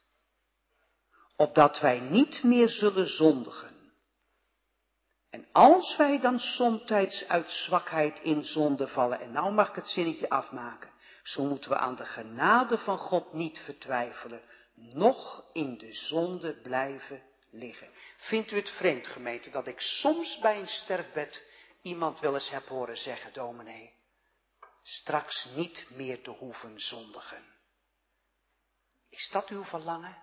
Opdat 1.36 1.80
wij 1.80 2.00
niet 2.00 2.42
meer 2.42 2.68
zullen 2.68 3.08
zondigen. 3.08 3.92
En 5.30 5.48
als 5.52 5.96
wij 5.96 6.20
dan 6.20 6.38
somtijds 6.38 7.28
uit 7.28 7.50
zwakheid 7.50 8.20
in 8.20 8.44
zonde 8.44 8.88
vallen, 8.88 9.20
en 9.20 9.32
nou 9.32 9.52
mag 9.52 9.68
ik 9.68 9.74
het 9.74 9.88
zinnetje 9.88 10.28
afmaken. 10.28 10.89
Zo 11.30 11.44
moeten 11.44 11.70
we 11.70 11.76
aan 11.76 11.96
de 11.96 12.06
genade 12.06 12.78
van 12.78 12.98
God 12.98 13.32
niet 13.32 13.58
vertwijfelen, 13.58 14.42
nog 14.74 15.44
in 15.52 15.78
de 15.78 15.92
zonde 15.92 16.60
blijven 16.60 17.22
liggen. 17.50 17.90
Vindt 18.16 18.50
u 18.50 18.56
het 18.56 18.70
vreemd, 18.70 19.06
gemeente, 19.06 19.50
dat 19.50 19.66
ik 19.66 19.80
soms 19.80 20.38
bij 20.38 20.58
een 20.58 20.68
sterfbed 20.68 21.44
iemand 21.82 22.20
wel 22.20 22.34
eens 22.34 22.50
heb 22.50 22.66
horen 22.66 22.96
zeggen, 22.96 23.32
dominee, 23.32 23.94
straks 24.82 25.44
niet 25.44 25.86
meer 25.90 26.22
te 26.22 26.30
hoeven 26.30 26.80
zondigen. 26.80 27.44
Is 29.08 29.28
dat 29.32 29.48
uw 29.48 29.64
verlangen? 29.64 30.18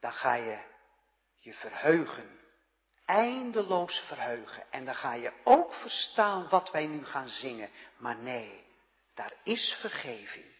Dan 0.00 0.12
ga 0.12 0.34
je 0.34 0.64
je 1.38 1.54
verheugen, 1.54 2.40
eindeloos 3.04 3.98
verheugen. 3.98 4.70
En 4.70 4.84
dan 4.84 4.94
ga 4.94 5.14
je 5.14 5.32
ook 5.44 5.74
verstaan 5.74 6.48
wat 6.48 6.70
wij 6.70 6.86
nu 6.86 7.04
gaan 7.04 7.28
zingen. 7.28 7.70
Maar 7.96 8.16
nee, 8.16 8.70
daar 9.14 9.32
is 9.42 9.76
vergeving 9.80 10.52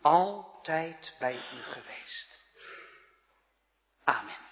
altijd 0.00 1.14
bij 1.18 1.34
u 1.34 1.62
geweest. 1.62 2.38
Amen. 4.04 4.46